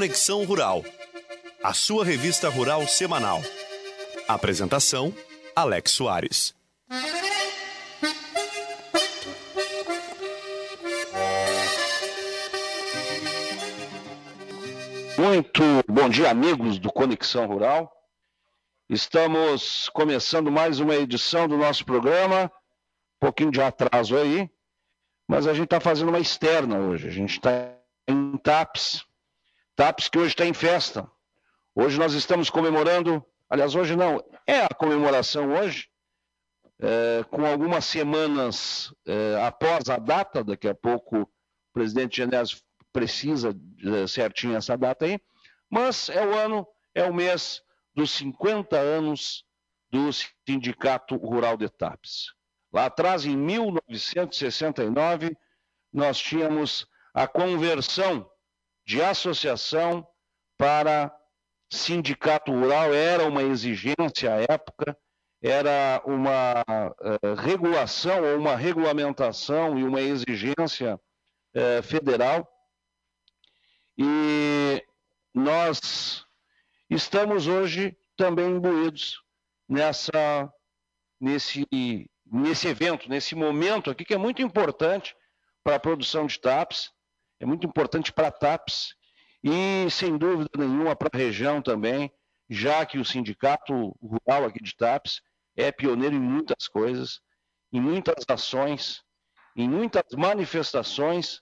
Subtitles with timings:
[0.00, 0.84] Conexão Rural,
[1.60, 3.40] a sua revista rural semanal.
[4.28, 5.12] Apresentação:
[5.56, 6.54] Alex Soares.
[15.18, 17.92] Muito bom dia, amigos do Conexão Rural.
[18.88, 24.48] Estamos começando mais uma edição do nosso programa, um pouquinho de atraso aí,
[25.26, 27.08] mas a gente está fazendo uma externa hoje.
[27.08, 27.74] A gente está
[28.06, 29.07] em TAPS,
[29.78, 31.08] TAPS que hoje está em festa.
[31.72, 35.88] Hoje nós estamos comemorando, aliás, hoje não, é a comemoração hoje,
[36.80, 41.28] é, com algumas semanas é, após a data, daqui a pouco o
[41.72, 42.58] presidente Genésio
[42.92, 45.16] precisa é, certinho essa data aí,
[45.70, 47.62] mas é o ano, é o mês
[47.94, 49.44] dos 50 anos
[49.92, 52.34] do Sindicato Rural de TAPS.
[52.72, 55.36] Lá atrás, em 1969,
[55.92, 58.28] nós tínhamos a conversão
[58.88, 60.08] de associação
[60.56, 61.14] para
[61.70, 64.98] sindicato rural era uma exigência à época,
[65.42, 70.98] era uma uh, regulação ou uma regulamentação e uma exigência
[71.54, 72.50] uh, federal.
[73.98, 74.82] E
[75.34, 76.24] nós
[76.88, 79.22] estamos hoje também imbuídos
[79.68, 80.50] nessa,
[81.20, 81.66] nesse,
[82.24, 85.14] nesse evento, nesse momento aqui que é muito importante
[85.62, 86.90] para a produção de TAPs,
[87.40, 88.94] é muito importante para a TAPS
[89.42, 92.12] e, sem dúvida nenhuma, para a região também,
[92.48, 95.20] já que o Sindicato Rural aqui de TAPS
[95.56, 97.20] é pioneiro em muitas coisas,
[97.72, 99.02] em muitas ações,
[99.54, 101.40] em muitas manifestações.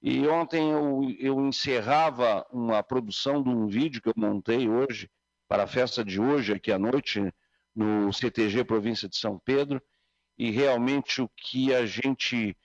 [0.00, 5.10] E ontem eu, eu encerrava uma produção de um vídeo que eu montei hoje,
[5.48, 7.20] para a festa de hoje, aqui à noite,
[7.74, 9.82] no CTG Província de São Pedro,
[10.38, 12.56] e realmente o que a gente,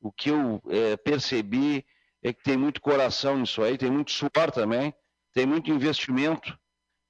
[0.00, 1.84] o que eu é, percebi
[2.24, 4.94] é que tem muito coração nisso aí, tem muito suor também,
[5.34, 6.58] tem muito investimento,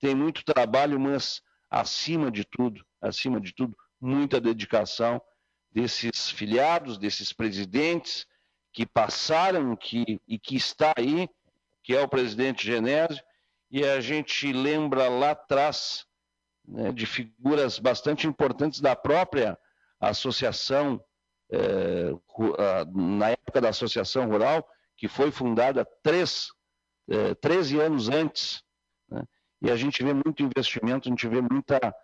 [0.00, 1.40] tem muito trabalho, mas
[1.70, 5.22] acima de tudo, acima de tudo, muita dedicação
[5.70, 8.26] desses filiados, desses presidentes
[8.72, 11.28] que passaram que, e que está aí,
[11.84, 13.22] que é o presidente Genésio,
[13.70, 16.04] e a gente lembra lá atrás
[16.66, 19.56] né, de figuras bastante importantes da própria
[20.00, 21.00] associação,
[21.50, 22.10] eh,
[22.92, 26.48] na época da associação rural, que foi fundada três,
[27.08, 28.62] é, 13 anos antes,
[29.10, 29.22] né?
[29.62, 31.94] e a gente vê muito investimento, a gente vê muita,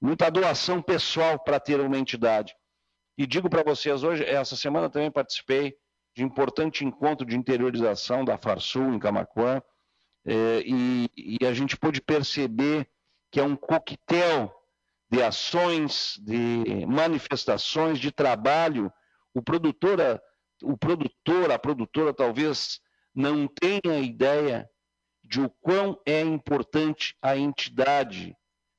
[0.00, 2.54] muita doação pessoal para ter uma entidade.
[3.18, 5.76] E digo para vocês hoje, essa semana também participei
[6.14, 9.62] de importante encontro de interiorização da Farsul em Camacuã,
[10.24, 12.86] é, e, e, a gente pôde perceber
[13.30, 14.52] que é um coquetel
[15.10, 18.92] de ações, de manifestações, de trabalho.
[19.32, 19.98] O produtor
[20.62, 22.80] o produtor, a produtora talvez
[23.14, 24.68] não tenha ideia
[25.22, 28.36] de o quão é importante a entidade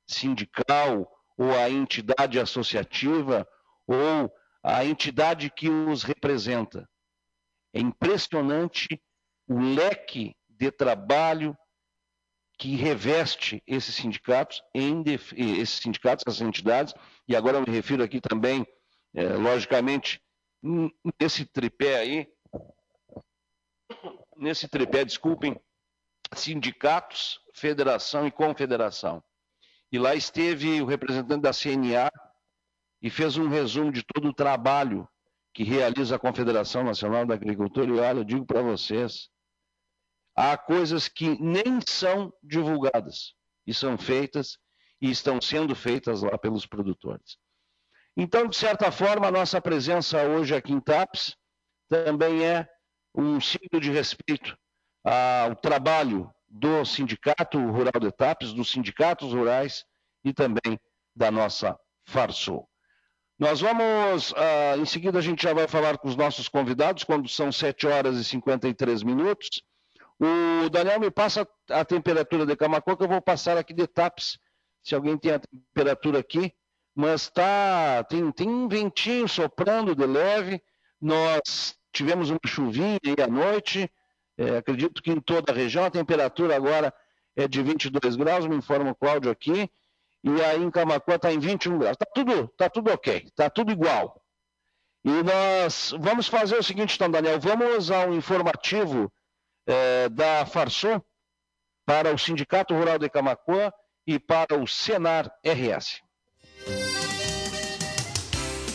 [0.07, 3.47] sindical ou a entidade associativa
[3.87, 4.31] ou
[4.63, 6.87] a entidade que os representa.
[7.73, 9.01] É impressionante
[9.47, 11.57] o leque de trabalho
[12.57, 15.33] que reveste esses sindicatos, em def...
[15.33, 16.93] esses sindicatos, essas entidades,
[17.27, 18.67] e agora eu me refiro aqui também,
[19.15, 20.21] é, logicamente,
[21.19, 22.27] nesse tripé aí,
[24.37, 25.59] nesse tripé, desculpem,
[26.33, 29.23] sindicatos, federação e confederação.
[29.91, 32.11] E lá esteve o representante da CNA
[33.01, 35.07] e fez um resumo de todo o trabalho
[35.53, 37.89] que realiza a Confederação Nacional da Agricultura.
[37.89, 39.29] E olha, eu digo para vocês,
[40.35, 43.33] há coisas que nem são divulgadas
[43.67, 44.57] e são feitas
[45.01, 47.37] e estão sendo feitas lá pelos produtores.
[48.23, 51.35] Então, de certa forma, a nossa presença hoje aqui em TAPS
[51.89, 52.69] também é
[53.15, 54.55] um signo de respeito
[55.03, 59.83] ao trabalho do Sindicato Rural de TAPS, dos sindicatos rurais
[60.23, 60.79] e também
[61.15, 62.69] da nossa Farsul.
[63.39, 67.27] Nós vamos, uh, em seguida a gente já vai falar com os nossos convidados, quando
[67.27, 69.63] são 7 horas e 53 minutos.
[70.19, 74.37] O Daniel me passa a temperatura de Camacuã, que eu vou passar aqui de TAPS,
[74.83, 76.53] se alguém tem a temperatura aqui
[76.95, 80.61] mas tá, tem, tem um ventinho soprando de leve.
[80.99, 83.91] Nós tivemos uma chuvinha aí à noite,
[84.37, 85.85] é, acredito que em toda a região.
[85.85, 86.93] A temperatura agora
[87.35, 89.69] é de 22 graus, me informa o Cláudio aqui.
[90.23, 91.93] E aí em Camacuã está em 21 graus.
[91.93, 94.21] Está tudo, tá tudo ok, está tudo igual.
[95.03, 99.11] E nós vamos fazer o seguinte, então, Daniel, vamos ao informativo
[99.65, 101.03] é, da Farsul
[101.85, 103.71] para o Sindicato Rural de Camacuã
[104.05, 106.01] e para o Senar RS.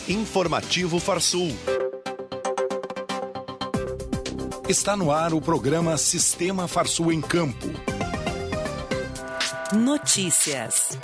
[0.08, 1.50] Informativo Farsul.
[4.68, 7.66] Está no ar o programa Sistema Farsul em Campo.
[9.72, 10.96] Notícias.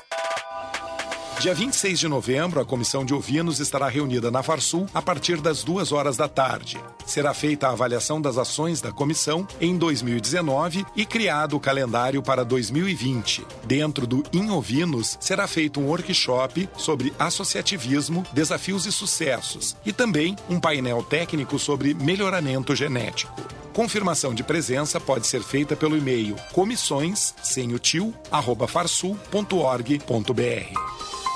[1.43, 5.65] Dia 26 de novembro, a comissão de ovinos estará reunida na Farsul a partir das
[5.65, 6.79] duas horas da tarde.
[7.05, 12.45] Será feita a avaliação das ações da comissão em 2019 e criado o calendário para
[12.45, 13.45] 2020.
[13.65, 20.37] Dentro do In Ovinos, será feito um workshop sobre associativismo, desafios e sucessos, e também
[20.49, 23.35] um painel técnico sobre melhoramento genético.
[23.73, 30.03] Confirmação de presença pode ser feita pelo e-mail comissões, sem o tio, arroba farsul.org.br.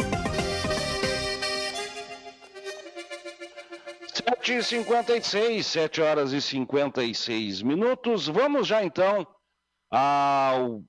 [4.12, 8.26] 7 e 56 7 horas e 56 minutos.
[8.26, 9.24] Vamos já então
[9.88, 10.82] ao,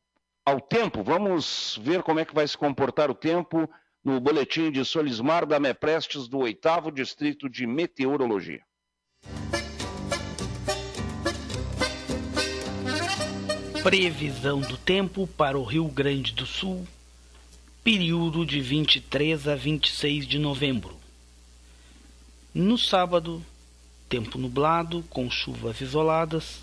[0.44, 1.04] ao tempo.
[1.04, 3.70] Vamos ver como é que vai se comportar o tempo
[4.04, 8.64] no boletim de Solismar da Meprestes do oitavo Distrito de Meteorologia.
[13.84, 16.86] Previsão do tempo para o Rio Grande do Sul,
[17.82, 20.98] período de 23 a 26 de novembro.
[22.54, 23.42] No sábado,
[24.10, 26.60] tempo nublado com chuvas isoladas,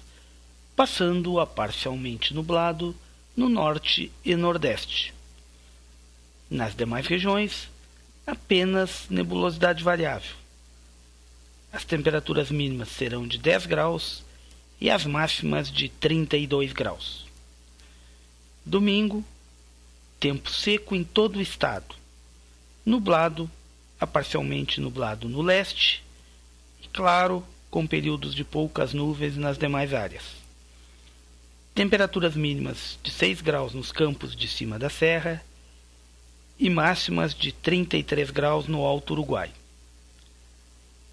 [0.76, 2.94] passando a parcialmente nublado
[3.34, 5.14] no norte e nordeste.
[6.50, 7.70] Nas demais regiões,
[8.26, 10.36] apenas nebulosidade variável.
[11.72, 14.25] As temperaturas mínimas serão de 10 graus
[14.80, 17.26] e as máximas de 32 graus.
[18.64, 19.24] Domingo,
[20.18, 21.94] tempo seco em todo o estado,
[22.84, 23.50] nublado
[23.98, 26.04] a parcialmente nublado no leste
[26.82, 30.24] e claro, com períodos de poucas nuvens nas demais áreas.
[31.74, 35.44] Temperaturas mínimas de 6 graus nos campos de cima da serra
[36.58, 39.50] e máximas de 33 graus no Alto Uruguai.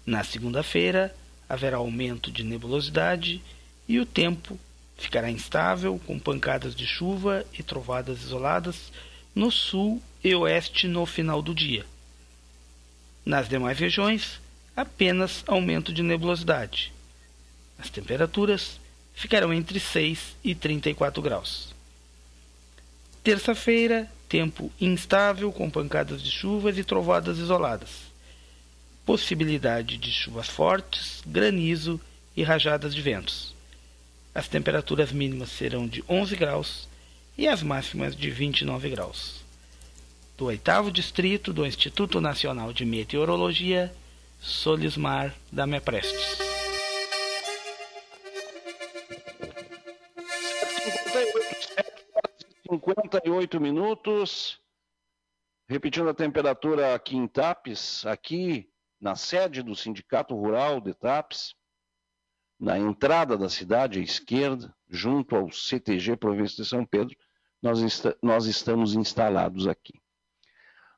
[0.06, 1.14] Na segunda-feira,
[1.54, 3.42] haverá aumento de nebulosidade
[3.88, 4.58] e o tempo
[4.96, 8.92] ficará instável, com pancadas de chuva e trovadas isoladas
[9.34, 11.84] no sul e oeste no final do dia.
[13.24, 14.40] Nas demais regiões,
[14.76, 16.92] apenas aumento de nebulosidade.
[17.78, 18.78] As temperaturas
[19.14, 21.74] ficarão entre 6 e 34 graus.
[23.22, 28.13] Terça-feira, tempo instável com pancadas de chuvas e trovadas isoladas.
[29.04, 32.00] Possibilidade de chuvas fortes, granizo
[32.36, 33.54] e rajadas de ventos.
[34.34, 36.88] As temperaturas mínimas serão de 11 graus
[37.36, 39.44] e as máximas de 29 graus.
[40.36, 43.94] Do oitavo distrito do Instituto Nacional de Meteorologia,
[44.40, 46.38] Solismar da Meprestes.
[52.68, 54.58] 58 minutos.
[55.68, 58.68] Repetindo a temperatura aqui em Tapes, aqui
[59.04, 61.54] na sede do Sindicato Rural de Tapes,
[62.58, 67.14] na entrada da cidade, à esquerda, junto ao CTG Província de São Pedro,
[67.60, 67.80] nós,
[68.22, 70.00] nós estamos instalados aqui.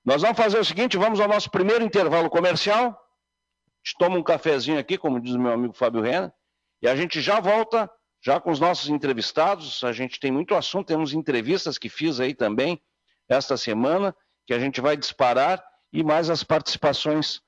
[0.05, 2.91] Nós vamos fazer o seguinte: vamos ao nosso primeiro intervalo comercial.
[2.91, 6.33] A gente toma um cafezinho aqui, como diz o meu amigo Fábio Rena,
[6.81, 7.91] e a gente já volta,
[8.25, 9.83] já com os nossos entrevistados.
[9.83, 12.81] A gente tem muito assunto, temos entrevistas que fiz aí também
[13.29, 14.15] esta semana,
[14.47, 15.61] que a gente vai disparar,
[15.93, 17.45] e mais as participações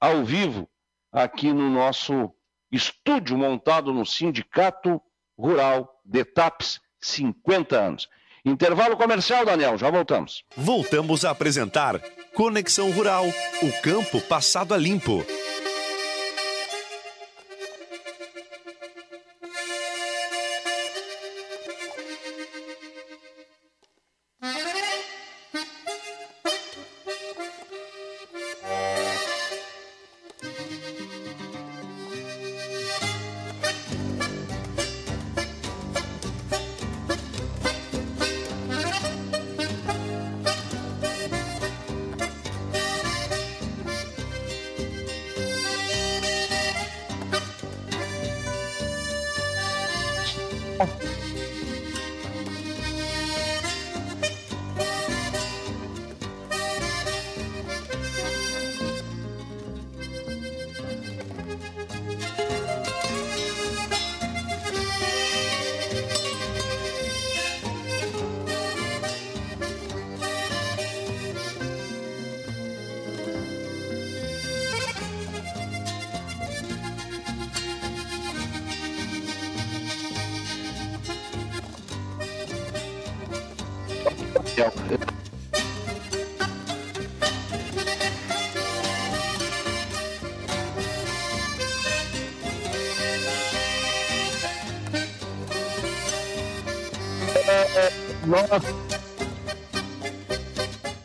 [0.00, 0.68] ao vivo
[1.12, 2.32] aqui no nosso
[2.72, 5.00] estúdio montado no Sindicato
[5.38, 8.08] Rural de TAPS, 50 anos.
[8.44, 10.44] Intervalo comercial, Daniel, já voltamos.
[10.56, 12.00] Voltamos a apresentar
[12.34, 15.24] Conexão Rural, o campo passado a limpo.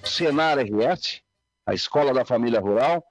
[0.03, 1.21] Senar RS,
[1.65, 3.03] a Escola da Família Rural,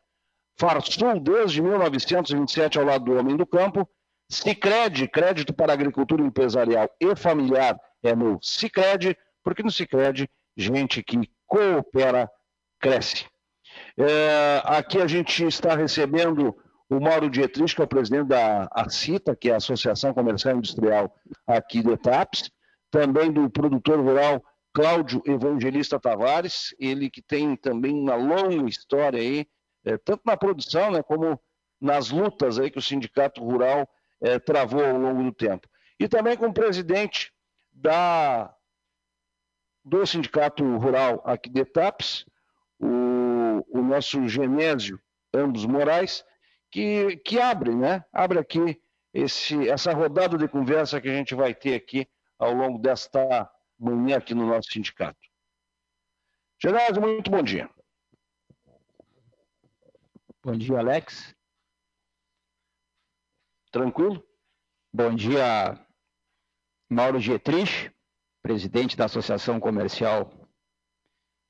[0.58, 3.88] Farsul desde 1927 ao lado do homem do campo,
[4.30, 11.28] Cicred, crédito para agricultura empresarial e familiar é no Cicred, porque no Cicred, gente que
[11.46, 12.30] coopera,
[12.80, 13.26] cresce.
[13.98, 16.56] É, aqui a gente está recebendo
[16.88, 21.12] o Mauro Dietrich, que é o presidente da ACITA, que é a Associação Comercial Industrial
[21.46, 22.50] aqui de Etaps,
[22.94, 24.40] também do produtor rural
[24.72, 29.48] Cláudio Evangelista Tavares, ele que tem também uma longa história aí,
[29.84, 31.40] é, tanto na produção, né, como
[31.80, 33.88] nas lutas aí que o Sindicato Rural
[34.22, 35.68] é, travou ao longo do tempo.
[35.98, 37.32] E também com o presidente
[37.72, 38.54] da,
[39.84, 42.24] do Sindicato Rural aqui de Etaps,
[42.78, 45.00] o, o nosso Genésio
[45.34, 46.24] Ambos Moraes,
[46.70, 48.04] que, que abre, né?
[48.12, 48.80] Abre aqui
[49.12, 52.06] esse, essa rodada de conversa que a gente vai ter aqui
[52.44, 55.18] ao longo desta manhã aqui no nosso sindicato.
[56.62, 57.68] Genésio, muito bom dia.
[60.42, 61.34] Bom dia, Alex.
[63.72, 64.22] Tranquilo?
[64.92, 65.78] Bom dia,
[66.88, 67.90] Mauro Dietrich,
[68.42, 70.30] presidente da Associação Comercial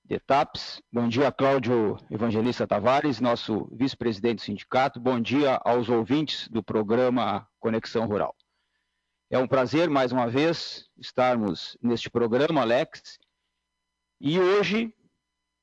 [0.05, 0.81] de TAPS.
[0.93, 5.01] Bom dia, Cláudio Evangelista Tavares, nosso vice-presidente do sindicato.
[5.01, 8.35] Bom dia aos ouvintes do programa Conexão Rural.
[9.31, 13.19] É um prazer, mais uma vez, estarmos neste programa, Alex.
[14.21, 14.95] E hoje,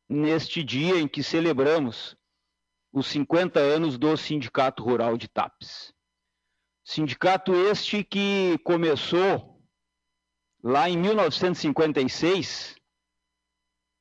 [0.10, 2.18] neste dia em que celebramos
[2.92, 5.94] os 50 anos do Sindicato Rural de TAPS.
[6.84, 9.64] Sindicato este que começou
[10.62, 12.76] lá em 1956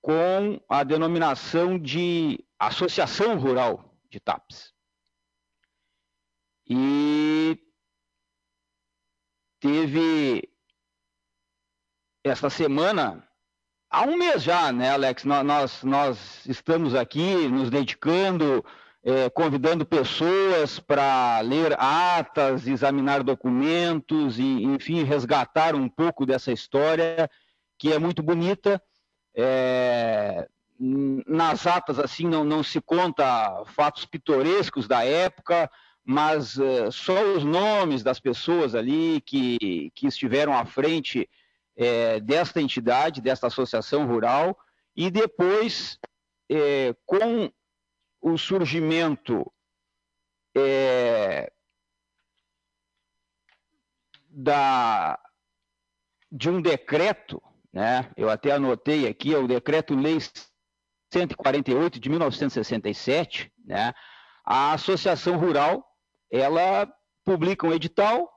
[0.00, 4.72] com a denominação de Associação Rural de TAPS.
[6.66, 7.58] E
[9.60, 10.48] teve
[12.24, 13.22] esta semana,
[13.88, 15.24] há um mês já, né, Alex?
[15.24, 18.64] Nós, nós estamos aqui nos dedicando,
[19.02, 27.30] é, convidando pessoas para ler atas, examinar documentos e, enfim, resgatar um pouco dessa história
[27.78, 28.82] que é muito bonita.
[29.34, 30.48] É,
[30.78, 35.70] nas atas, assim, não, não se conta fatos pitorescos da época,
[36.10, 41.30] mas uh, só os nomes das pessoas ali que, que estiveram à frente
[41.76, 44.58] é, desta entidade, desta associação rural,
[44.96, 46.00] e depois,
[46.50, 47.48] é, com
[48.20, 49.50] o surgimento
[50.52, 51.52] é,
[54.28, 55.16] da,
[56.28, 57.40] de um decreto,
[57.72, 60.18] né, eu até anotei aqui, é o decreto-lei
[61.12, 63.94] 148 de 1967, né,
[64.44, 65.86] a Associação Rural
[66.30, 66.92] ela
[67.24, 68.30] publica um edital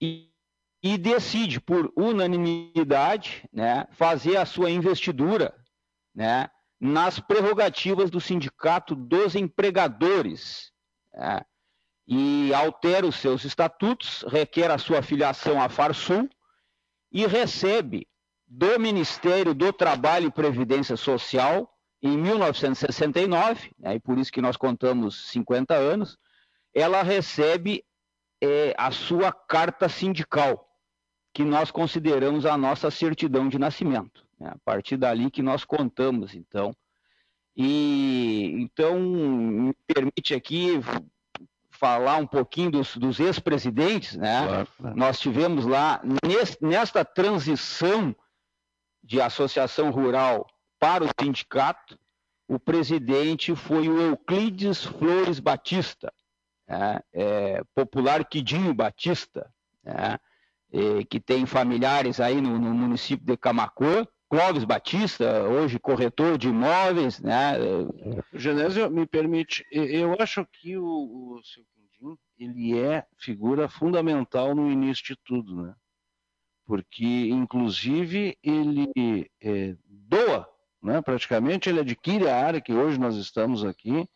[0.00, 0.30] e,
[0.82, 5.54] e decide, por unanimidade, né, fazer a sua investidura
[6.14, 6.48] né,
[6.80, 10.70] nas prerrogativas do Sindicato dos Empregadores.
[11.12, 11.44] Né,
[12.06, 16.28] e altera os seus estatutos, requer a sua filiação à Farsul
[17.10, 18.06] e recebe
[18.46, 21.70] do Ministério do Trabalho e Previdência Social,
[22.02, 26.18] em 1969, né, e por isso que nós contamos 50 anos,
[26.74, 27.84] ela recebe
[28.42, 30.68] é, a sua carta sindical,
[31.32, 34.26] que nós consideramos a nossa certidão de nascimento.
[34.38, 34.50] Né?
[34.50, 36.74] A partir dali que nós contamos, então.
[37.56, 40.80] E então me permite aqui
[41.70, 44.46] falar um pouquinho dos, dos ex-presidentes, né?
[44.46, 44.96] Claro, claro.
[44.96, 46.00] Nós tivemos lá
[46.60, 48.14] nesta transição
[49.02, 50.46] de associação rural
[50.78, 51.98] para o sindicato,
[52.48, 56.12] o presidente foi o Euclides Flores Batista,
[56.66, 59.50] né, é, popular Quidinho Batista,
[59.82, 60.18] né,
[61.08, 67.20] que tem familiares aí no, no, município de Camacuã, Clóvis Batista, hoje corretor de imóveis.
[67.20, 67.52] Né?
[68.32, 74.70] Genésio, me permite, eu acho que o, o seu Quindim, ele é figura fundamental no
[74.70, 75.74] início de tudo, né?
[76.66, 80.48] Porque, inclusive, ele é, doa,
[80.82, 81.00] né?
[81.02, 84.08] praticamente, ele adquire a área que hoje nós estamos aqui,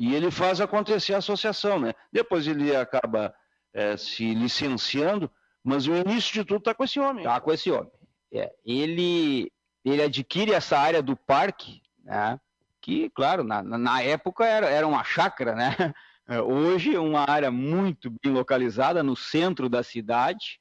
[0.00, 1.92] e ele faz acontecer a associação, né?
[2.10, 3.34] Depois ele acaba
[3.70, 5.30] é, se licenciando,
[5.62, 7.22] mas o início de tudo está com esse homem.
[7.22, 7.92] Está com esse homem.
[8.32, 9.52] É, ele,
[9.84, 12.40] ele adquire essa área do parque, né?
[12.80, 15.76] que, claro, na, na época era, era uma chácara, né?
[16.28, 20.60] É, hoje, uma área muito bem localizada no centro da cidade.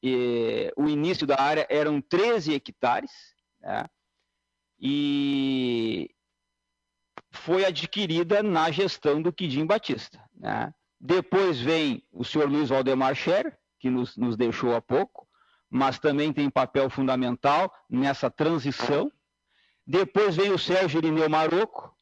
[0.00, 3.10] E, o início da área eram 13 hectares,
[3.60, 3.86] né?
[4.78, 6.08] e
[7.38, 10.20] foi adquirida na gestão do Quidim Batista.
[10.36, 10.72] Né?
[11.00, 15.26] Depois vem o senhor Luiz Valdemar Scher, que nos, nos deixou há pouco,
[15.70, 19.10] mas também tem papel fundamental nessa transição.
[19.86, 21.94] Depois vem o Sérgio Irineu Maroco,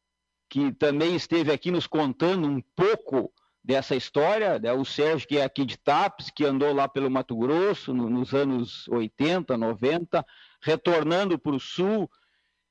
[0.49, 4.73] que também esteve aqui nos contando um pouco dessa história, né?
[4.73, 8.33] o Sérgio que é aqui de Tapes, que andou lá pelo Mato Grosso no, nos
[8.33, 10.25] anos 80, 90,
[10.63, 12.09] retornando para o Sul,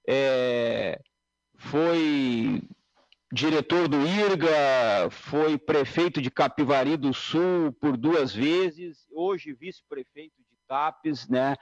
[0.08, 1.02] é,
[1.66, 2.62] foi
[3.32, 10.58] diretor do IRGA, foi prefeito de Capivari do Sul por duas vezes, hoje vice-prefeito de
[10.68, 11.56] Tapes, né?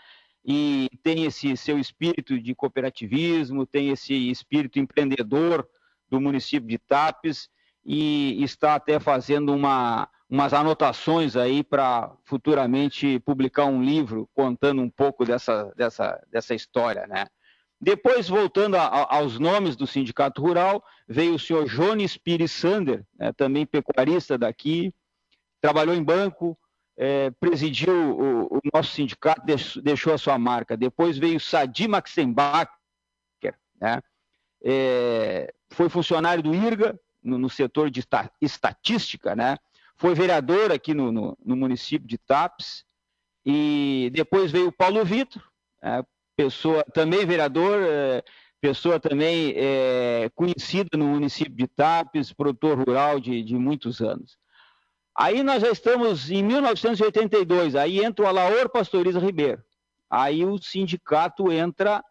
[0.45, 5.67] E tem esse seu espírito de cooperativismo, tem esse espírito empreendedor
[6.09, 7.49] do município de Tapes
[7.85, 14.89] e está até fazendo uma, umas anotações aí para futuramente publicar um livro contando um
[14.89, 17.25] pouco dessa, dessa, dessa história, né?
[17.83, 23.05] Depois, voltando a, a, aos nomes do Sindicato Rural, veio o senhor Jones Pires Sander,
[23.19, 24.93] né, também pecuarista daqui,
[25.59, 26.57] trabalhou em banco,
[26.95, 29.41] é, presidiu o, o, nosso sindicato,
[29.81, 30.77] deixou a sua marca.
[30.77, 32.69] Depois veio Sadi Maxenbacher,
[33.81, 34.01] né,
[34.63, 38.01] é, foi funcionário do IRGA, no, no setor de
[38.41, 39.57] estatística, né,
[39.97, 42.85] foi vereador aqui no, no, no município de Tapes,
[43.45, 45.43] e depois veio o Paulo Vitor,
[45.81, 46.01] é,
[46.35, 48.23] pessoa também vereador, é,
[48.61, 54.37] pessoa também é, conhecida no município de Tapes, produtor rural de, de muitos anos.
[55.15, 59.61] Aí nós já estamos em 1982, aí entra o Alaor Pastoriza Ribeiro.
[60.09, 62.03] Aí o sindicato entra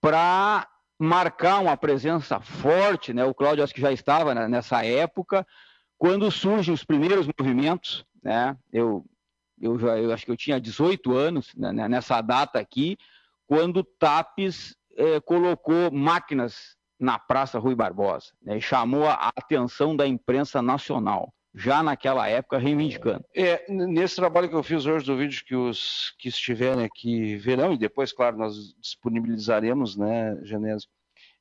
[0.00, 0.68] para
[0.98, 3.24] marcar uma presença forte, né?
[3.24, 5.46] O Cláudio acho que já estava nessa época,
[5.96, 8.56] quando surgem os primeiros movimentos, né?
[8.72, 9.04] Eu,
[9.60, 12.98] eu, já, eu acho que eu tinha 18 anos né, nessa data aqui,
[13.52, 20.62] quando Tapes é, colocou máquinas na Praça Rui Barbosa, né, chamou a atenção da imprensa
[20.62, 23.22] nacional, já naquela época reivindicando.
[23.36, 27.74] É, nesse trabalho que eu fiz hoje do vídeo que os que estiverem aqui verão,
[27.74, 30.88] e depois, claro, nós disponibilizaremos, né, Genésio,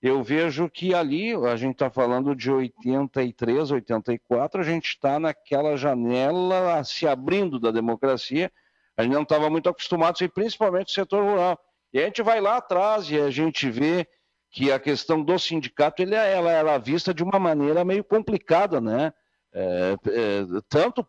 [0.01, 5.77] eu vejo que ali, a gente está falando de 83, 84, a gente está naquela
[5.77, 8.51] janela se abrindo da democracia,
[8.97, 11.57] a gente não estava muito acostumado, e principalmente o setor rural.
[11.93, 14.07] E a gente vai lá atrás e a gente vê
[14.49, 18.81] que a questão do sindicato ele, é, ela era vista de uma maneira meio complicada,
[18.81, 19.13] né?
[19.53, 21.05] É, é, tanto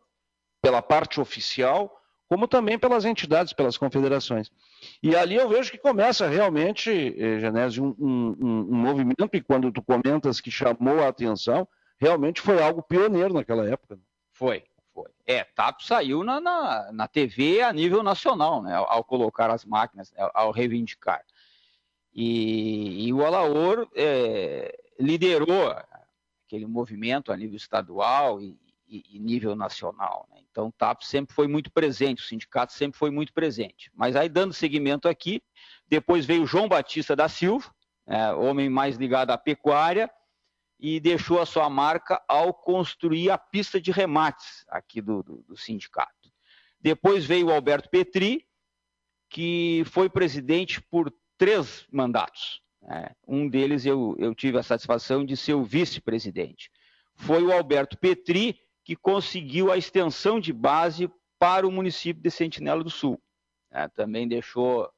[0.61, 1.93] pela parte oficial,
[2.29, 4.51] como também pelas entidades, pelas confederações.
[5.03, 9.71] E ali eu vejo que começa realmente, eh, Genésio, um, um, um, movimento, e quando
[9.71, 11.69] tu comentas que chamou a atenção,
[12.01, 13.99] realmente foi algo pioneiro naquela época.
[14.33, 14.65] Foi,
[14.95, 15.11] foi.
[15.27, 19.65] É, TAP saiu na, na, na TV a nível nacional, né, ao, ao colocar as
[19.65, 21.25] máquinas, ao, ao reivindicar.
[22.15, 25.75] E, e o Alaor é, liderou
[26.47, 30.29] aquele movimento a nível estadual e, e, e nível nacional.
[30.31, 30.43] Né?
[30.51, 33.91] Então, o TAP sempre foi muito presente, o sindicato sempre foi muito presente.
[33.95, 35.43] Mas aí, dando seguimento aqui,
[35.89, 37.75] depois veio João Batista da Silva,
[38.07, 40.11] é, homem mais ligado à pecuária,
[40.83, 45.57] e deixou a sua marca ao construir a pista de remates aqui do, do, do
[45.57, 46.29] sindicato.
[46.81, 48.45] Depois veio o Alberto Petri,
[49.31, 52.61] que foi presidente por três mandatos.
[52.83, 53.11] Né?
[53.29, 56.69] Um deles eu, eu tive a satisfação de ser o vice-presidente.
[57.15, 62.83] Foi o Alberto Petri que conseguiu a extensão de base para o município de Sentinela
[62.83, 63.23] do Sul.
[63.71, 63.89] Né?
[63.95, 64.91] Também deixou,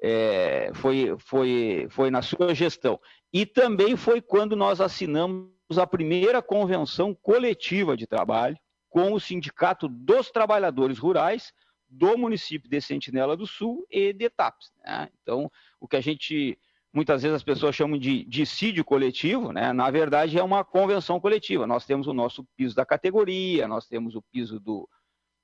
[0.00, 2.98] é, foi, foi, foi na sua gestão.
[3.32, 8.56] E também foi quando nós assinamos a primeira convenção coletiva de trabalho
[8.88, 11.52] com o Sindicato dos Trabalhadores Rurais
[11.88, 14.72] do município de Sentinela do Sul e de TAPS.
[14.84, 15.08] Né?
[15.22, 16.58] Então, o que a gente,
[16.92, 19.72] muitas vezes as pessoas chamam de dissídio coletivo, né?
[19.72, 21.66] na verdade é uma convenção coletiva.
[21.66, 24.88] Nós temos o nosso piso da categoria, nós temos o piso do,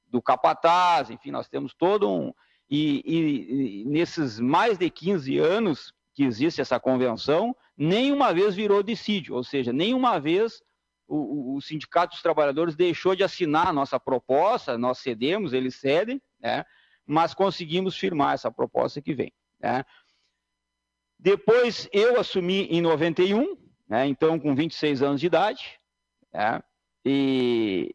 [0.06, 2.32] do capataz, enfim, nós temos todo um...
[2.70, 8.82] E, e, e nesses mais de 15 anos que existe essa convenção, nenhuma vez virou
[8.82, 10.62] dissídio, ou seja, nenhuma vez
[11.06, 16.22] o, o, Sindicato dos Trabalhadores deixou de assinar a nossa proposta, nós cedemos, eles cedem,
[16.40, 16.64] né,
[17.04, 19.32] mas conseguimos firmar essa proposta que vem.
[19.60, 19.84] Né.
[21.18, 23.56] Depois eu assumi em 91,
[23.88, 25.80] né, então com 26 anos de idade,
[26.32, 26.62] né,
[27.04, 27.94] e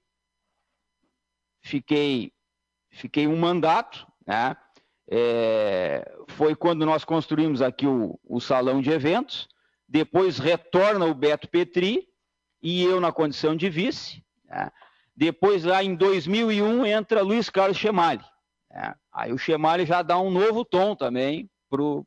[1.62, 2.32] fiquei,
[2.92, 4.56] fiquei um mandato, né,
[5.12, 9.50] é, foi quando nós construímos aqui o, o, salão de eventos.
[9.88, 12.08] Depois retorna o Beto Petri
[12.62, 14.24] e eu na condição de vice.
[14.46, 14.70] Né?
[15.16, 18.24] Depois, lá em 2001, entra Luiz Carlos Chemali.
[18.70, 18.94] Né?
[19.12, 21.50] Aí o Chemali já dá um novo tom também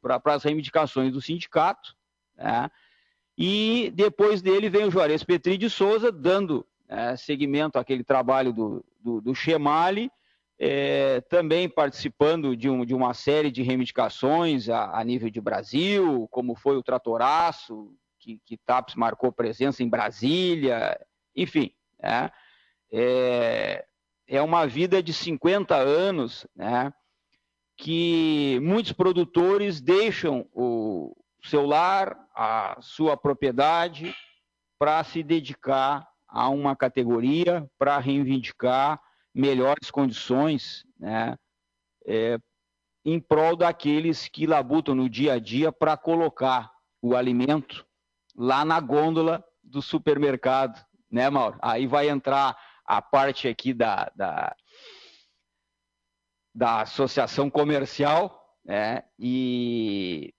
[0.00, 1.96] para as reivindicações do sindicato.
[2.36, 2.70] Né?
[3.36, 8.84] E depois dele vem o Juarez Petri de Souza, dando é, seguimento àquele trabalho do,
[9.00, 10.08] do, do Chemali,
[10.58, 16.28] é, também participando de, um, de, uma série de reivindicações a, a, nível de Brasil,
[16.30, 20.98] como foi o Tratoraço, que, que TAPS marcou presença em Brasília,
[21.34, 21.72] enfim.
[22.00, 22.30] Né?
[22.92, 23.84] É,
[24.28, 26.92] é uma vida de 50 anos né,
[27.76, 34.14] que muitos produtores deixam o seu lar, a sua propriedade,
[34.78, 39.00] para se dedicar a uma categoria, para reivindicar
[39.34, 41.36] melhores condições né,
[42.06, 42.38] é,
[43.04, 47.86] em prol daqueles que labutam no dia a dia para colocar o alimento
[48.36, 51.58] lá na gôndola do supermercado, né, Mauro?
[51.60, 54.56] Aí vai entrar a parte aqui da, da,
[56.54, 59.04] da associação comercial, né?
[59.18, 60.32] E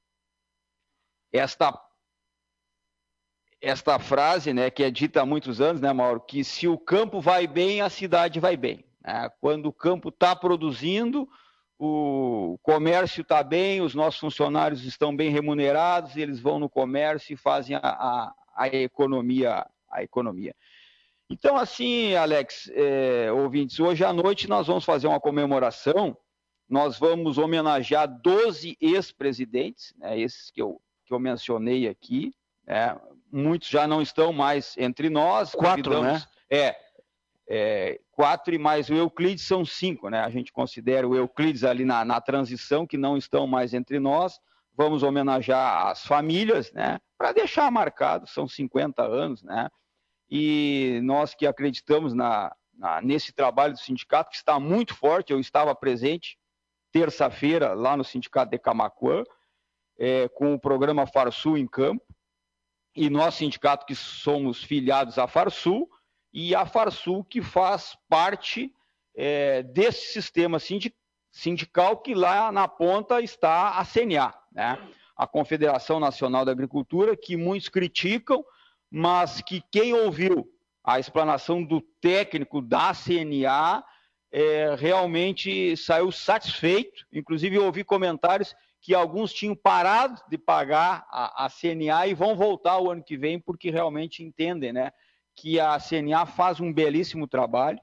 [1.32, 1.74] esta
[3.64, 7.22] esta frase, né, que é dita há muitos anos, né, Mauro, que se o campo
[7.22, 8.84] vai bem, a cidade vai bem.
[9.02, 9.32] Né?
[9.40, 11.30] Quando o campo está produzindo,
[11.80, 17.38] o comércio está bem, os nossos funcionários estão bem remunerados, eles vão no comércio e
[17.38, 20.54] fazem a, a, a economia, a economia.
[21.30, 26.18] Então, assim, Alex, é, ouvintes, hoje à noite nós vamos fazer uma comemoração,
[26.68, 32.34] nós vamos homenagear 12 ex-presidentes, né, esses que eu, que eu mencionei aqui,
[32.68, 33.00] né,
[33.34, 35.52] muitos já não estão mais entre nós.
[35.52, 36.22] Quatro, né?
[36.50, 36.76] É,
[37.48, 40.20] é, quatro e mais o Euclides são cinco, né?
[40.20, 44.40] A gente considera o Euclides ali na, na transição, que não estão mais entre nós.
[44.76, 47.00] Vamos homenagear as famílias, né?
[47.18, 49.70] Para deixar marcado, são 50 anos, né?
[50.36, 55.40] e nós que acreditamos na, na, nesse trabalho do sindicato, que está muito forte, eu
[55.40, 56.40] estava presente
[56.92, 59.24] terça-feira lá no Sindicato de Camacuã,
[59.96, 62.04] é, com o programa Farsul em campo,
[62.96, 65.90] e nós, sindicato, que somos filiados à Farsul,
[66.34, 68.74] e a Farsul que faz parte
[69.16, 70.58] é, desse sistema
[71.32, 74.80] sindical que lá na ponta está a CNA, né?
[75.16, 78.44] a Confederação Nacional da Agricultura, que muitos criticam,
[78.90, 80.48] mas que quem ouviu
[80.84, 83.84] a explanação do técnico da CNA
[84.32, 87.06] é, realmente saiu satisfeito.
[87.14, 92.36] Inclusive, eu ouvi comentários que alguns tinham parado de pagar a, a, CNA e vão
[92.36, 94.92] voltar o ano que vem porque realmente entendem né,
[95.34, 97.80] que a CNA faz um belíssimo trabalho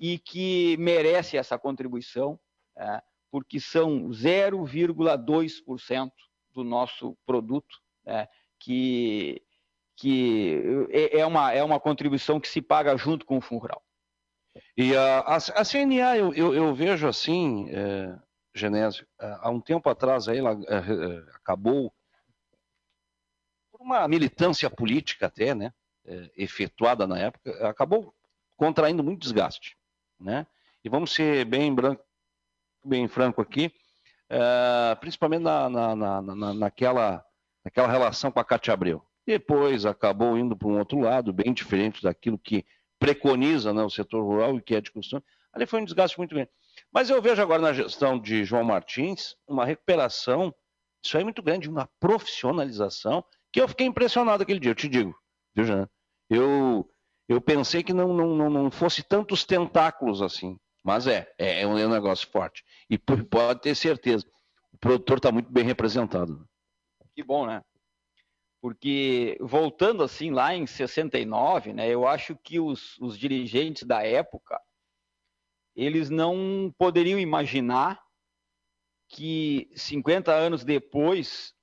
[0.00, 2.40] e que merece essa contribuição,
[2.78, 6.10] é, porque são 0,2%
[6.50, 7.76] do nosso produto
[8.06, 8.26] é,
[8.58, 9.42] que
[9.98, 13.82] que é, é uma, é uma contribuição que se paga junto com o Fundo Rural.
[14.76, 18.14] E a, a, a CNA, eu, eu, eu, vejo assim, é,
[18.56, 21.92] Genésio, é, há um tempo atrás aí ela é, é, acabou
[23.70, 25.72] por uma militância política até, né,
[26.36, 28.14] efetuada na época, acabou
[28.56, 29.76] contraindo muito desgaste,
[30.20, 30.46] né?
[30.84, 32.02] E vamos ser bem branco,
[32.84, 33.72] bem franco aqui,
[35.00, 37.24] principalmente na, na, na, naquela,
[37.64, 39.04] naquela relação com a Cátia Abreu.
[39.26, 42.64] Depois acabou indo para um outro lado, bem diferente daquilo que
[43.00, 45.24] preconiza né, o setor rural e que é de costume.
[45.52, 46.50] Ali foi um desgaste muito grande.
[46.96, 50.50] Mas eu vejo agora na gestão de João Martins uma recuperação,
[51.04, 54.88] isso aí é muito grande, uma profissionalização, que eu fiquei impressionado aquele dia, eu te
[54.88, 55.14] digo.
[55.54, 55.90] Viu, Jean?
[56.30, 56.88] Eu,
[57.28, 60.58] eu pensei que não, não, não fosse tantos tentáculos assim.
[60.82, 62.64] Mas é, é, é um negócio forte.
[62.88, 64.24] E pode ter certeza,
[64.72, 66.48] o produtor está muito bem representado.
[67.14, 67.60] Que bom, né?
[68.66, 74.60] porque voltando assim lá em 69, né, eu acho que os, os dirigentes da época
[75.76, 78.02] eles não poderiam imaginar
[79.08, 81.54] que 50 anos depois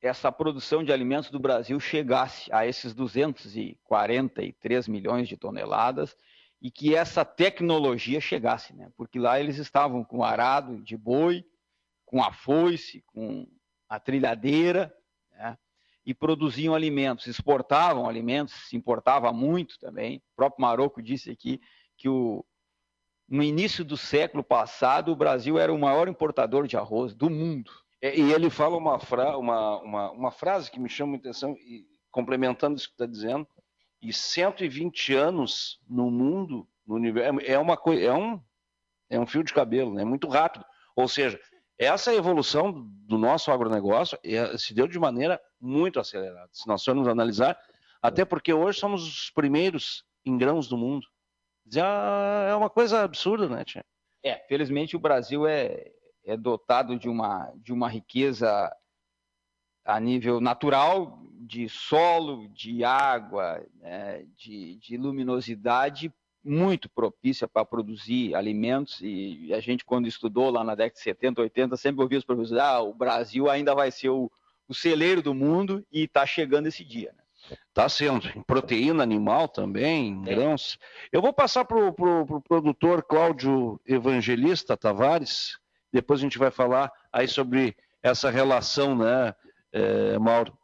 [0.00, 6.16] essa produção de alimentos do Brasil chegasse a esses 243 milhões de toneladas
[6.60, 8.92] e que essa tecnologia chegasse, né?
[8.96, 11.44] Porque lá eles estavam com arado de boi,
[12.04, 13.48] com a foice, com
[13.88, 14.94] a trilhadeira,
[15.32, 15.58] né?
[16.04, 20.18] e produziam alimentos, exportavam alimentos, se importava muito também.
[20.18, 21.60] O próprio Marocco disse aqui
[21.96, 22.44] que o,
[23.28, 27.70] no início do século passado o Brasil era o maior importador de arroz do mundo.
[28.00, 31.52] É, e ele fala uma, fra uma, uma, uma, frase que me chama a atenção,
[31.52, 33.46] e, complementando isso que está dizendo,
[34.00, 38.40] e 120 anos no mundo, no universo, é, uma coisa, é um,
[39.08, 40.04] é um fio de cabelo, é né?
[40.04, 40.64] muito rápido.
[40.94, 41.40] Ou seja,
[41.78, 46.48] essa evolução do nosso agronegócio é, se deu de maneira muito acelerada.
[46.52, 47.58] Se nós formos analisar,
[48.00, 51.06] até porque hoje somos os primeiros em grãos do mundo.
[51.68, 53.84] Já é uma coisa absurda, né, Tia?
[54.22, 55.90] É, felizmente o Brasil é,
[56.24, 58.74] é dotado de uma, de uma riqueza
[59.84, 66.12] a nível natural, de solo, de água, né, de, de luminosidade
[66.46, 71.40] muito propícia para produzir alimentos e a gente quando estudou lá na década de 70,
[71.40, 74.30] 80, sempre ouvia os professores, ah, o Brasil ainda vai ser o,
[74.68, 77.12] o celeiro do mundo e está chegando esse dia.
[77.16, 77.24] Né?
[77.68, 78.26] Está sendo.
[78.36, 80.78] Em proteína animal também, em grãos.
[81.12, 85.58] Eu vou passar para o pro, pro produtor Cláudio Evangelista Tavares,
[85.92, 89.34] depois a gente vai falar aí sobre essa relação, né,
[89.72, 90.56] é, Mauro,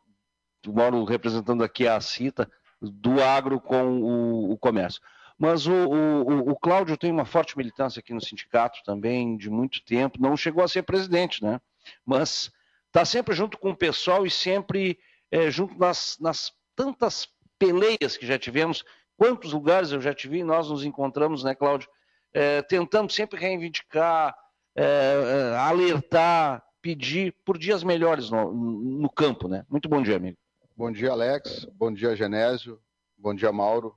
[0.67, 5.01] o Mauro representando aqui a CITA, do agro com o, o comércio.
[5.39, 9.85] Mas o, o, o Cláudio tem uma forte militância aqui no sindicato também, de muito
[9.85, 11.61] tempo, não chegou a ser presidente, né?
[12.05, 12.53] Mas
[12.87, 14.99] está sempre junto com o pessoal e sempre
[15.31, 18.85] é, junto nas, nas tantas peleias que já tivemos,
[19.17, 21.89] quantos lugares eu já tive, nós nos encontramos, né, Cláudio?
[22.33, 24.35] É, tentamos sempre reivindicar,
[24.75, 29.65] é, é, alertar, pedir por dias melhores no, no, campo, né?
[29.69, 30.37] Muito bom dia, amigo.
[30.77, 31.67] Bom dia, Alex.
[31.75, 32.81] Bom dia, Genésio.
[33.17, 33.95] Bom dia, Mauro.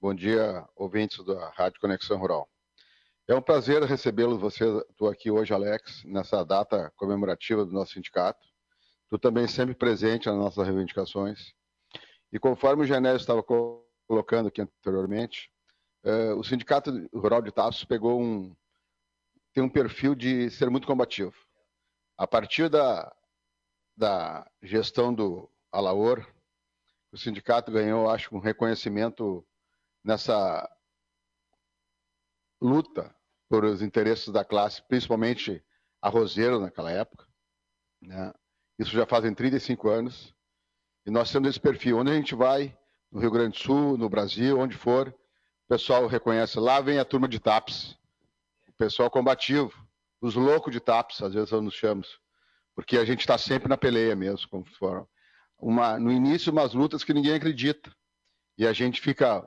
[0.00, 2.48] Bom dia, ouvintes da Rádio Conexão Rural.
[3.28, 8.40] É um prazer recebê-los, você, estou aqui hoje, Alex, nessa data comemorativa do nosso sindicato.
[9.08, 11.52] Tu também sempre presente nas nossas reivindicações.
[12.32, 15.50] E conforme o Genésio estava colocando aqui anteriormente,
[16.04, 18.54] uh, o Sindicato Rural de Taços pegou um
[19.52, 21.34] tem um perfil de ser muito combativo.
[22.16, 23.14] A partir da,
[23.96, 26.26] da gestão do Alaor,
[27.10, 29.46] o sindicato ganhou, acho, um reconhecimento
[30.02, 30.68] nessa
[32.60, 33.14] luta
[33.48, 35.62] por os interesses da classe, principalmente
[36.00, 37.26] arrozeiro naquela época.
[38.00, 38.32] Né?
[38.78, 40.34] Isso já fazem 35 anos.
[41.04, 41.98] E nós temos esse perfil.
[41.98, 42.76] Onde a gente vai,
[43.10, 46.58] no Rio Grande do Sul, no Brasil, onde for, o pessoal reconhece.
[46.58, 47.96] Lá vem a turma de TAPS,
[48.68, 49.72] o pessoal combativo,
[50.20, 52.20] os loucos de TAPS, às vezes nós nos chamamos,
[52.74, 55.06] porque a gente está sempre na peleia mesmo, como foram.
[55.58, 57.92] Uma, no início, umas lutas que ninguém acredita.
[58.56, 59.46] E a gente fica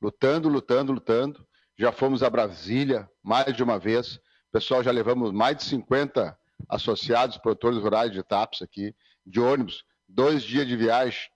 [0.00, 1.46] lutando, lutando, lutando.
[1.76, 4.20] Já fomos a Brasília mais de uma vez.
[4.52, 6.36] Pessoal, já levamos mais de 50
[6.68, 8.94] associados, produtores rurais de TAPS aqui,
[9.26, 11.28] de ônibus, dois dias de viagem,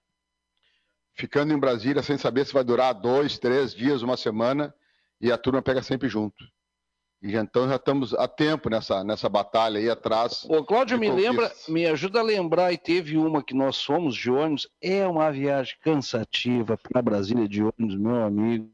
[1.14, 4.72] ficando em Brasília sem saber se vai durar dois, três dias, uma semana,
[5.20, 6.44] e a turma pega sempre junto.
[7.20, 10.44] E então já estamos a tempo nessa, nessa batalha aí atrás.
[10.48, 14.30] O Cláudio me lembra, me ajuda a lembrar, e teve uma que nós fomos de
[14.30, 18.70] ônibus, é uma viagem cansativa para Brasília de ônibus, meu amigo.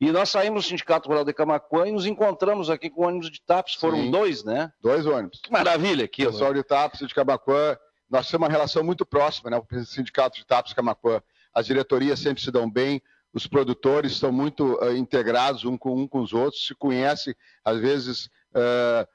[0.00, 3.40] E nós saímos do Sindicato Rural de Camacuã e nos encontramos aqui com ônibus de
[3.40, 4.70] TAPS, foram Sim, dois, né?
[4.82, 5.40] Dois ônibus.
[5.40, 6.26] Que maravilha aqui.
[6.26, 7.78] Pessoal de TAPS de Camacuã,
[8.08, 9.58] nós temos uma relação muito próxima, né?
[9.58, 11.22] O Sindicato de TAPS Camacuã.
[11.52, 16.08] As diretorias sempre se dão bem, os produtores estão muito uh, integrados um com, um
[16.08, 19.06] com os outros, se conhecem, às vezes uh,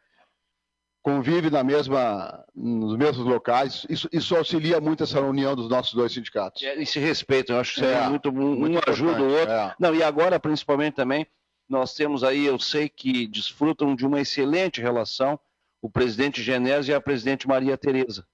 [1.02, 3.86] convive na mesma, nos mesmos locais.
[3.90, 6.62] Isso, isso, auxilia muito essa união dos nossos dois sindicatos.
[6.62, 9.52] E se respeitam, eu acho que é, é muito, um, muito um ajuda o outro.
[9.52, 9.76] É.
[9.80, 11.26] Não, e agora, principalmente também,
[11.68, 15.40] nós temos aí, eu sei que desfrutam de uma excelente relação,
[15.82, 18.26] o presidente Genésio e a presidente Maria Tereza.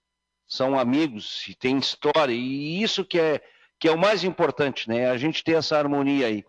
[0.47, 3.41] São amigos e têm história, e isso que é
[3.79, 5.09] que é o mais importante, né?
[5.09, 6.43] A gente ter essa harmonia aí.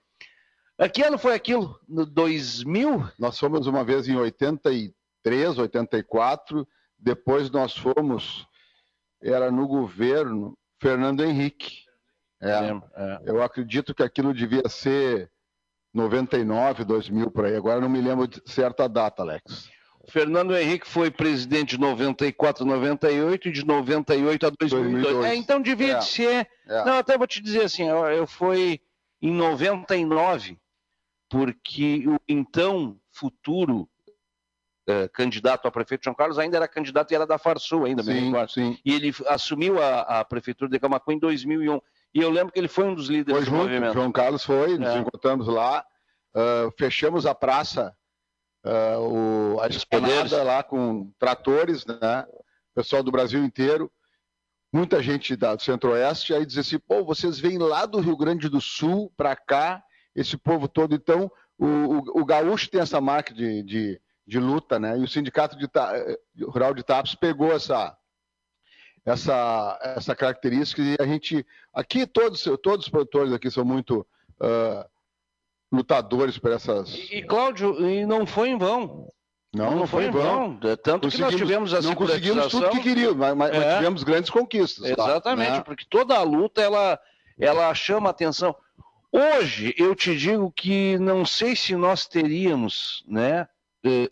[0.92, 1.78] Que ano foi aquilo?
[1.88, 3.10] No 2000?
[3.18, 6.66] Nós fomos uma vez em 83, 84.
[6.98, 8.46] Depois nós fomos,
[9.20, 11.82] era no governo Fernando Henrique.
[12.40, 13.20] É, é.
[13.26, 15.30] Eu acredito que aquilo devia ser
[15.92, 17.56] 99, 2000 por aí.
[17.56, 19.68] Agora não me lembro de certa data, Alex.
[20.08, 25.02] Fernando Henrique foi presidente de 94 98 e de 98 a 2002.
[25.02, 25.32] 2002.
[25.32, 26.00] É, então devia é.
[26.00, 26.48] ser.
[26.66, 26.84] É.
[26.84, 28.80] Não, até vou te dizer assim, eu, eu fui
[29.20, 30.58] em 99,
[31.28, 33.88] porque o então futuro
[34.88, 38.32] uh, candidato a prefeito João Carlos ainda era candidato e era da Farsul ainda, sim,
[38.48, 38.78] sim.
[38.84, 41.80] E ele assumiu a, a prefeitura de Camacuã em 2001.
[42.14, 43.92] E eu lembro que ele foi um dos líderes foi do junto, movimento.
[43.92, 44.98] João Carlos foi, nos é.
[44.98, 45.84] encontramos lá,
[46.34, 47.94] uh, fechamos a praça
[48.64, 52.26] uh, o, a esplanada lá com tratores, né?
[52.74, 53.90] Pessoal do Brasil inteiro,
[54.72, 58.60] muita gente do Centro-Oeste, aí diz assim, pô, vocês vêm lá do Rio Grande do
[58.60, 59.82] Sul para cá,
[60.14, 64.78] esse povo todo, então o, o, o gaúcho tem essa marca de, de, de, luta,
[64.78, 64.96] né?
[64.96, 65.68] E o Sindicato de,
[66.44, 67.96] Rural de Tapos pegou essa,
[69.04, 71.44] essa, essa característica e a gente,
[71.74, 74.06] aqui todos, todos os produtores aqui são muito...
[74.40, 74.97] Uh,
[75.72, 76.94] lutadores por essas.
[76.94, 79.08] E, e Cláudio, e não foi em vão.
[79.54, 80.58] Não, não, não foi em vão.
[80.58, 80.76] vão.
[80.76, 83.76] Tanto que nós tivemos essa Não conseguimos tudo que queríamos, mas, mas é.
[83.76, 84.84] tivemos grandes conquistas.
[84.84, 85.60] Exatamente, né?
[85.62, 86.98] porque toda a luta ela,
[87.38, 88.54] ela chama atenção.
[89.10, 93.48] Hoje, eu te digo que não sei se nós teríamos né,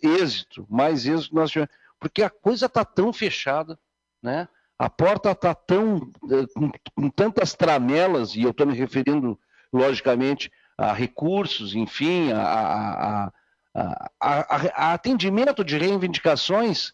[0.02, 1.70] êxito, mais êxito que nós tivemos.
[2.00, 3.78] porque a coisa está tão fechada,
[4.22, 4.48] né?
[4.78, 9.38] A porta está tão eh, com, com, tantas tramelas e eu estou me referindo
[9.72, 13.32] logicamente a recursos, enfim, a,
[13.74, 16.92] a, a, atendimento de reivindicações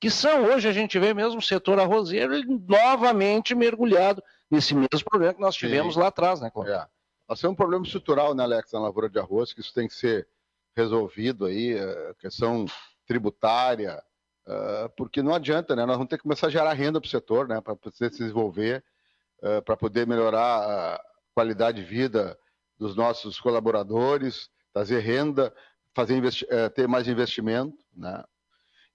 [0.00, 2.34] que são hoje a gente vê mesmo o setor arrozeiro
[2.66, 6.00] novamente mergulhado nesse mesmo problema que nós tivemos Sim.
[6.00, 6.74] lá atrás, né, Cláudio?
[6.74, 6.86] É.
[7.28, 9.94] Nós temos um problema estrutural, né, Alex, na lavoura de arroz, que isso tem que
[9.94, 10.26] ser
[10.74, 12.64] resolvido aí, a questão
[13.06, 14.02] tributária,
[14.46, 15.84] uh, porque não adianta, né?
[15.84, 17.60] Nós vamos ter que começar a gerar renda para o setor, né?
[17.60, 18.82] Para poder se desenvolver,
[19.42, 21.00] uh, para poder melhorar a
[21.34, 22.38] qualidade de vida
[22.80, 25.54] dos nossos colaboradores, trazer renda,
[25.94, 28.24] fazer uh, ter mais investimento, né?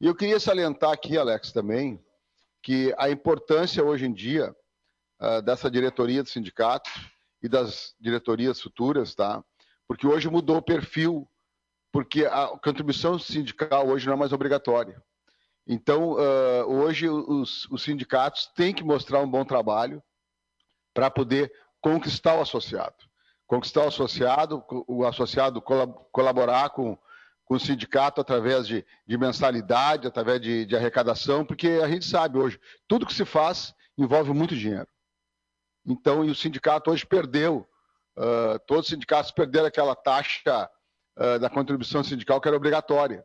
[0.01, 2.03] E eu queria salientar aqui, Alex, também,
[2.61, 4.53] que a importância hoje em dia
[5.45, 6.89] dessa diretoria do sindicato
[7.41, 9.41] e das diretorias futuras, tá?
[9.87, 11.25] Porque hoje mudou o perfil
[11.95, 15.01] porque a contribuição sindical hoje não é mais obrigatória.
[15.65, 20.03] Então, uh, hoje os, os, sindicatos têm que mostrar um bom trabalho
[20.93, 22.95] para poder conquistar o associado.
[23.47, 26.97] Conquistar o associado, o associado colaborar com,
[27.45, 32.39] com o sindicato através de, de mensalidade, através de, de, arrecadação, porque a gente sabe
[32.39, 34.87] hoje, tudo que se faz envolve muito dinheiro.
[35.85, 37.67] Então, e o sindicato hoje perdeu,
[38.17, 40.69] uh, todos os sindicatos perderam aquela taxa
[41.17, 43.23] uh, da contribuição sindical que era obrigatória.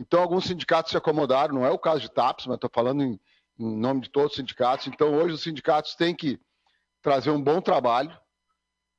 [0.00, 3.20] Então, alguns sindicatos se acomodaram, não é o caso de TAPS, mas estou falando em,
[3.58, 4.88] em, nome de todos os sindicatos.
[4.88, 6.40] Então, hoje os sindicatos têm que
[7.02, 8.18] trazer um bom trabalho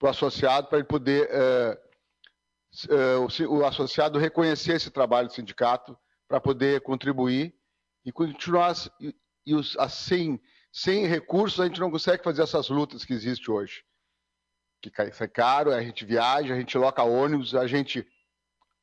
[0.02, 1.78] para o associado, para ele poder, uh,
[2.92, 5.96] uh, o, o, associado reconhecer esse trabalho do sindicato,
[6.28, 7.54] para poder contribuir
[8.04, 8.74] e continuar.
[9.00, 10.40] E, e os, assim,
[10.74, 13.84] sem recursos, a gente não consegue fazer essas lutas que existem hoje.
[14.82, 18.08] Que é caro, a gente viaja, a gente loca ônibus, a gente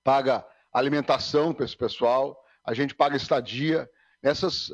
[0.05, 3.91] paga alimentação para esse pessoal, a gente paga estadia.
[4.23, 4.71] Nessas,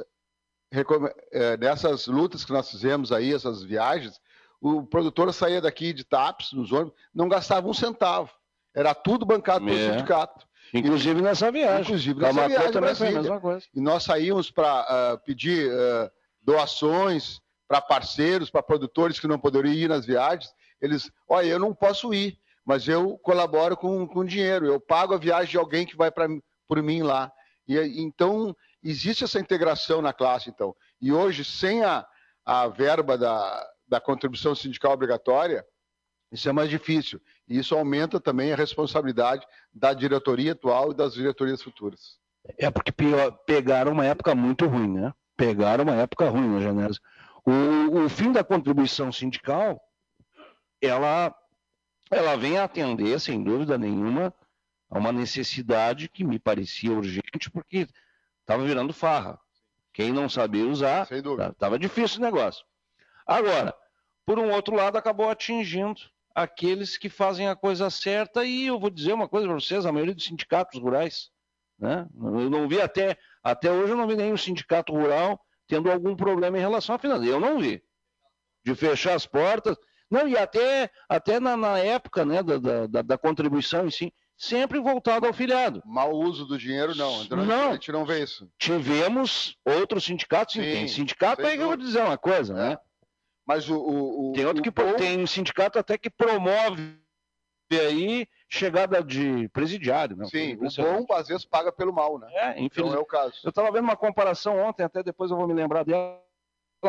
[1.32, 4.20] é, nessas lutas que nós fizemos aí, essas viagens,
[4.60, 8.30] o produtor saía daqui de TAPS, nos ônibus, não gastava um centavo.
[8.74, 9.92] Era tudo bancado pelo é.
[9.92, 10.46] sindicato.
[10.72, 11.82] Inclusive nessa viagem.
[11.82, 13.66] Inclusive nessa viagem também foi a mesma coisa.
[13.74, 16.10] E nós saímos para uh, pedir uh,
[16.42, 20.52] doações para parceiros, para produtores que não poderiam ir nas viagens.
[20.80, 25.18] Eles, olha, eu não posso ir mas eu colaboro com, com dinheiro, eu pago a
[25.18, 26.26] viagem de alguém que vai para
[26.66, 27.30] por mim lá.
[27.68, 30.74] E então existe essa integração na classe, então.
[31.00, 32.06] E hoje, sem a,
[32.44, 35.64] a verba da, da contribuição sindical obrigatória,
[36.32, 37.20] isso é mais difícil.
[37.46, 42.18] E isso aumenta também a responsabilidade da diretoria atual e das diretorias futuras.
[42.58, 42.92] É porque
[43.46, 45.14] pegaram uma época muito ruim, né?
[45.36, 47.00] Pegaram uma época ruim na Genésio.
[47.46, 49.80] O, o fim da contribuição sindical,
[50.82, 51.32] ela
[52.10, 54.34] ela vem atender, sem dúvida nenhuma,
[54.90, 57.86] a uma necessidade que me parecia urgente, porque
[58.40, 59.38] estava virando farra.
[59.92, 62.64] Quem não sabia usar, estava difícil o negócio.
[63.26, 63.74] Agora,
[64.26, 66.00] por um outro lado, acabou atingindo
[66.34, 69.92] aqueles que fazem a coisa certa, e eu vou dizer uma coisa para vocês: a
[69.92, 71.30] maioria dos sindicatos rurais.
[71.78, 72.06] Né?
[72.14, 76.58] Eu não vi até, até hoje, eu não vi nenhum sindicato rural tendo algum problema
[76.58, 77.24] em relação à finança.
[77.24, 77.82] Eu não vi.
[78.64, 79.76] De fechar as portas
[80.10, 84.78] não, e até, até na, na época né, da, da, da, contribuição em si, sempre
[84.78, 85.82] voltado ao filiado.
[85.84, 87.22] Mau uso do dinheiro, não.
[87.22, 87.70] Então, não.
[87.70, 88.48] A gente não vê isso.
[88.58, 92.56] Tivemos outros sindicatos, sim, tem sindicato aí que eu vou dizer uma coisa, é.
[92.56, 92.78] né?
[93.46, 94.96] Mas o, o, o tem outro que o...
[94.96, 96.98] tem sindicato até que promove
[97.72, 100.26] aí chegada de presidiário, né?
[100.26, 102.28] Sim, o bom às vezes paga pelo mal, né?
[102.32, 102.78] É, infelizmente.
[102.78, 103.34] Então é o caso.
[103.42, 106.20] Eu estava vendo uma comparação ontem, até depois eu vou me lembrar dela,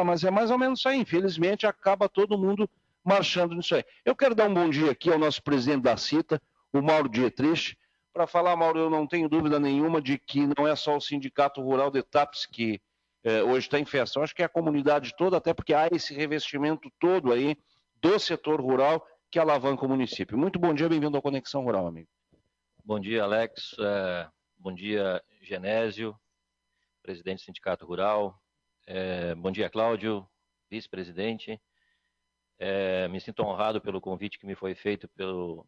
[0.05, 0.99] mas é mais ou menos isso aí.
[0.99, 2.69] Infelizmente acaba todo mundo
[3.03, 3.83] marchando nisso aí.
[4.03, 6.41] Eu quero dar um bom dia aqui ao nosso presidente da CITA,
[6.73, 7.77] o Mauro Dietrich,
[8.13, 11.61] para falar, Mauro, eu não tenho dúvida nenhuma de que não é só o Sindicato
[11.61, 12.81] Rural de TAPS que
[13.47, 14.19] hoje está em festa.
[14.19, 17.57] Eu acho que é a comunidade toda, até porque há esse revestimento todo aí
[18.01, 20.37] do setor rural que alavanca o município.
[20.37, 22.07] Muito bom dia, bem-vindo ao Conexão Rural, amigo.
[22.83, 23.75] Bom dia, Alex.
[23.79, 26.15] É, bom dia, Genésio,
[27.01, 28.39] presidente do Sindicato Rural.
[28.85, 30.27] É, bom dia, Cláudio,
[30.69, 31.59] vice-presidente.
[32.59, 35.67] É, me sinto honrado pelo convite que me foi feito pelo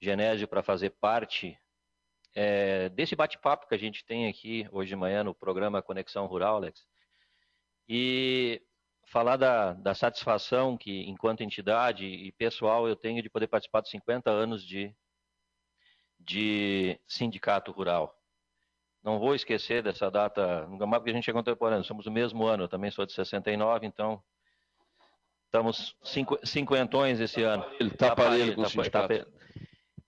[0.00, 1.56] Genésio para fazer parte
[2.34, 6.56] é, desse bate-papo que a gente tem aqui hoje de manhã no programa Conexão Rural,
[6.56, 6.86] Alex.
[7.88, 8.62] E
[9.06, 13.90] falar da, da satisfação que, enquanto entidade e pessoal, eu tenho de poder participar dos
[13.90, 14.94] 50 anos de,
[16.18, 18.14] de sindicato rural.
[19.02, 22.44] Não vou esquecer dessa data, nunca mais porque a gente é contemporâneo, somos do mesmo
[22.44, 24.22] ano, eu também sou de 69, então
[25.46, 25.96] Estamos
[26.44, 27.64] cinquentões esse ano.
[27.80, 29.18] Ele está parelho com tá, o sindicato.
[29.18, 29.26] Tá,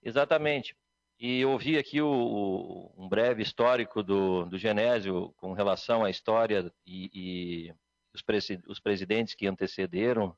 [0.03, 0.77] exatamente.
[1.19, 6.73] E ouvi aqui o, o, um breve histórico do, do Genésio com relação à história
[6.87, 7.75] e, e
[8.15, 10.37] os, presi, os, presidentes que antecederam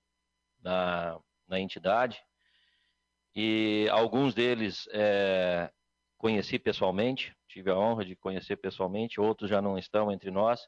[0.62, 2.18] na, na entidade.
[3.34, 5.70] E alguns deles é,
[6.16, 10.66] conheci pessoalmente, tive a honra de conhecer pessoalmente, outros já não estão entre nós,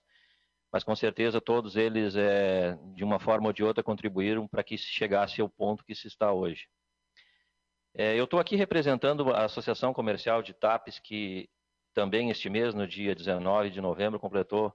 [0.70, 4.76] mas com certeza todos eles, é, de uma forma ou de outra, contribuíram para que
[4.76, 6.68] se chegasse ao ponto que se está hoje.
[7.94, 11.48] É, eu estou aqui representando a Associação Comercial de TAPES, que
[11.92, 14.74] também este mês, no dia 19 de novembro, completou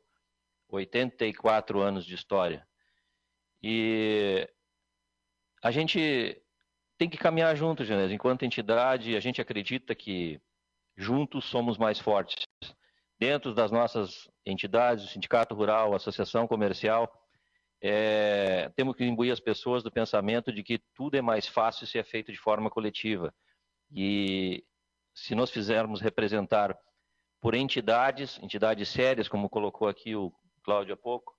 [0.69, 2.67] 84 anos de história.
[3.61, 4.47] E
[5.63, 6.39] a gente
[6.97, 8.13] tem que caminhar junto, Genésio.
[8.13, 10.39] Enquanto entidade, a gente acredita que
[10.95, 12.47] juntos somos mais fortes.
[13.19, 17.11] Dentro das nossas entidades, o Sindicato Rural, a Associação Comercial,
[17.81, 21.97] é, temos que imbuir as pessoas do pensamento de que tudo é mais fácil se
[21.97, 23.33] é feito de forma coletiva.
[23.91, 24.63] E
[25.13, 26.77] se nós fizermos representar
[27.39, 31.35] por entidades, entidades sérias, como colocou aqui o Cláudio há pouco,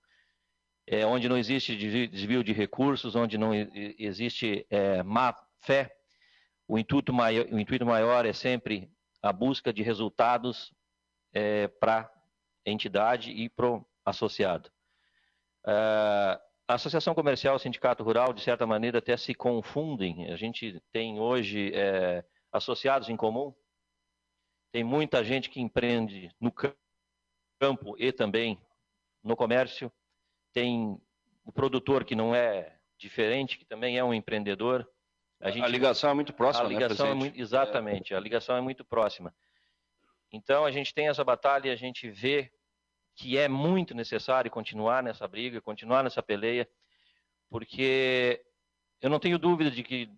[0.86, 1.76] é, onde não existe
[2.08, 3.52] desvio de recursos, onde não
[3.98, 5.94] existe é, má fé,
[6.66, 8.90] o intuito, maior, o intuito maior é sempre
[9.22, 10.72] a busca de resultados
[11.32, 12.10] é, para
[12.66, 14.70] a entidade e para o associado.
[15.64, 16.38] Uh,
[16.68, 20.30] a Associação Comercial e o Sindicato Rural, de certa maneira, até se confundem.
[20.30, 23.54] A gente tem hoje é, associados em comum,
[24.70, 28.60] tem muita gente que empreende no campo e também
[29.24, 29.90] no comércio,
[30.52, 31.00] tem
[31.42, 34.86] o produtor que não é diferente, que também é um empreendedor.
[35.40, 38.20] A, gente, a ligação é muito próxima, a né, ligação né, é muito, Exatamente, a
[38.20, 39.34] ligação é muito próxima.
[40.30, 42.52] Então, a gente tem essa batalha e a gente vê
[43.18, 46.70] que é muito necessário continuar nessa briga, continuar nessa peleia,
[47.50, 48.40] porque
[49.00, 50.08] eu não tenho dúvida de que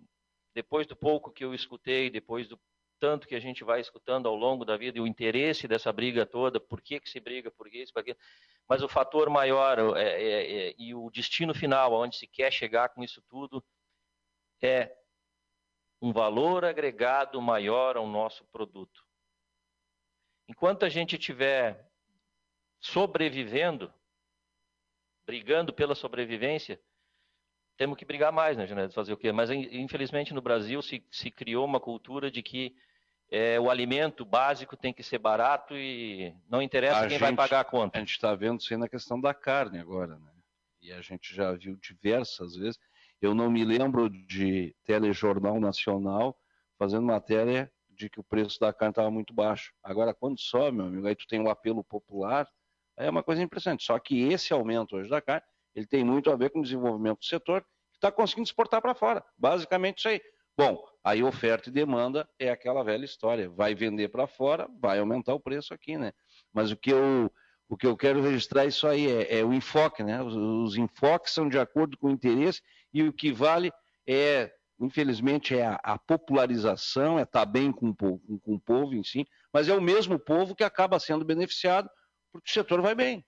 [0.54, 2.60] depois do pouco que eu escutei, depois do
[2.98, 6.26] tanto que a gente vai escutando ao longo da vida e o interesse dessa briga
[6.26, 8.18] toda, por que, que se briga, por que isso, por aquilo,
[8.68, 12.90] mas o fator maior é, é, é, e o destino final, aonde se quer chegar
[12.90, 13.64] com isso tudo,
[14.60, 14.94] é
[16.02, 19.02] um valor agregado maior ao nosso produto.
[20.46, 21.89] Enquanto a gente tiver
[22.80, 23.92] sobrevivendo,
[25.26, 26.80] brigando pela sobrevivência,
[27.76, 28.94] temos que brigar mais, né, Janete?
[28.94, 29.32] Fazer o quê?
[29.32, 32.74] Mas, infelizmente, no Brasil se, se criou uma cultura de que
[33.30, 37.34] é, o alimento básico tem que ser barato e não interessa a quem gente, vai
[37.34, 37.96] pagar a conta.
[37.96, 40.32] A gente está vendo isso aí na questão da carne agora, né?
[40.82, 42.78] E a gente já viu diversas vezes.
[43.20, 46.36] Eu não me lembro de telejornal nacional
[46.78, 49.72] fazendo matéria de que o preço da carne estava muito baixo.
[49.82, 52.48] Agora, quando sobe, meu amigo, aí tu tem um apelo popular,
[53.00, 53.84] é uma coisa impressionante.
[53.84, 55.42] Só que esse aumento hoje da carne,
[55.74, 58.94] ele tem muito a ver com o desenvolvimento do setor, que está conseguindo exportar para
[58.94, 59.24] fora.
[59.38, 60.20] Basicamente isso aí.
[60.56, 63.48] Bom, aí oferta e demanda é aquela velha história.
[63.48, 66.12] Vai vender para fora, vai aumentar o preço aqui, né?
[66.52, 67.32] Mas o que eu,
[67.68, 70.22] o que eu quero registrar isso aí é, é o enfoque, né?
[70.22, 72.60] Os, os, enfoques são de acordo com o interesse
[72.92, 73.72] e o que vale
[74.06, 78.94] é, infelizmente, é a, a popularização, é estar tá bem com, com, com o povo
[78.94, 81.88] em si, mas é o mesmo povo que acaba sendo beneficiado
[82.32, 83.24] porque o setor vai bem.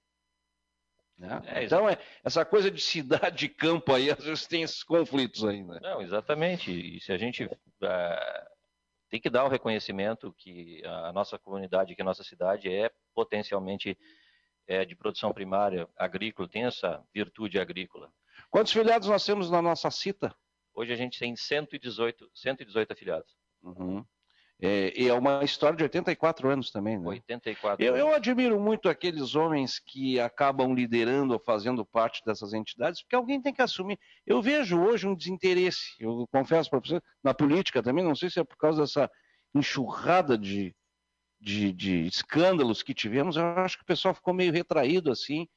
[1.18, 1.40] Né?
[1.46, 5.44] É, então, é, essa coisa de cidade e campo aí, às vezes tem esses conflitos
[5.44, 5.74] ainda.
[5.74, 5.80] Né?
[5.82, 6.70] Não, exatamente.
[6.70, 7.50] E se a gente uh,
[9.08, 13.96] tem que dar o reconhecimento que a nossa comunidade, que a nossa cidade é potencialmente
[14.66, 18.12] é, de produção primária agrícola, tem essa virtude agrícola.
[18.50, 20.34] Quantos filiados nós temos na nossa cita?
[20.74, 23.36] Hoje a gente tem 118, 118 afiliados.
[23.62, 24.04] Uhum.
[24.64, 27.08] É, e é uma história de 84 anos também, né?
[27.08, 33.02] 84 eu, eu, admiro muito aqueles homens que acabam liderando ou fazendo parte dessas entidades,
[33.02, 33.98] porque alguém tem que assumir.
[34.24, 38.38] Eu vejo hoje um desinteresse, eu confesso para você, na política também, não sei se
[38.38, 39.10] é por causa dessa
[39.52, 40.72] enxurrada de,
[41.40, 45.48] de, de escândalos que tivemos, eu acho que o pessoal ficou meio retraído assim,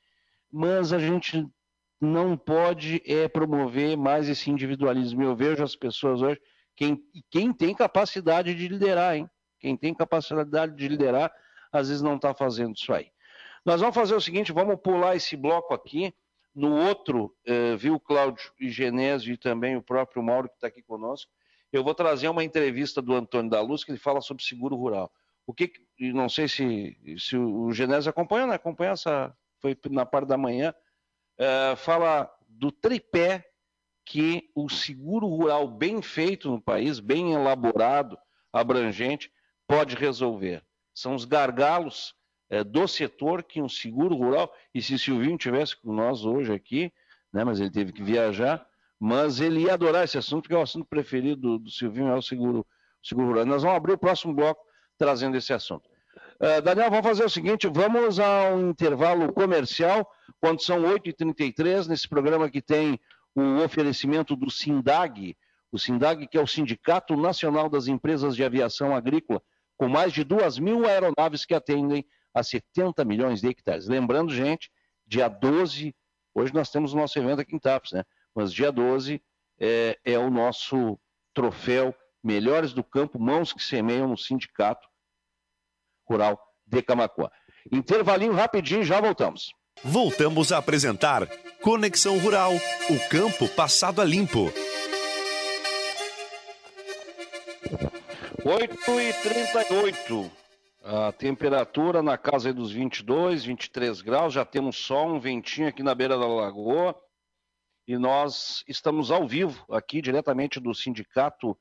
[0.51, 1.47] mas a gente
[2.01, 5.21] não pode é, promover mais esse individualismo.
[5.21, 6.41] Eu vejo as pessoas hoje
[6.75, 9.29] quem, quem tem capacidade de liderar, hein?
[9.59, 11.33] Quem tem capacidade de liderar,
[11.71, 13.09] às vezes não está fazendo isso aí.
[13.65, 16.13] Nós vamos fazer o seguinte, vamos pular esse bloco aqui.
[16.53, 20.81] No outro, eh, viu, Cláudio e Genésio e também o próprio Mauro que está aqui
[20.83, 21.29] conosco,
[21.71, 25.11] eu vou trazer uma entrevista do Antônio da Luz, que ele fala sobre seguro rural.
[25.45, 28.55] O que, não sei se, se o Genésio acompanha, né?
[28.55, 30.73] Acompanha essa, foi na parte da manhã,
[31.37, 33.43] eh, fala do tripé
[34.05, 38.17] que o seguro rural bem feito no país, bem elaborado,
[38.53, 39.31] abrangente,
[39.67, 40.63] pode resolver.
[40.93, 42.13] São os gargalos
[42.49, 46.93] é, do setor que um seguro rural, e se Silvinho tivesse com nós hoje aqui,
[47.33, 48.65] né, mas ele teve que viajar,
[48.99, 52.15] mas ele ia adorar esse assunto, porque é o assunto preferido do, do Silvinho, é
[52.15, 53.45] o seguro, o seguro rural.
[53.45, 54.63] Nós vamos abrir o próximo bloco
[54.97, 55.89] trazendo esse assunto.
[56.39, 62.49] Uh, Daniel, vamos fazer o seguinte: vamos ao intervalo comercial, quando são 8h33, nesse programa
[62.49, 62.99] que tem
[63.35, 65.37] o oferecimento do SINDAG,
[65.71, 69.41] o SINDAG, que é o Sindicato Nacional das Empresas de Aviação Agrícola,
[69.77, 73.87] com mais de 2 mil aeronaves que atendem a 70 milhões de hectares.
[73.87, 74.71] Lembrando, gente,
[75.05, 75.93] dia 12,
[76.33, 78.03] hoje nós temos o nosso evento aqui em Tapes, né?
[78.33, 79.21] Mas dia 12
[79.59, 80.99] é, é o nosso
[81.33, 84.87] troféu Melhores do Campo, mãos que semeiam no Sindicato
[86.09, 87.29] Rural de Camacuã.
[87.71, 89.53] Intervalinho rapidinho, já voltamos.
[89.87, 91.27] Voltamos a apresentar
[91.61, 92.53] Conexão Rural,
[92.89, 94.51] o campo passado a limpo.
[98.43, 100.31] 8 e 38
[100.83, 105.95] a temperatura na casa dos 22, 23 graus, já temos só um ventinho aqui na
[105.95, 106.95] beira da lagoa.
[107.87, 111.55] E nós estamos ao vivo aqui diretamente do Sindicato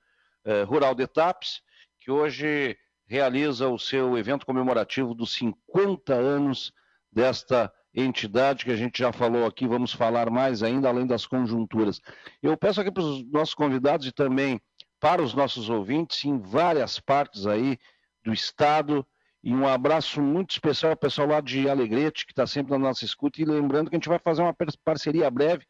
[0.44, 1.60] eh, Rural de Tapes,
[2.00, 6.72] que hoje realiza o seu evento comemorativo dos 50 anos
[7.12, 12.00] desta entidade que a gente já falou aqui, vamos falar mais ainda, além das conjunturas.
[12.42, 14.60] Eu peço aqui para os nossos convidados e também
[14.98, 17.78] para os nossos ouvintes em várias partes aí
[18.24, 19.06] do estado.
[19.42, 23.04] E um abraço muito especial ao pessoal lá de Alegrete, que está sempre na nossa
[23.04, 23.40] escuta.
[23.40, 25.66] E lembrando que a gente vai fazer uma parceria breve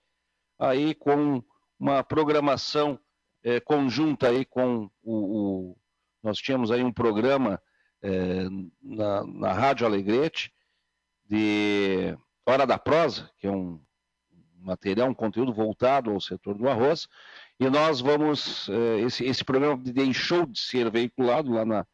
[0.58, 1.42] aí com
[1.78, 2.98] uma programação
[3.42, 5.12] é, conjunta aí com o,
[5.72, 5.76] o,
[6.22, 7.60] Nós tínhamos aí um programa
[8.00, 8.44] é,
[8.80, 10.53] na, na Rádio Alegrete
[11.24, 12.16] de
[12.46, 13.80] Hora da Prosa, que é um
[14.58, 17.06] material, um conteúdo voltado ao setor do arroz,
[17.60, 21.86] e nós vamos, eh, esse, esse programa deixou de ser veiculado lá na,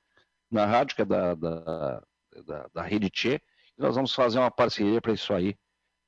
[0.50, 2.02] na rádio, que é da, da,
[2.44, 3.40] da, da Rede Tchê,
[3.76, 5.56] e nós vamos fazer uma parceria para isso aí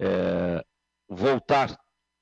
[0.01, 0.65] é,
[1.09, 1.77] voltar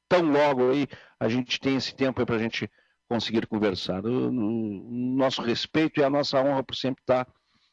[0.09, 0.87] tão logo aí,
[1.19, 2.71] a gente tem esse tempo aí para a gente
[3.09, 4.05] conseguir conversar.
[4.05, 7.27] O, nosso respeito e a nossa honra por sempre estar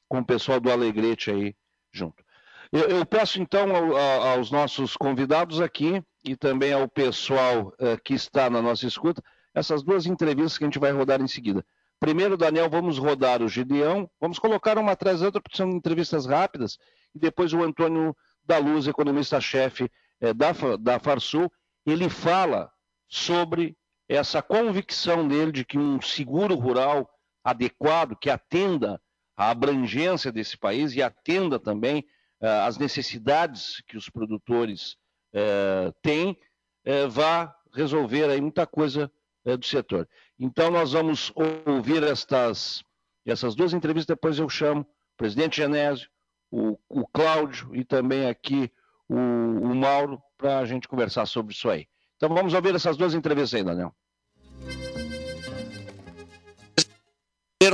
[0.08, 1.56] com o pessoal do Alegrete aí
[1.92, 2.24] junto.
[2.72, 3.96] Eu, eu peço então ao,
[4.34, 9.84] aos nossos convidados aqui e também ao pessoal uh, que está na nossa escuta, essas
[9.84, 11.66] duas entrevistas que a gente vai rodar em seguida.
[12.00, 16.26] Primeiro, Daniel, vamos rodar o Gideão, vamos colocar uma atrás da outra, porque são entrevistas
[16.26, 16.78] rápidas,
[17.16, 18.16] e depois o Antônio
[18.46, 19.90] da Luz, economista-chefe
[20.22, 21.52] é, da, da Farsul,
[21.86, 22.72] ele fala
[23.08, 23.76] sobre
[24.08, 27.10] essa convicção dele de que um seguro rural
[27.44, 29.02] adequado, que atenda
[29.36, 32.06] à abrangência desse país e atenda também
[32.42, 34.98] uh, às necessidades que os produtores
[35.34, 36.38] uh, têm,
[36.86, 39.12] uh, vá resolver aí muita coisa
[39.60, 40.10] do setor.
[40.38, 41.32] Então, nós vamos
[41.66, 42.84] ouvir estas,
[43.26, 46.10] essas duas entrevistas, depois eu chamo o presidente Genésio,
[46.52, 48.70] o, o Cláudio e também aqui
[49.08, 51.88] o, o Mauro para a gente conversar sobre isso aí.
[52.18, 53.96] Então, vamos ouvir essas duas entrevistas aí, Daniel.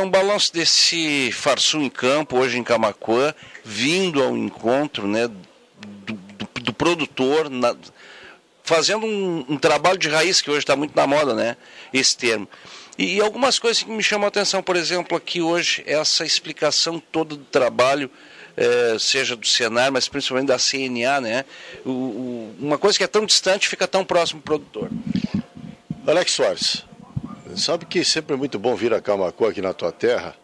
[0.01, 3.33] Um balanço desse Farsul em campo, hoje em Camacuã,
[3.63, 7.75] vindo ao encontro né, do, do, do produtor, na,
[8.63, 11.57] fazendo um, um, trabalho de raiz, que hoje está muito na moda, né?
[11.93, 12.47] Esse termo.
[12.97, 16.99] E, e, algumas coisas que me chamam a atenção, por exemplo, aqui hoje, essa explicação
[16.99, 18.09] toda do trabalho,
[18.55, 21.45] é, seja do Senar, mas principalmente da CNA, né?
[21.85, 24.89] O, o, uma coisa que é tão distante fica tão próximo do produtor.
[26.05, 26.85] Alex Soares,
[27.55, 30.35] sabe que sempre é muito bom vir a Camacuã aqui na tua terra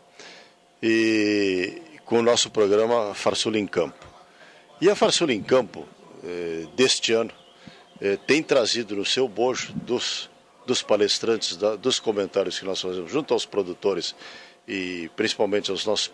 [0.82, 4.08] e com o nosso programa Farsula em Campo.
[4.82, 5.88] E a Farsula em Campo,
[6.24, 7.32] eh, deste ano,
[8.02, 10.30] eh, tem trazido no seu bojo dos,
[10.66, 14.16] dos palestrantes, da, dos comentários que nós fazemos junto aos produtores
[14.68, 16.10] e principalmente aos nossos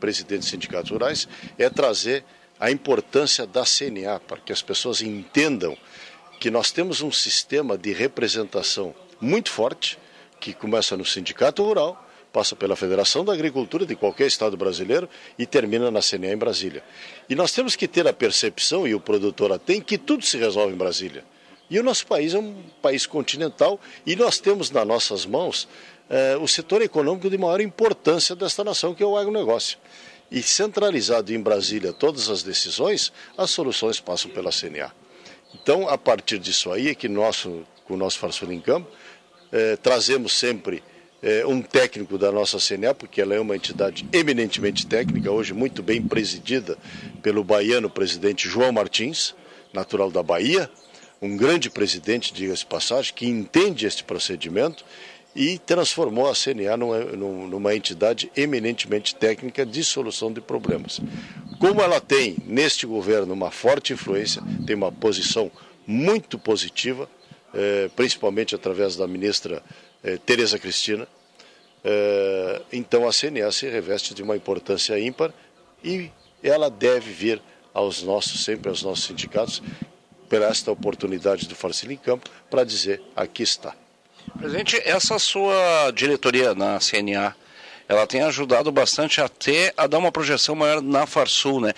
[0.00, 2.24] presidentes sindicatos rurais, é trazer
[2.58, 5.76] a importância da CNA, para que as pessoas entendam
[6.40, 9.96] que nós temos um sistema de representação muito forte,
[10.42, 15.46] que começa no sindicato rural, passa pela Federação da Agricultura de qualquer estado brasileiro e
[15.46, 16.82] termina na CNA em Brasília.
[17.28, 20.74] E nós temos que ter a percepção, e o produtor tem, que tudo se resolve
[20.74, 21.24] em Brasília.
[21.70, 25.68] E o nosso país é um país continental e nós temos nas nossas mãos
[26.10, 29.78] eh, o setor econômico de maior importância desta nação, que é o agronegócio.
[30.30, 34.92] E centralizado em Brasília todas as decisões, as soluções passam pela CNA.
[35.54, 38.90] Então, a partir disso aí, é que nosso, com o nosso Farsul em Campo,
[39.52, 40.82] eh, trazemos sempre
[41.22, 45.82] é, um técnico da nossa CNA, porque ela é uma entidade eminentemente técnica, hoje muito
[45.82, 46.76] bem presidida
[47.22, 49.34] pelo baiano presidente João Martins,
[49.72, 50.68] natural da Bahia,
[51.20, 54.84] um grande presidente, diga-se passagem, que entende este procedimento
[55.34, 61.00] e transformou a CNA numa, numa, entidade eminentemente técnica de solução de problemas.
[61.60, 65.50] Como ela tem, neste governo, uma forte influência, tem uma posição
[65.86, 67.21] muito positiva, eh,
[67.94, 69.62] principalmente através da ministra
[70.02, 71.06] eh, Tereza Cristina,
[71.84, 75.32] é, então a CNA se reveste de uma importância ímpar
[75.82, 76.10] e
[76.42, 77.42] ela deve vir
[77.74, 79.62] aos nossos, sempre aos nossos sindicatos,
[80.28, 83.74] por esta oportunidade do Farcilha em Campo, para dizer, aqui está.
[84.38, 87.34] Presidente, essa sua diretoria na CNA,
[87.88, 91.72] ela tem ajudado bastante até a dar uma projeção maior na Farsul, né?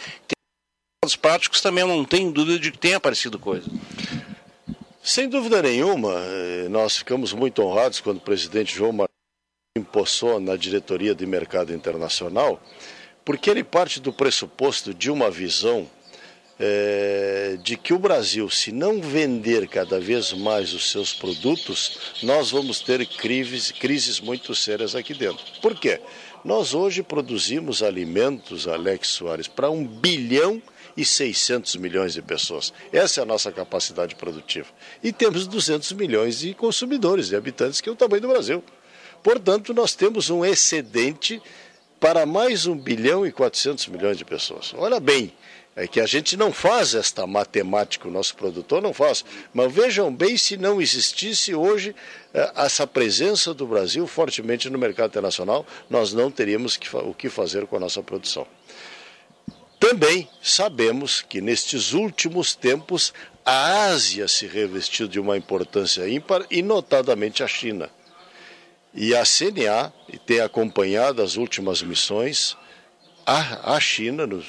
[1.04, 3.68] Os práticos também não tem dúvida de que tem aparecido coisa.
[5.06, 9.12] Sem dúvida nenhuma, eh, nós ficamos muito honrados quando o presidente João Martins
[9.76, 12.58] impossou na diretoria de mercado internacional,
[13.22, 15.86] porque ele parte do pressuposto de uma visão
[16.58, 22.50] é, de que o Brasil, se não vender cada vez mais os seus produtos, nós
[22.50, 25.44] vamos ter crises, crises muito sérias aqui dentro.
[25.60, 26.00] Por quê?
[26.42, 30.62] Nós hoje produzimos alimentos, Alex Soares, para um bilhão
[31.02, 32.74] 600 milhões de pessoas.
[32.92, 34.68] Essa é a nossa capacidade produtiva.
[35.02, 38.62] E temos 200 milhões de consumidores, de habitantes, que é o tamanho do Brasil.
[39.22, 41.40] Portanto, nós temos um excedente
[41.98, 44.74] para mais um bilhão e 400 milhões de pessoas.
[44.76, 45.32] Olha bem,
[45.76, 49.24] é que a gente não faz esta matemática, o nosso produtor não faz.
[49.52, 51.96] Mas vejam bem se não existisse hoje
[52.32, 57.66] é, essa presença do Brasil fortemente no mercado internacional, nós não teríamos o que fazer
[57.66, 58.46] com a nossa produção.
[59.86, 63.12] Também sabemos que nestes últimos tempos
[63.44, 67.90] a Ásia se revestiu de uma importância ímpar e notadamente a China.
[68.94, 69.92] E a CNA
[70.24, 72.56] tem acompanhado as últimas missões
[73.26, 74.46] à, China, nos,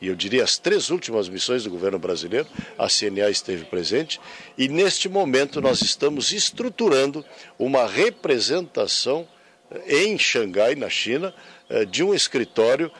[0.00, 4.20] e eu diria as três últimas missões do governo brasileiro, a CNA esteve presente,
[4.58, 7.24] e neste momento nós estamos estruturando
[7.56, 9.28] uma representação
[9.70, 11.32] eh, em Xangai, na China,
[11.70, 12.90] eh, de um escritório.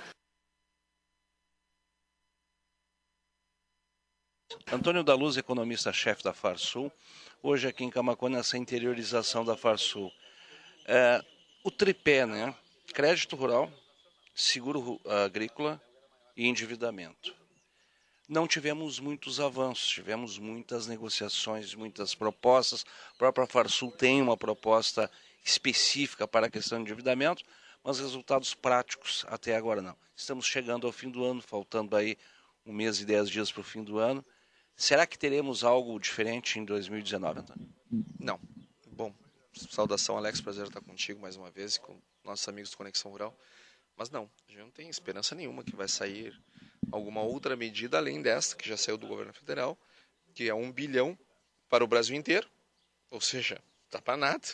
[4.73, 6.91] Antônio da Luz, economista-chefe da Farsul,
[7.43, 10.11] hoje aqui em Camacuã, nessa interiorização da Farsul.
[10.87, 11.23] É,
[11.63, 12.55] o tripé, né?
[12.95, 13.71] Crédito rural,
[14.35, 15.79] seguro agrícola
[16.35, 17.35] e endividamento.
[18.27, 22.87] Não tivemos muitos avanços, tivemos muitas negociações, muitas propostas.
[23.11, 25.11] A própria Farsul tem uma proposta
[25.45, 27.45] específica para a questão de endividamento,
[27.85, 29.95] mas resultados práticos até agora não.
[30.17, 32.17] Estamos chegando ao fim do ano, faltando aí
[32.65, 34.25] um mês e dez dias para o fim do ano.
[34.83, 37.69] Será que teremos algo diferente em 2019, Antônio?
[38.19, 38.41] Não.
[38.89, 39.15] Bom,
[39.55, 40.41] Saudação, Alex.
[40.41, 43.33] Prazer estar contigo mais uma vez com nossos amigos do Conexão Rural.
[43.97, 46.37] Mas não, a gente não tem esperança nenhuma que vai sair
[46.91, 49.79] alguma outra medida além desta, que já saiu do governo federal,
[50.35, 51.17] que é um bilhão
[51.69, 52.51] para o Brasil inteiro,
[53.09, 54.49] ou seja, tá para nada.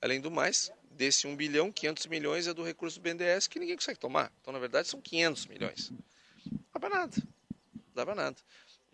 [0.00, 3.74] Além do mais, desse um bilhão, 500 milhões é do recurso do BNDES que ninguém
[3.74, 4.32] consegue tomar.
[4.40, 5.90] Então, na verdade, são 500 milhões.
[5.90, 7.16] Não dá para nada.
[7.18, 8.36] Não dá para nada.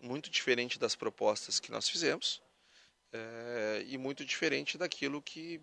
[0.03, 2.41] Muito diferente das propostas que nós fizemos
[3.13, 5.61] é, e muito diferente daquilo que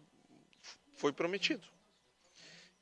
[0.97, 1.63] foi prometido.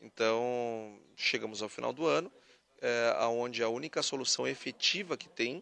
[0.00, 2.32] Então, chegamos ao final do ano,
[2.80, 5.60] é, onde a única solução efetiva que tem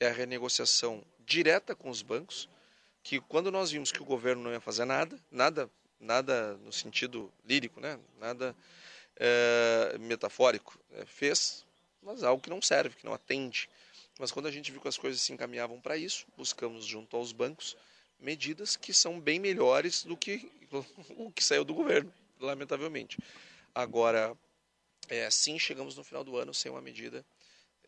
[0.00, 2.48] é a renegociação direta com os bancos,
[3.02, 5.70] que quando nós vimos que o governo não ia fazer nada, nada,
[6.00, 8.00] nada no sentido lírico, né?
[8.18, 8.56] nada
[9.16, 11.66] é, metafórico, é, fez,
[12.02, 13.68] mas algo que não serve, que não atende.
[14.18, 17.32] Mas quando a gente viu que as coisas se encaminhavam para isso, buscamos junto aos
[17.32, 17.76] bancos
[18.18, 20.50] medidas que são bem melhores do que
[21.10, 23.18] o que saiu do governo, lamentavelmente.
[23.74, 24.36] Agora,
[25.08, 27.24] é, sim, chegamos no final do ano sem uma medida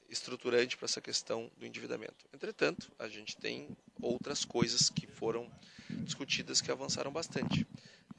[0.09, 2.27] estruturante para essa questão do endividamento.
[2.33, 3.69] Entretanto, a gente tem
[4.01, 5.51] outras coisas que foram
[5.89, 7.67] discutidas que avançaram bastante.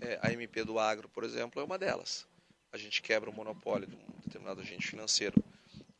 [0.01, 2.27] É, a MP do agro, por exemplo, é uma delas.
[2.71, 5.43] A gente quebra o monopólio de um determinado agente financeiro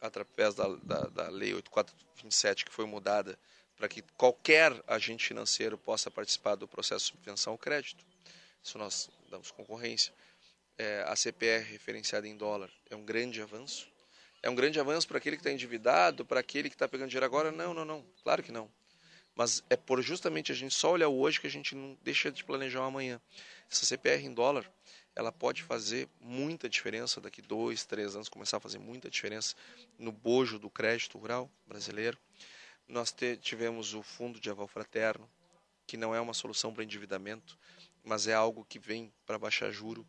[0.02, 3.38] através da, da, da Lei 8427, que foi mudada
[3.76, 8.06] para que qualquer agente financeiro possa participar do processo de subvenção ao crédito.
[8.62, 10.14] Isso nós damos concorrência.
[10.78, 13.88] É, a CPR referenciada em dólar é um grande avanço.
[14.42, 17.26] É um grande avanço para aquele que está endividado, para aquele que está pegando dinheiro
[17.26, 17.52] agora?
[17.52, 18.06] Não, não, não.
[18.24, 18.70] Claro que não.
[19.36, 22.44] Mas é por justamente a gente só olhar hoje que a gente não deixa de
[22.44, 23.22] planejar o amanhã.
[23.72, 24.70] Essa CPR em dólar,
[25.16, 29.56] ela pode fazer muita diferença daqui dois, três anos, começar a fazer muita diferença
[29.98, 32.18] no bojo do crédito rural brasileiro.
[32.88, 35.30] Nós tivemos o fundo de aval fraterno,
[35.86, 37.58] que não é uma solução para endividamento,
[38.04, 40.08] mas é algo que vem para baixar juro.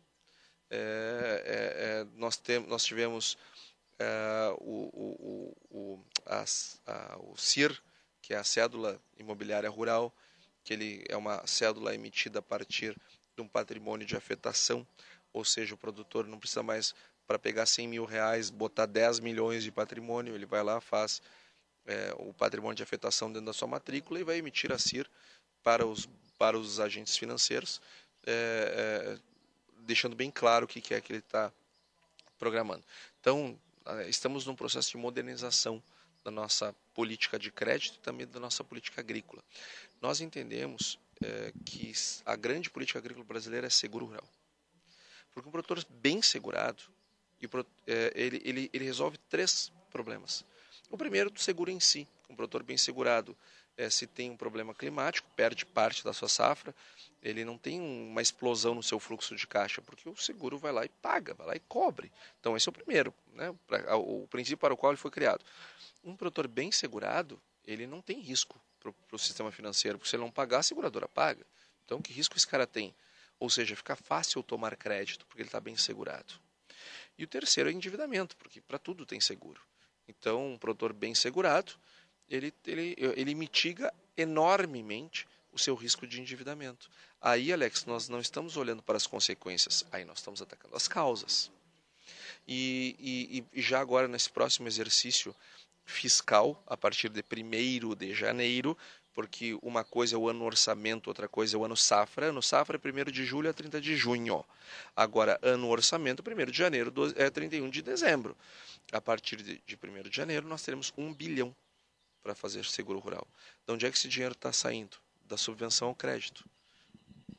[0.69, 3.37] É, é, é, nós, tem, nós tivemos
[3.99, 6.45] é, o, o, o, a,
[6.87, 7.77] a, o CIR,
[8.21, 10.13] que é a cédula imobiliária rural,
[10.63, 12.95] que ele é uma cédula emitida a partir
[13.35, 14.85] de um patrimônio de afetação,
[15.33, 16.93] ou seja, o produtor não precisa mais,
[17.25, 21.21] para pegar 100 mil reais, botar 10 milhões de patrimônio, ele vai lá, faz
[21.85, 25.09] é, o patrimônio de afetação dentro da sua matrícula e vai emitir a CIR
[25.63, 27.81] para os, para os agentes financeiros,
[28.25, 29.19] é, é,
[29.79, 31.51] deixando bem claro o que, é que ele está
[32.37, 32.83] programando.
[33.19, 33.57] Então,
[34.07, 35.81] estamos num processo de modernização
[36.23, 39.43] da nossa política de crédito e também da nossa política agrícola.
[40.01, 41.93] Nós entendemos é, que
[42.25, 44.27] a grande política agrícola brasileira é seguro rural.
[45.33, 46.83] Porque um produtor bem segurado,
[47.87, 50.43] é, ele, ele, ele resolve três problemas.
[50.89, 52.07] O primeiro, do seguro em si.
[52.29, 53.37] Um produtor bem segurado,
[53.77, 56.75] é, se tem um problema climático, perde parte da sua safra,
[57.21, 60.85] ele não tem uma explosão no seu fluxo de caixa, porque o seguro vai lá
[60.85, 62.11] e paga, vai lá e cobre.
[62.39, 63.53] Então, esse é o primeiro, né,
[63.95, 65.43] o princípio para o qual ele foi criado.
[66.03, 70.23] Um produtor bem segurado, ele não tem risco para o sistema financeiro, porque se ele
[70.23, 71.45] não pagar, a seguradora paga.
[71.85, 72.93] Então, que risco esse cara tem?
[73.39, 76.33] Ou seja, fica fácil tomar crédito, porque ele está bem segurado.
[77.17, 79.61] E o terceiro é endividamento, porque para tudo tem seguro.
[80.07, 81.73] Então, um produtor bem segurado,
[82.29, 86.89] ele, ele, ele mitiga enormemente o seu risco de endividamento.
[87.19, 91.51] Aí, Alex, nós não estamos olhando para as consequências, aí nós estamos atacando as causas.
[92.47, 95.35] E, e, e já agora, nesse próximo exercício
[95.85, 98.77] fiscal, a partir de 1 de janeiro,
[99.13, 102.27] porque uma coisa é o ano orçamento, outra coisa é o ano safra.
[102.27, 104.43] Ano safra é 1 de julho a 30 de junho.
[104.95, 108.37] Agora, ano orçamento, 1 de janeiro é 31 de dezembro.
[108.91, 111.55] A partir de, de 1 de janeiro, nós teremos 1 bilhão
[112.23, 113.27] para fazer seguro rural.
[113.65, 114.97] De onde é que esse dinheiro está saindo?
[115.25, 116.45] Da subvenção ao crédito.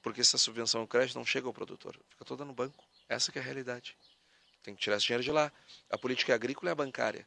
[0.03, 2.84] Porque essa subvenção ao crédito não chega ao produtor, fica toda no banco.
[3.09, 3.97] Essa é a realidade.
[4.62, 5.53] Tem que tirar esse dinheiro de lá.
[5.90, 7.26] A política agrícola é a bancária.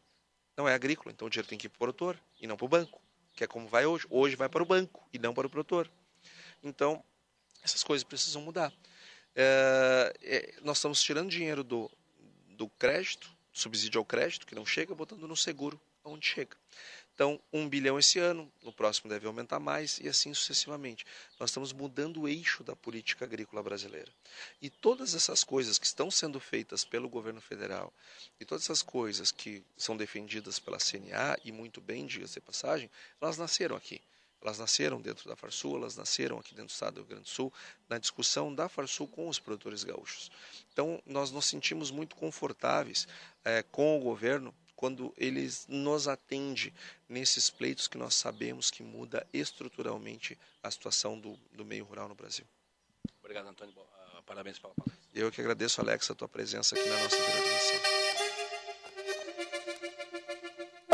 [0.58, 2.66] Não é agrícola, então o dinheiro tem que ir para o produtor e não para
[2.66, 3.01] o banco,
[3.34, 4.06] que é como vai hoje.
[4.10, 5.91] Hoje vai para o banco e não para o produtor.
[6.64, 7.03] Então,
[7.62, 8.72] essas coisas precisam mudar.
[9.36, 11.91] É, é, nós estamos tirando dinheiro do,
[12.49, 16.56] do crédito, subsídio ao crédito, que não chega, botando no seguro, onde chega.
[17.16, 21.05] Então, um bilhão esse ano, no próximo deve aumentar mais e assim sucessivamente.
[21.39, 24.11] Nós estamos mudando o eixo da política agrícola brasileira.
[24.61, 27.93] E todas essas coisas que estão sendo feitas pelo governo federal
[28.38, 32.91] e todas essas coisas que são defendidas pela CNA, e muito bem, diga-se de passagem,
[33.22, 34.01] elas nasceram aqui.
[34.41, 37.30] Elas nasceram dentro da Farsul, elas nasceram aqui dentro do estado do Rio Grande do
[37.30, 37.51] Sul,
[37.88, 40.30] na discussão da Farsul com os produtores gaúchos.
[40.74, 43.07] Então, nós nos sentimos muito confortáveis
[43.45, 46.73] é, com o governo quando eles nos atende
[47.07, 52.15] nesses pleitos que nós sabemos que muda estruturalmente a situação do, do meio rural no
[52.15, 52.45] Brasil.
[53.19, 53.73] Obrigado, Antônio.
[53.73, 54.95] Uh, parabéns pela palavra.
[55.13, 57.95] Eu que agradeço, Alex, a tua presença aqui na nossa transmissão.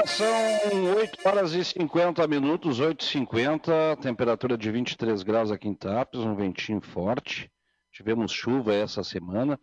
[0.06, 6.36] São 8 horas e 50 minutos, 8h50, temperatura de 23 graus aqui em Tapes, um
[6.36, 7.52] ventinho forte.
[7.92, 9.60] Tivemos chuva essa semana.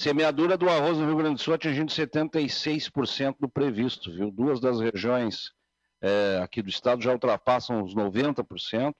[0.00, 4.30] Semeadura do arroz no Rio Grande do Sul atingindo 76% do previsto, viu?
[4.30, 5.52] Duas das regiões
[6.00, 8.94] é, aqui do estado já ultrapassam os 90%,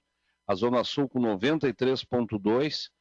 [0.45, 2.91] a Zona Sul com 93,2%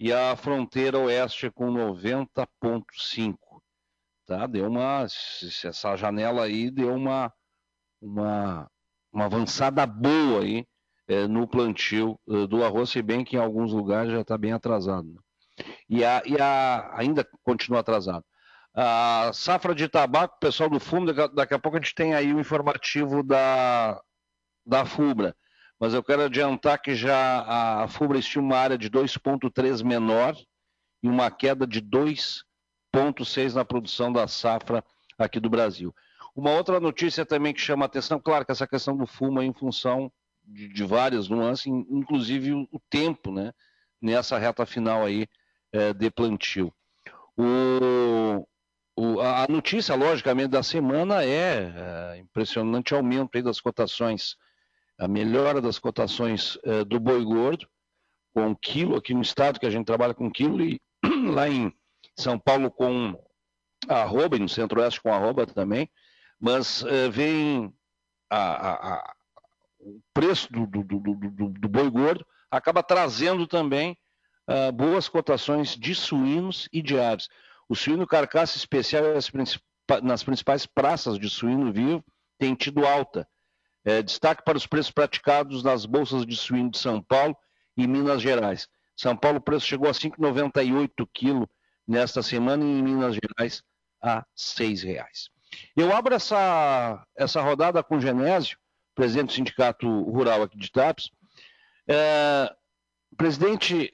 [0.00, 3.36] e a fronteira oeste com 90,5%.
[4.26, 4.48] Tá?
[4.48, 5.04] Deu uma.
[5.04, 7.32] Essa janela aí deu uma,
[8.02, 8.68] uma,
[9.12, 10.66] uma avançada boa aí
[11.06, 14.50] é, no plantio é, do arroz, se bem que em alguns lugares já está bem
[14.50, 15.06] atrasado.
[15.06, 15.20] Né?
[15.88, 18.24] E, a, e a, ainda continua atrasado.
[18.74, 22.40] A safra de tabaco, pessoal do fundo, daqui a pouco a gente tem aí o
[22.40, 24.00] informativo da,
[24.66, 25.36] da FUBRA.
[25.78, 30.34] Mas eu quero adiantar que já a FUBRA estima uma área de 2,3 menor
[31.02, 34.82] e uma queda de 2,6 na produção da safra
[35.18, 35.94] aqui do Brasil.
[36.34, 39.52] Uma outra notícia também que chama atenção, claro que essa questão do fumo é em
[39.52, 40.10] função
[40.42, 43.52] de, de várias nuances, inclusive o tempo, né?
[44.02, 45.28] Nessa reta final aí
[45.74, 46.72] é, de plantio.
[47.36, 48.46] O,
[48.96, 54.36] o, a notícia, logicamente, da semana é, é impressionante aumento das cotações,
[54.96, 57.68] a melhora das cotações é, do boi gordo,
[58.32, 60.80] com quilo aqui no estado, que a gente trabalha com quilo, e
[61.34, 61.74] lá em
[62.16, 63.20] São Paulo com
[63.88, 65.90] arroba, e no centro-oeste com arroba também,
[66.40, 67.74] mas é, vem
[68.30, 69.14] a, a, a,
[69.80, 73.96] o preço do, do, do, do, boi gordo, acaba trazendo também
[74.48, 77.28] uh, boas cotações de suínos e de aves.
[77.68, 79.04] O suíno carcaça especial
[80.02, 82.04] nas principais praças de suíno vivo
[82.38, 83.28] tem tido alta.
[83.84, 87.36] É, destaque para os preços praticados nas bolsas de suíno de São Paulo
[87.76, 88.66] e Minas Gerais.
[88.96, 91.48] São Paulo o preço chegou a 5,98 quilo
[91.86, 93.62] nesta semana e em Minas Gerais
[94.00, 95.30] a R$ 6,00.
[95.76, 98.58] Eu abro essa, essa rodada com o Genésio,
[98.94, 101.10] presidente do Sindicato Rural aqui de Tapes.
[101.88, 102.54] É,
[103.16, 103.93] presidente,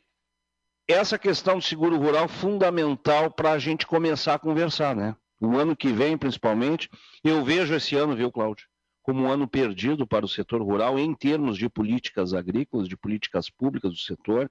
[0.92, 5.14] essa questão do seguro rural fundamental para a gente começar a conversar, né?
[5.40, 6.88] O ano que vem, principalmente,
[7.24, 8.66] eu vejo esse ano, viu, Cláudio,
[9.02, 13.48] como um ano perdido para o setor rural em termos de políticas agrícolas, de políticas
[13.48, 14.50] públicas do setor.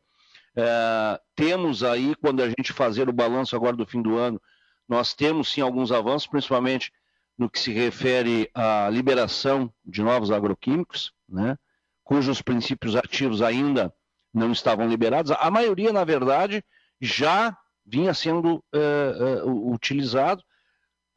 [0.55, 4.41] É, temos aí, quando a gente fazer o balanço agora do fim do ano,
[4.87, 6.91] nós temos sim alguns avanços, principalmente
[7.37, 11.55] no que se refere à liberação de novos agroquímicos, né,
[12.03, 13.93] cujos princípios ativos ainda
[14.33, 15.31] não estavam liberados.
[15.31, 16.63] A maioria, na verdade,
[17.01, 17.55] já
[17.85, 20.43] vinha sendo uh, uh, utilizado,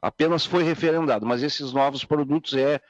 [0.01, 1.25] apenas foi referendado.
[1.25, 2.81] Mas esses novos produtos é,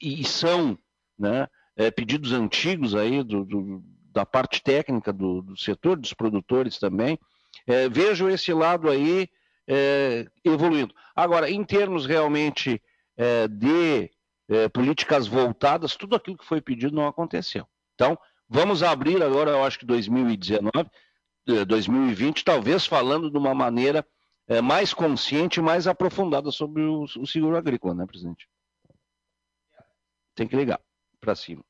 [0.00, 0.78] e são
[1.18, 6.78] né, é, pedidos antigos aí do, do, da parte técnica do, do, setor, dos produtores
[6.78, 7.18] também.
[7.66, 9.28] É, vejo esse lado aí
[9.68, 10.94] é, evoluindo.
[11.14, 12.80] Agora, em termos realmente
[13.16, 14.10] é, de
[14.48, 17.66] é, políticas voltadas, tudo aquilo que foi pedido não aconteceu.
[17.94, 18.18] Então,
[18.52, 20.70] vamos abrir agora, eu acho que 2019,
[21.66, 24.06] 2020, talvez falando de uma maneira
[24.46, 28.46] é, mais consciente e mais aprofundada sobre o, o, seguro agrícola, né, presidente?
[30.34, 30.80] Tem que ligar
[31.18, 31.64] para cima.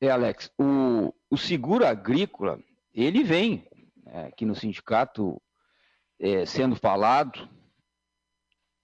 [0.00, 2.60] É, Alex, o, o seguro agrícola,
[2.92, 3.68] ele vem
[4.06, 5.42] é, aqui no sindicato
[6.20, 7.48] é, sendo falado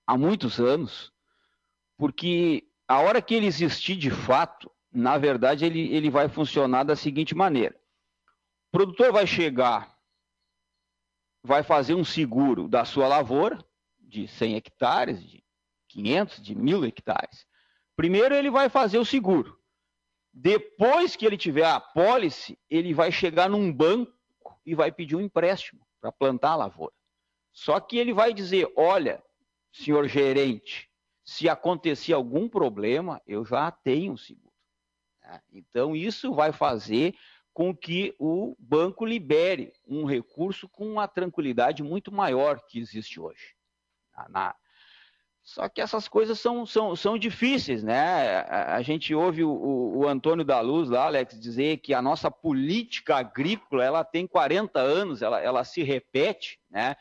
[0.07, 1.13] há muitos anos,
[1.97, 6.97] porque a hora que ele existir de fato, na verdade, ele, ele vai funcionar da
[6.97, 7.75] seguinte maneira:
[8.69, 9.97] o produtor vai chegar,
[11.43, 13.65] vai fazer um seguro da sua lavoura,
[13.99, 15.45] de 100 hectares, de
[15.89, 17.47] 500, de 1.000 hectares.
[17.97, 19.59] Primeiro, ele vai fazer o seguro.
[20.33, 24.13] Depois que ele tiver a pólice, ele vai chegar num banco
[24.65, 26.95] e vai pedir um empréstimo para plantar a lavoura.
[27.53, 29.23] Só que ele vai dizer: olha,
[29.73, 30.91] senhor gerente,
[31.25, 34.50] se acontecer algum problema, eu já tenho seguro.
[35.53, 37.15] Então, isso vai fazer
[37.53, 43.55] com que o banco libere um recurso com uma tranquilidade muito maior que existe hoje.
[44.29, 44.55] Na...
[45.43, 48.41] Só que essas coisas são, são, são difíceis, né?
[48.43, 52.31] A gente ouve o, o, o, Antônio da Luz lá, Alex, dizer que a nossa
[52.31, 56.95] política agrícola ela tem 40 anos, ela, ela se repete, né?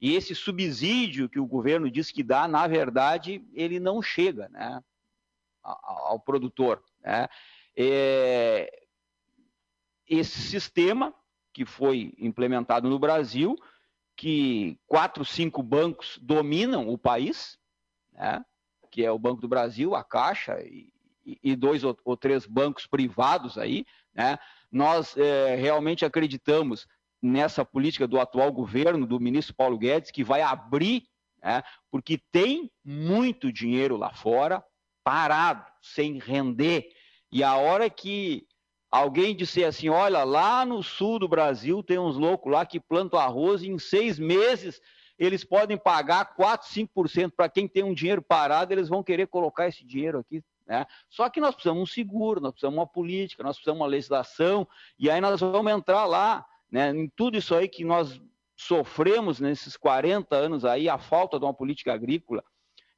[0.00, 4.82] E esse subsídio que o governo diz que dá, na verdade, ele não chega né,
[5.62, 6.82] ao, produtor.
[7.02, 7.28] Né?
[7.76, 8.84] É,
[10.06, 11.14] esse sistema
[11.52, 13.56] que foi implementado no Brasil,
[14.16, 17.58] que quatro, cinco bancos dominam o país,
[18.12, 18.44] né?
[18.90, 20.92] que é o Banco do Brasil, a Caixa e,
[21.24, 24.38] e dois ou, ou, três bancos privados aí, né?
[24.70, 26.86] nós é, realmente acreditamos
[27.22, 31.04] nessa política do atual governo, do ministro Paulo Guedes, que vai abrir,
[31.42, 31.62] né?
[31.90, 34.64] porque tem muito dinheiro lá fora
[35.02, 36.88] parado, sem render.
[37.32, 38.46] E a hora que
[38.90, 43.18] alguém disser assim: olha, lá no sul do Brasil tem uns loucos lá que plantam
[43.18, 44.80] arroz e em seis meses
[45.18, 49.68] eles podem pagar 4, 5% para quem tem um dinheiro parado, eles vão querer colocar
[49.68, 50.42] esse dinheiro aqui.
[50.66, 50.86] Né?
[51.10, 54.66] Só que nós precisamos um seguro, nós precisamos uma política, nós precisamos uma legislação,
[54.98, 58.18] e aí nós vamos entrar lá né, em tudo isso aí que nós
[58.56, 62.42] sofremos nesses 40 anos aí, a falta de uma política agrícola,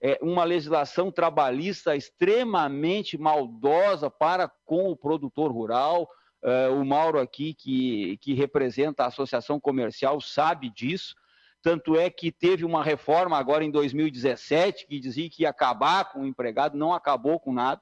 [0.02, 6.10] é, uma legislação trabalhista extremamente maldosa para com o produtor rural.
[6.42, 11.14] É, o Mauro aqui, que, que representa a Associação Comercial, sabe disso.
[11.62, 16.22] Tanto é que teve uma reforma agora em 2017 que dizia que ia acabar com
[16.22, 17.80] o empregado, não acabou com nada.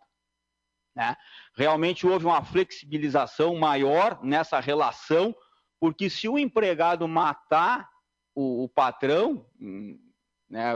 [0.95, 1.17] Né?
[1.55, 5.35] Realmente houve uma flexibilização maior nessa relação,
[5.81, 7.89] porque se o empregado matar
[8.35, 9.99] o, o patrão, hum,
[10.51, 10.75] né,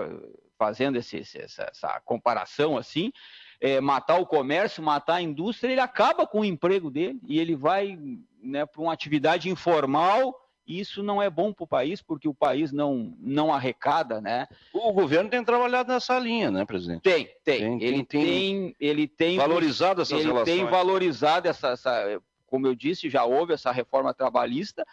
[0.65, 3.13] fazendo esse, essa, essa, comparação assim,
[3.61, 7.55] é, matar o comércio, matar a indústria, ele acaba com o emprego dele e ele
[7.55, 7.99] vai
[8.43, 10.35] né, para uma atividade informal.
[10.67, 14.49] E isso não é bom para o país, porque o país não, não arrecada, né?
[14.73, 17.03] O governo tem trabalhado nessa linha, né, presidente?
[17.03, 17.79] Tem, tem.
[17.79, 20.49] tem ele tem, tem, ele tem valorizado essas ele relações.
[20.49, 24.87] Ele tem valorizado essa, essa, como eu disse, já houve essa reforma trabalhista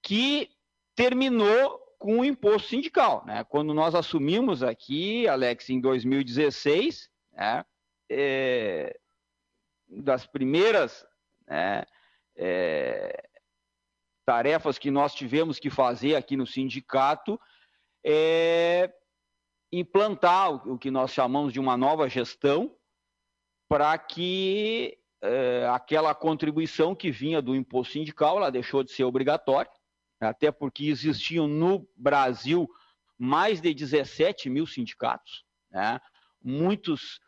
[0.00, 0.48] que
[0.94, 3.24] terminou com o imposto sindical.
[3.24, 3.42] Né?
[3.44, 7.64] Quando nós assumimos aqui, Alex, em 2016, né,
[8.10, 9.00] é,
[9.88, 11.06] das primeiras
[11.48, 11.82] né,
[12.36, 13.26] é,
[14.26, 17.40] tarefas que nós tivemos que fazer aqui no sindicato
[18.04, 18.92] é
[19.72, 22.76] implantar o que nós chamamos de uma nova gestão
[23.66, 29.72] para que é, aquela contribuição que vinha do imposto sindical, ela deixou de ser obrigatória,
[30.24, 32.68] até porque existiam no Brasil
[33.18, 36.00] mais de 17 mil sindicatos, né?
[36.42, 37.20] muitos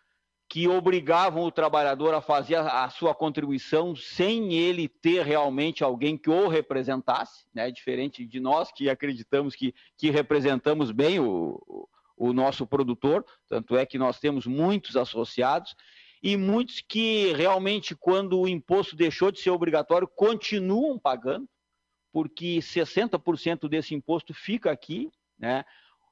[0.48, 6.30] que obrigavam o trabalhador a fazer a, sua contribuição sem ele ter realmente alguém que
[6.30, 7.70] o representasse, né?
[7.70, 13.84] diferente de nós que acreditamos que, que representamos bem o, o nosso produtor, tanto é
[13.84, 15.74] que nós temos muitos associados,
[16.22, 21.48] e muitos que realmente, quando o imposto deixou de ser obrigatório, continuam pagando,
[22.16, 25.66] porque 60% desse imposto fica aqui, né?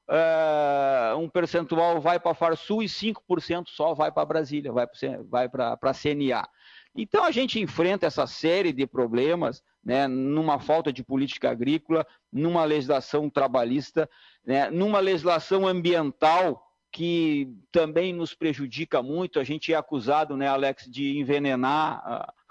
[0.07, 5.79] Uh, um percentual vai para a Farsul e 5% só vai para Brasília, vai para
[5.81, 6.47] a CNA.
[6.95, 12.67] Então a gente enfrenta essa série de problemas, né, numa falta de política agrícola, numa
[12.67, 14.07] legislação trabalhista,
[14.45, 19.41] né, numa legislação ambiental que também nos prejudica muito.
[19.41, 22.44] A gente é acusado, né, Alex, de envenenar uh,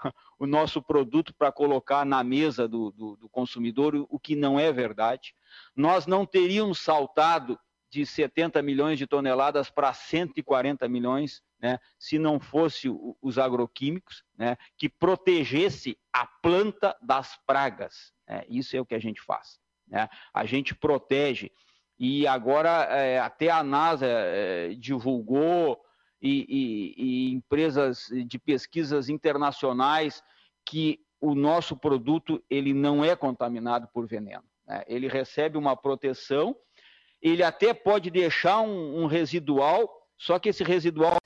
[0.44, 4.70] o nosso produto para colocar na mesa do, do, do consumidor, o que não é
[4.70, 5.34] verdade.
[5.74, 7.58] Nós não teríamos saltado
[7.90, 12.88] de 70 milhões de toneladas para 140 milhões, né, se não fosse
[13.22, 18.12] os agroquímicos, né, que protegesse a planta das pragas.
[18.28, 19.58] Né, isso é o que a gente faz.
[19.86, 20.08] Né?
[20.32, 21.50] A gente protege
[21.98, 25.80] e agora é, até a NASA é, divulgou
[26.20, 30.22] e, e, e, empresas de pesquisas internacionais
[30.64, 34.44] que o nosso produto ele não é contaminado por veneno.
[34.66, 34.84] Né?
[34.86, 36.56] Ele recebe uma proteção,
[37.20, 39.88] ele até pode deixar um, um residual,
[40.18, 41.16] só que esse residual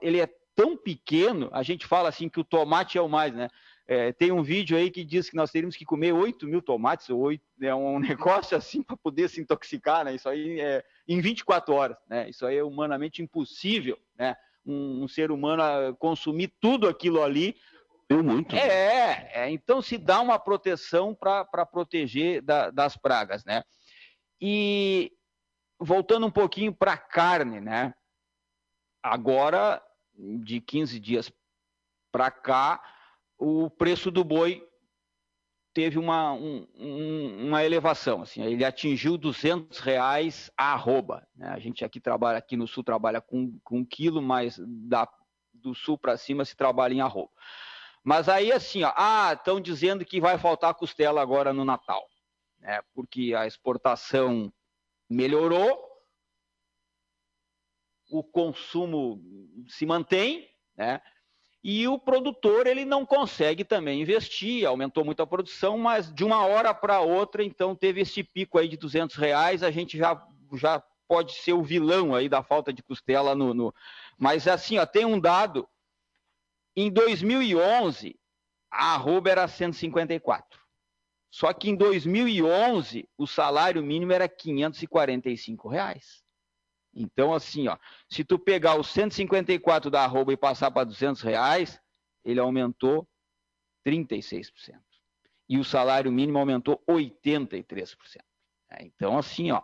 [0.00, 3.48] ele é tão pequeno, a gente fala assim que o tomate é o mais, né?
[3.86, 7.10] É, tem um vídeo aí que diz que nós teríamos que comer 8 mil tomates,
[7.10, 10.14] ou 8, é um negócio assim para poder se intoxicar, né?
[10.14, 12.28] Isso aí é em 24 horas, né?
[12.28, 14.36] Isso aí é humanamente impossível, né?
[14.64, 15.62] Um, um ser humano
[15.96, 17.56] consumir tudo aquilo ali.
[18.12, 18.54] Eu muito.
[18.54, 23.62] É, é, então se dá uma proteção para proteger da, das pragas, né?
[24.40, 25.12] E
[25.78, 27.94] voltando um pouquinho para a carne, né?
[29.02, 29.82] Agora,
[30.14, 31.32] de 15 dias
[32.12, 32.82] para cá,
[33.38, 34.62] o preço do boi
[35.74, 36.66] teve uma, um,
[37.46, 41.26] uma elevação, assim, ele atingiu 200 reais a arroba.
[41.34, 41.48] Né?
[41.48, 45.08] A gente aqui trabalha, aqui no sul trabalha com, com um quilo, mas da,
[45.54, 47.30] do sul para cima se trabalha em arroba.
[48.04, 52.08] Mas aí assim, ó, ah, estão dizendo que vai faltar costela agora no Natal,
[52.58, 52.80] né?
[52.94, 54.52] porque a exportação
[55.08, 55.88] melhorou,
[58.10, 59.22] o consumo
[59.68, 61.00] se mantém, né?
[61.64, 66.44] E o produtor ele não consegue também investir, aumentou muito a produção, mas de uma
[66.44, 70.20] hora para outra, então teve esse pico aí de 200 reais, a gente já,
[70.54, 73.74] já pode ser o vilão aí da falta de costela no, no...
[74.18, 75.68] Mas assim, ó, tem um dado,
[76.76, 78.18] em 2011
[78.70, 80.60] a arroba era 154.
[81.30, 86.22] Só que em 2011 o salário mínimo era 545 reais.
[86.94, 91.80] Então, assim, ó, se tu pegar os 154 da arroba e passar para 200 reais,
[92.24, 93.08] ele aumentou
[93.86, 94.50] 36%.
[95.48, 97.64] E o salário mínimo aumentou 83%.
[98.70, 99.62] É, então, assim, ó,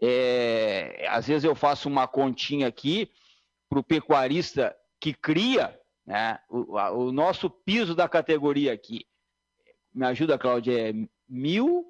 [0.00, 3.10] é, às vezes eu faço uma continha aqui
[3.68, 5.79] para o pecuarista que cria,
[6.10, 9.06] né, o, o, nosso piso da categoria aqui,
[9.94, 10.92] me ajuda, Cláudia, é
[11.28, 11.86] mil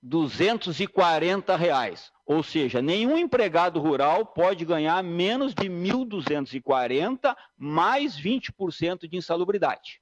[0.00, 2.10] 240 reais.
[2.24, 10.00] Ou seja, nenhum empregado rural pode ganhar menos de 1.240 mais 20% de insalubridade,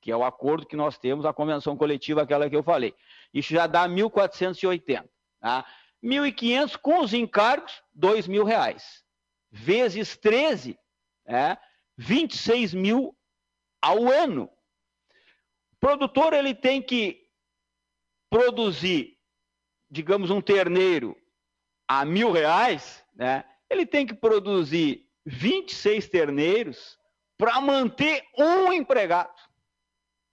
[0.00, 2.94] que é o acordo que nós temos, a convenção coletiva, aquela que eu falei.
[3.34, 5.04] Isso já dá 1.480.
[5.38, 5.66] Tá?
[6.02, 9.04] 1.500 com os encargos, R$ mil reais.
[9.50, 10.78] Vezes 13,
[11.26, 11.58] é,
[11.96, 13.16] 26 mil
[13.80, 14.44] ao ano.
[15.72, 17.22] O produtor ele tem que
[18.30, 19.14] produzir
[19.94, 21.16] digamos, um terneiro
[21.86, 26.98] a mil reais, né, ele tem que produzir 26 terneiros
[27.38, 29.32] para manter um empregado.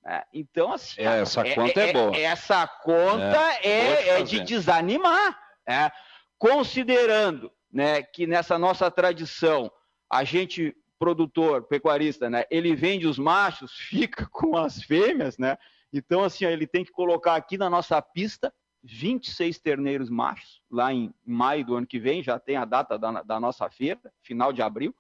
[0.03, 0.99] É, então, assim.
[0.99, 2.17] É, essa é, conta é, é, boa.
[2.17, 5.39] Essa conta é, é, é de desanimar.
[5.67, 5.91] Né?
[6.39, 9.71] Considerando né, que nessa nossa tradição,
[10.11, 15.57] a gente, produtor, pecuarista, né, ele vende os machos, fica com as fêmeas, né?
[15.91, 21.11] Então, assim, ele tem que colocar aqui na nossa pista 26 terneiros machos, lá em
[21.25, 24.61] maio do ano que vem, já tem a data da, da nossa feira, final de
[24.61, 24.95] abril,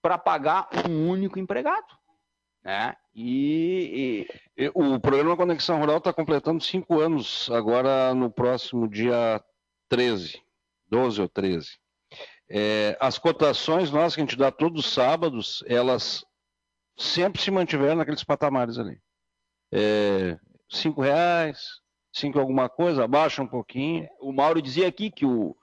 [0.00, 1.86] para pagar um único empregado.
[2.64, 2.96] Né?
[3.14, 4.26] E,
[4.56, 4.70] e...
[4.74, 9.42] O programa Conexão Rural está completando cinco anos agora no próximo dia
[9.88, 10.42] 13,
[10.88, 11.78] 12 ou 13.
[12.48, 16.24] É, as cotações nossas que a gente dá todos os sábados, elas
[16.96, 19.00] sempre se mantiveram naqueles patamares ali.
[19.72, 20.38] É,
[20.68, 21.80] cinco reais,
[22.16, 24.08] 5 alguma coisa, abaixa um pouquinho.
[24.20, 25.54] O Mauro dizia aqui que o,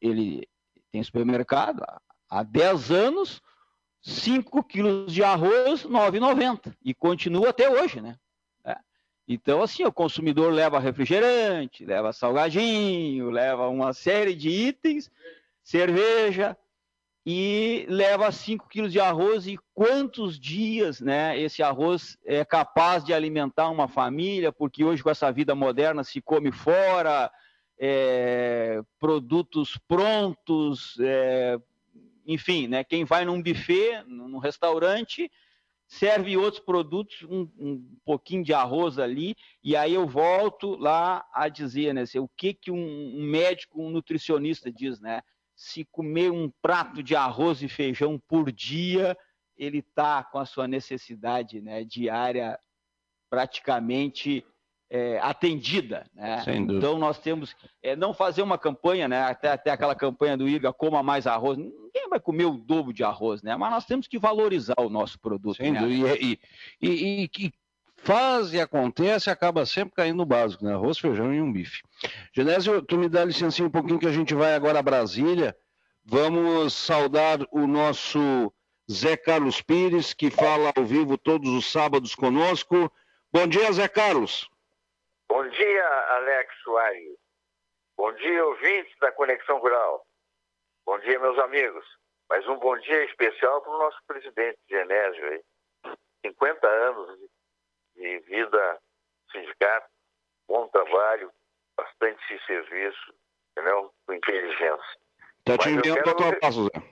[0.00, 0.48] ele
[0.90, 1.84] tem supermercado
[2.28, 3.40] há 10 anos,
[4.02, 6.74] 5 quilos de arroz, 9,90.
[6.84, 8.16] E continua até hoje, né?
[8.64, 8.76] É.
[9.28, 15.08] Então, assim, o consumidor leva refrigerante, leva salgadinho, leva uma série de itens,
[15.70, 16.56] cerveja.
[17.24, 23.12] e leva 5 quilos de arroz e quantos dias né, esse arroz é capaz de
[23.12, 27.30] alimentar uma família, porque hoje com essa vida moderna se come fora,
[27.78, 31.58] é, produtos prontos, é,
[32.26, 35.30] enfim, né, quem vai num buffet, num restaurante,
[35.86, 41.48] serve outros produtos, um, um, pouquinho de arroz ali, e aí eu volto lá a
[41.48, 45.20] dizer, né, o que, que um, um médico, um nutricionista diz, né?
[45.60, 49.14] Se comer um prato de arroz e feijão por dia,
[49.58, 52.58] ele está com a sua necessidade né, diária
[53.28, 54.42] praticamente
[54.88, 56.06] é, atendida.
[56.14, 56.42] Né?
[56.56, 59.20] Então nós temos é, não fazer uma campanha, né?
[59.20, 61.58] até, até aquela campanha do IGA, coma mais arroz.
[61.58, 63.54] Ninguém vai comer o dobro de arroz, né?
[63.54, 65.58] mas nós temos que valorizar o nosso produto.
[65.58, 65.80] Sem né?
[65.80, 66.16] dúvida.
[66.16, 66.40] E,
[66.80, 67.52] e, e, e
[68.02, 70.72] faz e acontece acaba sempre caindo no básico, né?
[70.72, 71.82] arroz, feijão e um bife.
[72.32, 75.56] Genésio, tu me dá licença um pouquinho que a gente vai agora a Brasília.
[76.04, 78.52] Vamos saudar o nosso
[78.90, 82.90] Zé Carlos Pires, que fala ao vivo todos os sábados conosco.
[83.32, 84.50] Bom dia, Zé Carlos.
[85.28, 85.86] Bom dia,
[86.16, 87.16] Alex Soares.
[87.96, 90.04] Bom dia, ouvintes da Conexão Rural.
[90.84, 91.84] Bom dia, meus amigos.
[92.28, 95.24] Mas um bom dia especial para o nosso presidente Genésio.
[95.28, 95.42] Aí.
[96.26, 97.28] 50 anos de
[98.20, 98.80] vida
[99.26, 99.88] no sindicato,
[100.48, 101.30] bom trabalho,
[101.76, 103.14] bastante serviço,
[103.52, 103.92] entendeu?
[104.06, 104.98] com inteligência.
[105.40, 106.82] Está te enviando a tua passo, Zé.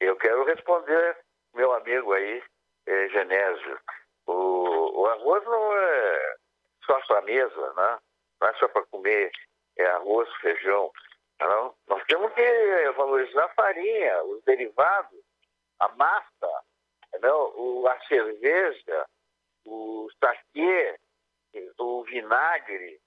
[0.00, 1.16] Eu quero responder
[1.54, 2.42] meu amigo aí,
[2.86, 3.78] eh, Genésio.
[4.26, 6.36] O, o arroz não é
[6.84, 7.98] só para mesa, né?
[8.40, 9.30] não é só para comer
[9.76, 10.90] é arroz, feijão.
[11.40, 11.74] Não?
[11.88, 15.18] Nós temos que valorizar a farinha, os derivados,
[15.80, 16.62] a massa,
[17.20, 17.52] não?
[17.56, 19.06] O, a cerveja,
[19.64, 20.98] o saquê,
[21.78, 23.00] o vinagre,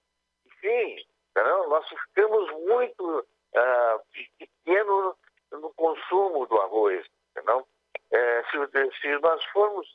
[0.46, 1.68] enfim, não?
[1.68, 5.16] nós ficamos muito uh, pequenos
[5.52, 7.06] no consumo do arroz.
[7.44, 7.66] Não?
[8.10, 9.86] É, se, se, nós formos,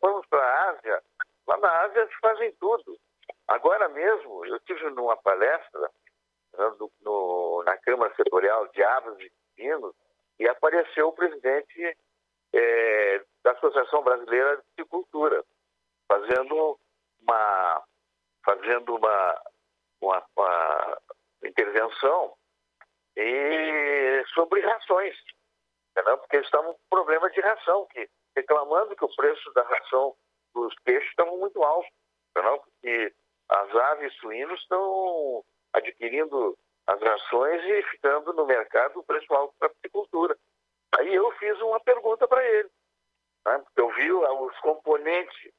[0.00, 1.02] formos para a Ásia,
[1.46, 2.98] lá na Ásia eles fazem tudo.
[3.48, 5.90] Agora mesmo, eu tive numa palestra
[6.78, 9.94] no, no, na Câmara Setorial de Aves e Pinos
[10.38, 11.96] e apareceu o presidente
[12.52, 15.44] é, da Associação Brasileira de Cultura,
[16.08, 16.78] fazendo
[17.20, 17.84] uma,
[18.44, 19.42] fazendo uma,
[20.00, 20.98] uma, uma
[21.44, 22.34] intervenção
[23.16, 25.16] e, sobre rações,
[25.90, 26.18] entendeu?
[26.18, 30.14] porque estavam com problema de ração, que, reclamando que o preço da ração
[30.54, 31.88] dos peixes estava muito alto,
[32.30, 32.58] entendeu?
[32.60, 33.14] porque
[33.48, 36.56] as aves suínos estão adquirindo
[36.86, 40.36] as rações e ficando no mercado o preço alto para a apicultura.
[40.98, 42.70] Aí eu fiz uma pergunta para ele.
[43.46, 43.58] Né?
[43.58, 45.52] Porque eu vi os componentes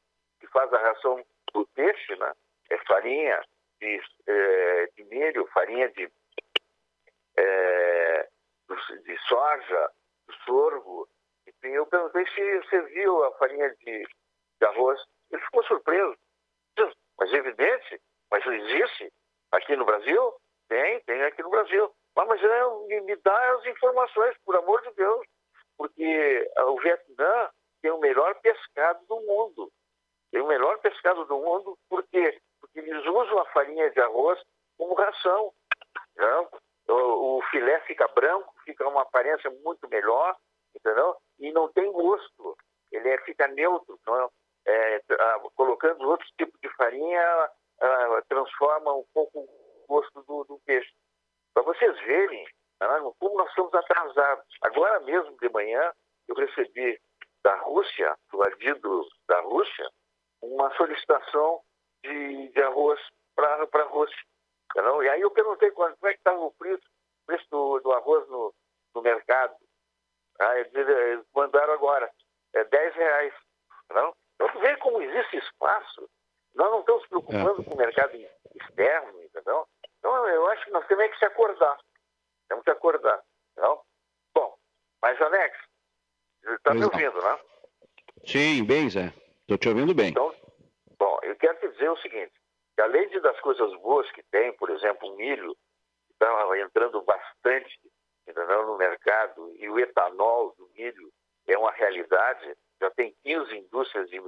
[0.45, 1.23] que faz a ração
[1.53, 2.31] do peixe, né?
[2.69, 3.41] é farinha
[3.79, 6.11] de, é, de milho, farinha de,
[7.37, 8.29] é,
[9.03, 9.91] de soja,
[10.29, 11.07] de sorgo.
[11.47, 14.99] Enfim, eu perguntei se você viu a farinha de, de arroz.
[15.31, 16.15] Ele ficou surpreso.
[17.17, 19.11] Mas é evidente, mas existe
[19.51, 20.33] aqui no Brasil?
[20.67, 21.89] Tem, tem aqui no Brasil.
[22.15, 25.25] Mas, mas é, me, me dá as informações, por amor de Deus.
[25.77, 27.49] Porque o Vietnã
[27.81, 29.71] tem o melhor pescado do mundo.
[30.35, 32.41] Tem o melhor pescado do mundo, por quê?
[32.59, 34.37] Porque eles usam a farinha de arroz
[34.77, 35.53] como ração.
[36.17, 36.49] Não?
[36.89, 40.35] O, o filé fica branco, fica uma aparência muito melhor,
[40.75, 41.15] entendeu?
[41.39, 42.57] E não tem gosto.
[42.91, 43.97] Ele é, fica neutro.
[44.05, 44.29] Não é?
[44.67, 45.01] é,
[45.55, 47.49] colocando outros tipos de farinha,
[48.27, 50.91] transforma um pouco o gosto do, do peixe.
[51.53, 52.43] Para vocês verem
[52.81, 52.87] né,
[53.19, 54.45] como nós estamos atrasados.
[54.63, 55.93] Agora mesmo de manhã,
[56.27, 56.99] eu recebi
[57.41, 59.89] da Rússia, do adido da Rússia,
[60.41, 61.61] uma solicitação
[62.03, 62.99] de, de arroz
[63.35, 64.17] para a Rússia.
[64.75, 65.03] Não?
[65.03, 66.83] E aí eu perguntei quando, como é que estava o preço,
[67.25, 68.53] preço do, do arroz no,
[68.93, 69.55] no mercado.
[70.39, 72.11] Ah, eles mandaram agora,
[72.53, 73.33] é 10 reais.
[73.93, 74.13] Não?
[74.35, 76.09] Então, tu vê como existe espaço.
[76.53, 77.65] Nós não estamos preocupando é.
[77.65, 78.17] com o mercado
[78.53, 79.67] externo, entendeu?
[79.99, 81.77] Então, eu acho que nós temos que se acordar.
[82.47, 83.21] Temos que acordar.
[83.57, 83.81] Não?
[84.33, 84.57] Bom,
[85.01, 85.57] mas, Alex,
[86.43, 87.39] está me ouvindo, né?
[88.25, 89.13] Sim, bem, Zé.
[89.45, 90.09] Estou te ouvindo bem.
[90.09, 90.33] Então,
[90.97, 92.33] bom, eu quero te dizer o seguinte,
[92.79, 95.55] além de das coisas boas que tem, por exemplo, o milho,
[96.07, 97.79] que está entrando bastante
[98.27, 101.11] entendeu, no mercado, e o etanol do milho
[101.47, 104.19] é uma realidade, já tem 15 indústrias de,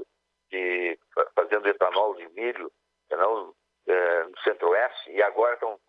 [0.52, 1.00] de
[1.36, 2.72] fazendo etanol de milho
[3.10, 3.54] não,
[3.88, 5.80] é, no Centro-Oeste e agora estão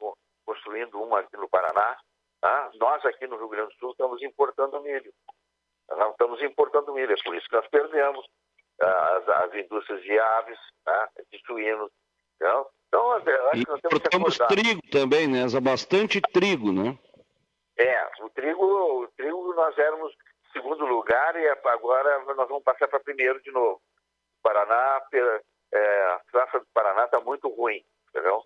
[0.46, 1.98] construindo uma aqui no Paraná.
[2.40, 2.70] Tá?
[2.76, 5.12] Nós aqui no Rio Grande do Sul estamos importando milho.
[5.90, 8.26] Não estamos importando milho, é por isso que nós perdemos
[8.80, 11.08] as, as indústrias de aves, tá?
[11.30, 11.90] de suínos.
[12.36, 13.26] Então, então acho
[13.56, 13.80] e que nós
[14.10, 15.44] temos que trigo também, né?
[15.60, 16.96] Bastante trigo, né?
[17.76, 20.12] É, o trigo, o trigo nós éramos
[20.52, 23.80] segundo lugar e agora nós vamos passar para primeiro de novo.
[24.42, 25.02] Paraná,
[25.72, 28.42] é, a praça do Paraná está muito ruim, entendeu?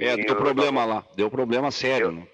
[0.00, 2.26] É, deu problema lá, deu problema sério, né?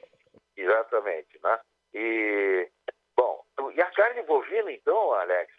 [0.56, 1.58] Exatamente, né?
[1.94, 2.68] E,
[3.16, 3.42] bom,
[3.74, 5.52] e a carne bovina, então, Alex,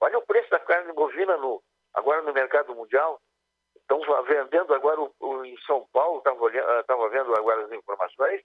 [0.00, 1.62] olha o preço da carne bovina no,
[1.94, 3.20] agora no mercado mundial.
[3.76, 8.42] Estão vendendo agora o, o, em São Paulo, estava vendo agora as informações,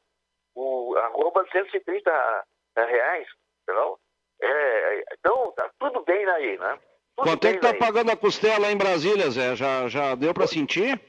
[0.53, 2.45] o arroba 130
[2.76, 3.28] reais,
[3.64, 3.99] entendeu?
[4.41, 6.80] É, então, tá tudo bem aí, né?
[7.15, 9.56] Tudo Quanto é que tá pagando a costela em Brasília, Zé?
[9.56, 10.99] Já, já deu para sentir?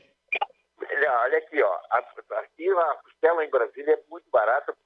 [1.23, 1.79] Olha aqui, ó.
[1.91, 4.77] Aqui a costela em Brasília é muito barata,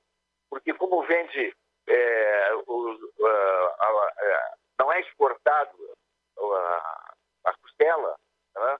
[0.51, 1.55] porque como vende,
[1.89, 5.77] é, o, a, a, a, não é exportado
[7.45, 8.17] a, costela,
[8.55, 8.79] né?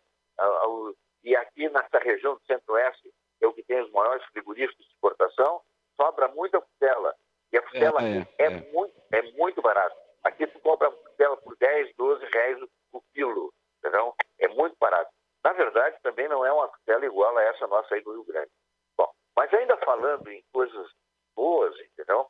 [1.25, 5.63] e aqui nessa região do Centro-Oeste, é o que tem os maiores frigoríficos de exportação,
[5.97, 7.15] sobra muita costela.
[7.53, 8.73] E a costela é, aqui é, é, é.
[8.73, 9.97] Muito, é muito barata.
[10.25, 12.59] Aqui tu compra costela por 10, 12 reais
[12.93, 14.15] o quilo, entendeu?
[14.39, 15.11] É muito barato.
[15.45, 18.51] Na verdade, também não é uma costela igual a essa nossa aí do Rio Grande.
[18.97, 20.91] Bom, mas ainda falando em coisas
[21.35, 22.29] boas, entendeu?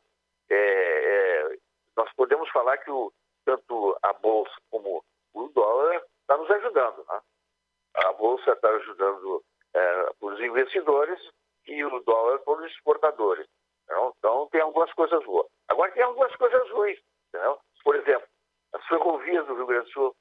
[0.49, 1.57] É, é,
[1.95, 3.11] nós podemos falar que o,
[3.47, 5.01] tanto a Bolsa como
[5.33, 7.21] o dólar está nos ajudando, né?
[7.95, 9.41] A Bolsa está ajudando
[9.73, 11.19] é, os investidores
[11.65, 13.47] e o dólar para os exportadores.
[14.17, 15.47] Então, tem algumas coisas boas.
[15.69, 16.99] Agora tem algumas coisas ruins.
[17.29, 17.57] Entendeu?
[17.83, 18.27] Por exemplo,
[18.73, 20.15] as ferrovias do Rio Grande do Sul.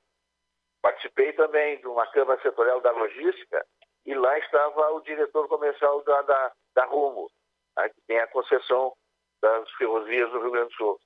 [0.80, 3.66] Participei também de uma Câmara Setorial da Logística
[4.04, 7.28] e lá estava o diretor comercial da, da, da Rumo,
[7.76, 8.94] né, que tem a concessão
[9.42, 11.00] das ferrovias do Rio Grande do Sul.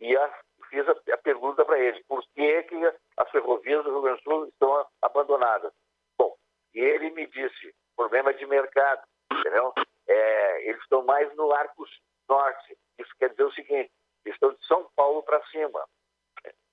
[0.00, 2.76] E a, fiz a, a pergunta para ele, por que, que
[3.16, 5.72] as ferrovias do Rio Grande do Sul estão abandonadas?
[6.18, 6.34] Bom,
[6.74, 9.02] e ele me disse, problema de mercado,
[9.32, 9.72] entendeu?
[10.08, 11.84] É, eles estão mais no Arco
[12.28, 12.76] Norte.
[12.98, 13.90] Isso quer dizer o seguinte,
[14.24, 15.84] eles estão de São Paulo para cima.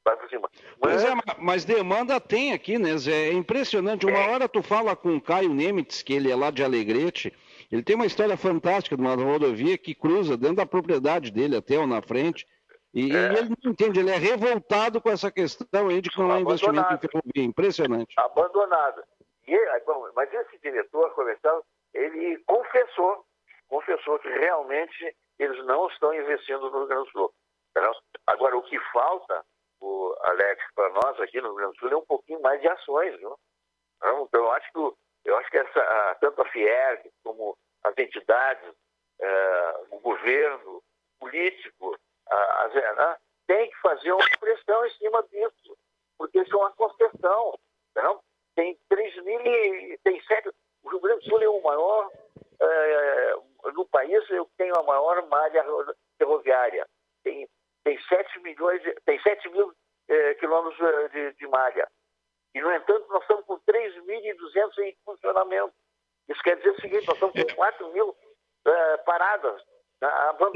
[0.03, 0.49] Para cima.
[0.83, 1.03] Mas...
[1.03, 3.29] É, mas demanda tem aqui, né, Zé?
[3.29, 4.05] É impressionante.
[4.05, 4.29] Uma é.
[4.29, 7.33] hora tu fala com o Caio Nemitz, que ele é lá de Alegrete,
[7.71, 11.79] ele tem uma história fantástica de uma rodovia que cruza dentro da propriedade dele, até
[11.79, 12.45] ou na frente.
[12.93, 13.33] E, é.
[13.33, 16.39] e, ele não entende, ele é revoltado com essa questão aí de que não há
[16.39, 17.43] investimento em ferrovia.
[17.43, 18.13] Impressionante.
[18.17, 19.03] Abandonado.
[19.47, 23.25] E, bom, mas esse diretor comercial, ele confessou,
[23.67, 27.33] confessou que realmente eles não estão investindo no Rio Grande do Sul.
[28.27, 29.43] Agora, o que falta,
[29.81, 32.67] o Alex, para nós aqui no Rio Grande do Sul é um pouquinho mais de
[32.67, 33.17] ações.
[33.17, 33.35] Viu?
[33.97, 34.79] Então, eu acho que,
[35.25, 38.73] eu acho que essa, tanto a FIERG como as entidades,
[39.19, 40.83] é, o governo, o
[41.19, 41.97] político,
[42.29, 43.17] a, a, né,
[43.47, 45.77] tem que fazer uma pressão em cima disso,
[46.17, 47.59] porque isso é uma concessão.
[47.95, 48.21] Não?
[48.55, 49.39] Tem 3 mil,
[50.03, 50.49] tem 7,
[50.83, 52.11] o Rio Grande do Sul é o maior,
[52.59, 53.35] é,
[53.73, 55.63] no país eu tenho a maior malha
[56.17, 56.87] ferroviária.
[57.23, 57.47] Tem,
[57.83, 59.73] tem 7 milhões, tem 7 mil
[60.07, 61.87] é, quilômetros de, de malha.
[62.55, 65.73] E, no entanto, nós estamos com 3.200 em funcionamento.
[66.29, 68.15] Isso quer dizer o seguinte, nós estamos com 4 mil
[68.65, 69.61] é, paradas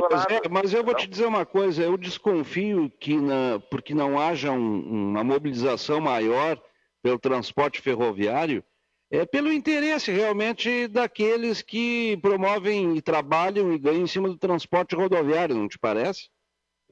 [0.10, 4.20] Mas, é, mas, eu vou te dizer uma coisa, eu desconfio que, na, porque não
[4.20, 6.62] haja um, uma mobilização maior
[7.02, 8.64] pelo transporte ferroviário,
[9.10, 14.96] é pelo interesse realmente daqueles que promovem e trabalham e ganham em cima do transporte
[14.96, 16.30] rodoviário, não te parece?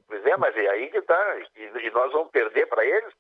[0.07, 1.38] Pois é, mas é aí que está.
[1.57, 3.14] E, nós vamos perder para eles?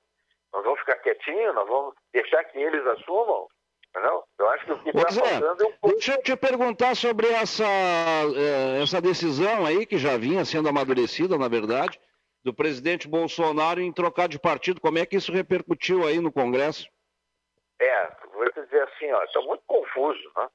[0.53, 1.53] Nós vamos ficar quietinhos?
[1.55, 3.47] Nós vamos deixar que eles assumam?
[3.95, 4.23] Não?
[4.37, 5.87] Eu acho que o que está faltando é um pouco...
[5.87, 11.37] Deixa eu te perguntar sobre essa, eh, essa decisão aí, que já vinha sendo amadurecida,
[11.37, 11.99] na verdade,
[12.43, 14.81] do presidente Bolsonaro em trocar de partido.
[14.81, 16.87] Como é que isso repercutiu aí no Congresso?
[17.79, 20.49] É, vou dizer assim, ó, está muito confuso, né?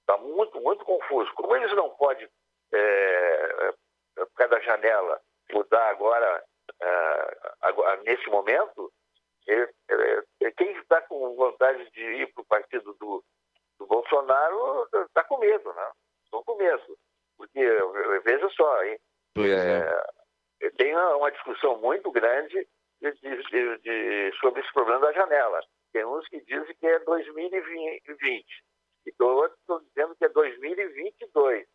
[0.00, 1.30] Está muito, muito confuso.
[1.34, 2.28] Como eles não podem,
[2.72, 3.72] é,
[4.16, 5.20] por causa da janela,
[5.52, 6.44] mudar agora,
[6.80, 8.90] é, agora nesse momento,
[9.48, 13.24] é, é, quem está com vontade de ir para o partido do,
[13.78, 15.90] do Bolsonaro está com medo, né?
[16.24, 16.98] Estão com medo.
[17.36, 17.60] Porque,
[18.24, 18.98] veja só, hein?
[19.36, 22.66] É, tem uma discussão muito grande
[23.00, 25.60] de, de, de, sobre esse problema da janela.
[25.92, 28.44] Tem uns que dizem que é 2020
[29.06, 31.66] e outros estão dizendo que é 2022.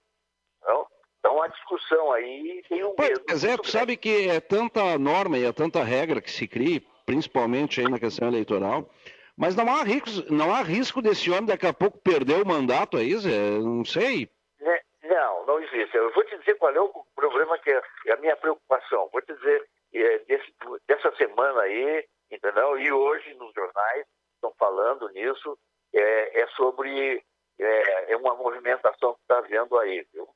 [0.62, 0.88] Então,
[1.20, 3.24] então a discussão aí tem um medo.
[3.26, 7.80] Pois é, sabe que é tanta norma e é tanta regra que se cria, principalmente
[7.80, 8.90] aí na questão eleitoral,
[9.38, 12.98] mas não há risco, não há risco desse homem daqui a pouco perder o mandato
[12.98, 13.60] aí, Zé?
[13.60, 14.30] Não sei.
[14.60, 15.96] Né, não, não existe.
[15.96, 19.10] Eu vou te dizer qual é o problema que é, é a minha preocupação.
[19.12, 20.54] Vou te dizer, é, desse,
[20.88, 22.78] dessa semana aí, entendeu?
[22.78, 24.06] E hoje nos jornais
[24.36, 25.58] estão falando nisso,
[25.94, 27.24] é, é sobre
[27.60, 30.28] é, é, uma movimentação que está havendo aí, viu?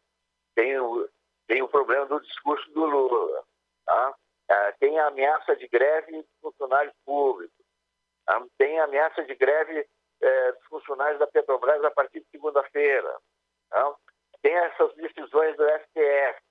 [0.55, 1.07] Tem o,
[1.47, 3.43] tem o problema do discurso do Lula,
[3.85, 4.15] tá?
[4.49, 7.65] Ah, tem a ameaça de greve dos funcionários públicos.
[8.27, 9.85] Ah, tem a ameaça de greve
[10.21, 13.17] eh, dos funcionários da Petrobras a partir de segunda-feira.
[13.69, 13.95] Tá?
[14.41, 16.41] Tem essas decisões do STF.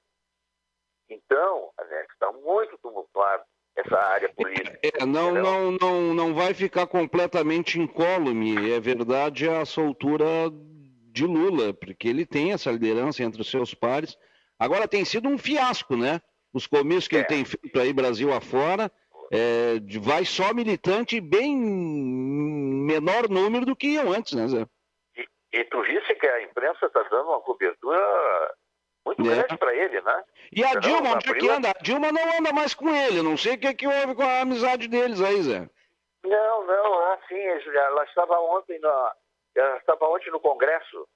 [1.09, 1.71] Então,
[2.13, 3.45] está muito tumultuado
[3.77, 4.79] essa área política.
[4.83, 10.25] É, não, não, não, não vai ficar completamente incólume, é verdade, a soltura
[11.13, 14.19] de Lula, porque ele tem essa liderança entre os seus pares.
[14.59, 16.21] Agora tem sido um fiasco, né?
[16.53, 17.19] Os comícios que é.
[17.21, 18.91] ele tem feito aí Brasil afora,
[19.31, 24.67] é, vai só militante bem menor número do que iam antes, né, Zé?
[25.17, 28.01] E, e tu viste que a imprensa está dando uma cobertura
[29.05, 29.35] muito é.
[29.35, 30.25] grande para ele, né?
[30.53, 31.71] E a Dilma, onde é que anda?
[31.71, 34.41] A Dilma não anda mais com ele, não sei o que, que houve com a
[34.41, 35.69] amizade deles aí, Zé.
[36.25, 39.13] Não, não, assim, ela estava ontem, na,
[39.55, 41.07] ela estava ontem no Congresso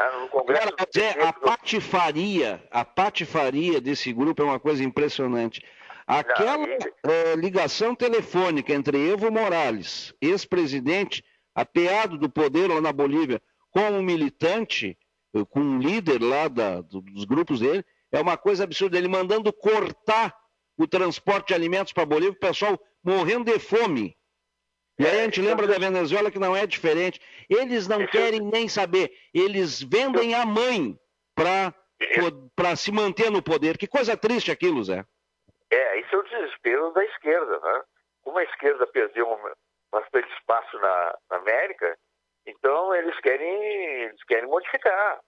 [0.00, 5.62] Agora, Zé, a patifaria, a patifaria desse grupo é uma coisa impressionante.
[6.06, 7.36] Aquela e...
[7.36, 11.24] ligação telefônica entre Evo Morales, ex-presidente,
[11.54, 13.40] apeado do poder lá na Bolívia,
[13.70, 14.98] com um militante,
[15.50, 18.98] com um líder lá da, dos grupos dele, é uma coisa absurda.
[18.98, 20.34] Ele mandando cortar
[20.76, 24.16] o transporte de alimentos para a Bolívia, o pessoal morrendo de fome.
[25.00, 27.18] E aí a gente lembra da Venezuela que não é diferente.
[27.48, 29.10] Eles não querem nem saber.
[29.32, 30.94] Eles vendem a mãe
[31.34, 33.78] para se manter no poder.
[33.78, 35.02] Que coisa triste aquilo, Zé.
[35.70, 37.82] É, isso é o desespero da esquerda, né?
[38.20, 39.26] Como a esquerda perdeu
[39.90, 41.96] bastante espaço na, na América,
[42.46, 43.62] então eles querem,
[44.02, 45.18] eles querem modificar.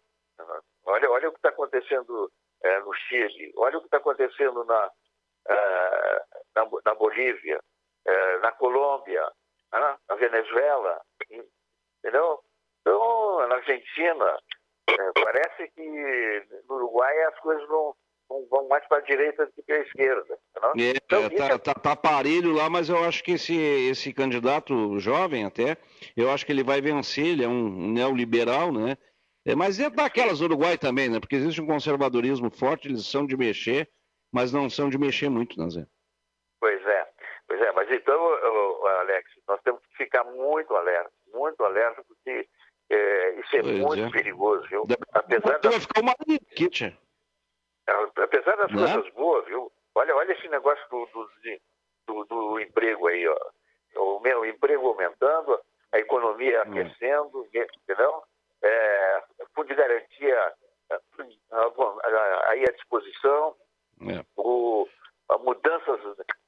[0.85, 2.31] Olha, olha o que está acontecendo
[2.63, 4.91] é, no Chile, olha o que está acontecendo na,
[5.49, 6.25] é,
[6.57, 7.59] na, na, Bolívia,
[8.07, 9.33] é, na Colômbia,
[9.73, 9.97] né?
[10.09, 11.01] na Venezuela,
[11.99, 12.41] entendeu?
[12.81, 14.39] Então, na Argentina,
[14.91, 17.95] é, parece que no Uruguai as coisas não,
[18.51, 20.39] vão mais para a direita do que para a esquerda.
[20.61, 20.71] Não?
[20.71, 21.59] É, então, tá, é...
[21.59, 25.77] tá, tá parelho lá, mas eu acho que esse, esse candidato jovem até,
[26.17, 28.97] eu acho que ele vai vencer, ele é um neoliberal, né?
[29.45, 31.19] É, mas é daquelas Uruguai também, né?
[31.19, 33.89] Porque existe um conservadorismo forte, eles são de mexer,
[34.33, 35.85] mas não são de mexer muito, né, Zé?
[36.61, 37.09] Pois é,
[37.49, 38.15] pois é, mas então,
[39.49, 42.49] nós temos que ficar muito alerta, muito alerta, porque
[42.91, 44.11] é, isso é pois muito é.
[44.11, 44.87] perigoso, viu?
[45.13, 45.71] Apesar da...
[45.71, 46.69] Vai ficar uma aqui,
[48.17, 48.83] Apesar das Não?
[48.83, 48.93] Né?
[48.95, 49.73] coisas boas, viu?
[49.95, 51.29] Olha, olha esse negócio do, do,
[52.07, 53.37] do, do emprego aí, ó.
[53.97, 55.61] O meu emprego aumentando,
[55.93, 56.71] a economia hum.
[56.71, 58.23] aquecendo, entendeu?
[58.63, 59.23] É,
[59.55, 60.55] fundo de garantia
[60.91, 61.01] é,
[62.47, 63.57] aí à disposição,
[64.09, 64.25] é.
[64.37, 64.89] o,
[65.41, 66.01] mudanças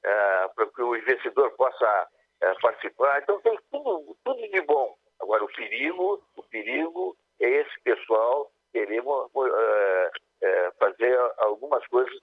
[0.02, 2.08] é, para que o investidor possa
[2.40, 3.22] é, participar.
[3.22, 4.96] Então tem tudo, tudo de bom.
[5.20, 10.10] Agora o perigo, o perigo é esse pessoal querer uh,
[10.42, 12.18] é, fazer algumas coisas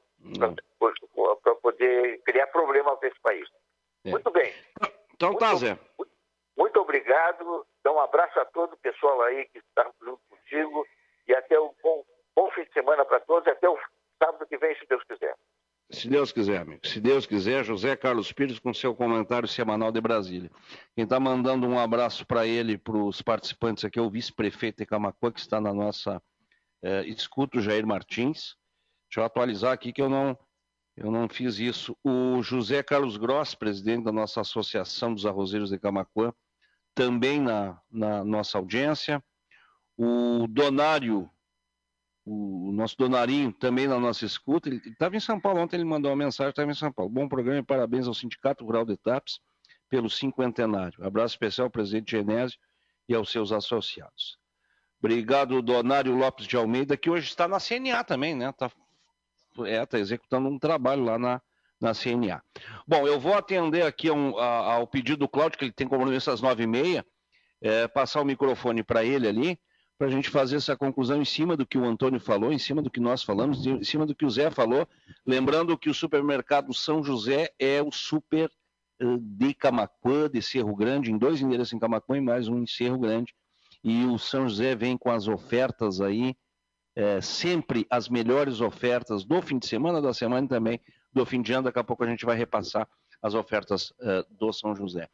[1.44, 3.50] para poder criar problema para esse país.
[4.06, 4.12] É.
[4.12, 4.54] Muito bem.
[5.14, 5.78] Então muito, tá, Zé.
[5.98, 6.12] Muito,
[6.58, 7.66] muito obrigado.
[7.84, 10.86] Dá um abraço a todo o pessoal aí que está junto contigo
[11.28, 12.04] e até um bom,
[12.36, 13.80] bom fim de semana para todos até o
[14.22, 15.36] sábado que vem, se Deus quiser.
[15.92, 16.88] Se Deus quiser, amigo.
[16.88, 20.50] Se Deus quiser, José Carlos Pires com seu comentário semanal de Brasília.
[20.96, 24.86] Quem está mandando um abraço para ele, para os participantes aqui, é o vice-prefeito de
[24.86, 26.22] Camacuã, que está na nossa
[26.82, 28.56] é, escuto o Jair Martins.
[29.10, 30.38] Deixa eu atualizar aqui que eu não,
[30.96, 31.98] eu não fiz isso.
[32.04, 36.34] O José Carlos Gross, presidente da nossa Associação dos Arrozeiros de Camacuã,
[36.96, 39.22] também na, na nossa audiência.
[39.98, 41.30] O Donário,
[42.26, 44.70] o nosso Donarinho, também na nossa escuta.
[44.70, 47.12] Ele estava em São Paulo ontem, ele mandou uma mensagem, estava em São Paulo.
[47.12, 49.40] Bom programa e parabéns ao Sindicato Rural de Tapes
[49.90, 51.04] pelo cinquentenário.
[51.04, 52.58] Abraço especial ao presidente Genésio
[53.10, 54.38] e aos seus associados.
[55.00, 58.50] Obrigado, Donário Lopes de Almeida, que hoje está na CNA também, né?
[58.50, 58.72] Está
[59.66, 61.42] é, tá executando um trabalho lá na,
[61.82, 62.42] na CNA.
[62.88, 66.30] Bom, eu vou atender aqui um, a, ao pedido do Cláudio, que ele tem compromisso
[66.30, 67.06] às nove e meia,
[67.60, 69.60] é, passar o microfone para ele ali,
[70.02, 72.82] para a gente fazer essa conclusão em cima do que o Antônio falou, em cima
[72.82, 74.88] do que nós falamos, em cima do que o Zé falou,
[75.24, 78.50] lembrando que o supermercado São José é o super
[79.00, 82.66] eh, de Camacuã, de Cerro Grande, em dois endereços em Camacuã e mais um em
[82.66, 83.32] Cerro Grande,
[83.84, 86.36] e o São José vem com as ofertas aí,
[86.96, 90.82] é, sempre as melhores ofertas do fim de semana, da semana também
[91.14, 91.66] do fim de ano.
[91.66, 92.90] Daqui a pouco a gente vai repassar
[93.22, 95.08] as ofertas uh, do São José.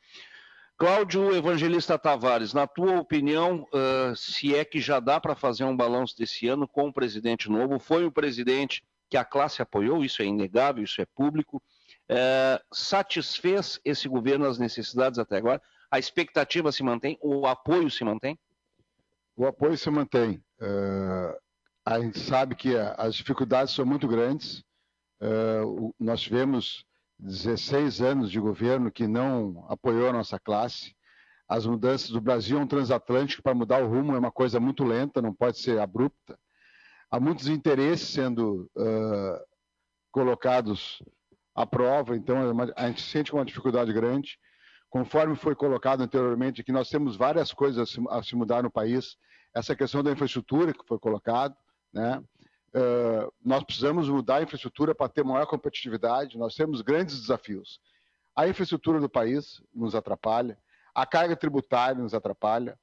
[0.77, 5.75] Cláudio Evangelista Tavares, na tua opinião, uh, se é que já dá para fazer um
[5.75, 10.21] balanço desse ano com o presidente novo, foi um presidente que a classe apoiou, isso
[10.21, 15.59] é inegável, isso é público, uh, satisfez esse governo as necessidades até agora?
[15.89, 17.17] A expectativa se mantém?
[17.23, 18.37] O apoio se mantém?
[19.35, 20.43] O apoio se mantém.
[20.61, 21.35] Uh,
[21.83, 24.61] a gente sabe que as dificuldades são muito grandes.
[25.97, 26.85] Nós tivemos
[27.19, 30.95] 16 anos de governo que não apoiou a nossa classe.
[31.47, 34.83] As mudanças do Brasil é um transatlântico para mudar o rumo é uma coisa muito
[34.83, 36.37] lenta, não pode ser abrupta.
[37.09, 39.39] Há muitos interesses sendo uh,
[40.11, 41.01] colocados
[41.55, 44.37] à prova, então é a gente sente uma dificuldade grande.
[44.89, 48.71] Conforme foi colocado anteriormente aqui, nós temos várias coisas a se, a se mudar no
[48.71, 49.17] país.
[49.55, 51.55] Essa questão da infraestrutura que foi colocado,
[51.93, 52.21] né?
[52.69, 56.37] Uh, nós precisamos mudar a infraestrutura para ter maior competitividade.
[56.37, 57.79] Nós temos grandes desafios.
[58.35, 60.57] A infraestrutura do país nos atrapalha,
[60.93, 62.77] a carga tributária nos atrapalha,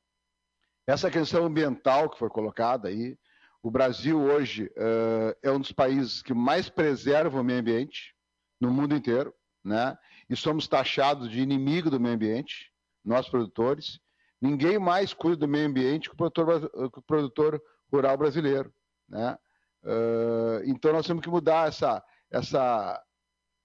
[0.87, 3.17] essa questão ambiental que foi colocada aí.
[3.63, 8.15] O Brasil hoje uh, é um dos países que mais preserva o meio ambiente
[8.61, 9.97] no mundo inteiro, né?
[10.29, 12.71] E somos taxados de inimigo do meio ambiente,
[13.03, 13.99] nós produtores.
[14.41, 18.73] Ninguém mais cuida do meio ambiente que o produtor, que o produtor rural brasileiro,
[19.09, 19.39] né?
[19.85, 23.03] Uh, então nós temos que mudar essa, essa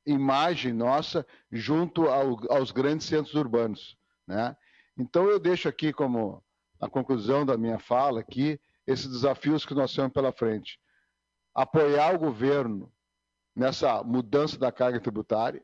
[0.05, 3.97] imagem nossa junto ao, aos grandes centros urbanos.
[4.27, 4.55] Né?
[4.97, 6.43] Então eu deixo aqui como
[6.79, 10.79] a conclusão da minha fala aqui esses desafios que nós temos pela frente.
[11.53, 12.91] Apoiar o governo
[13.55, 15.63] nessa mudança da carga tributária.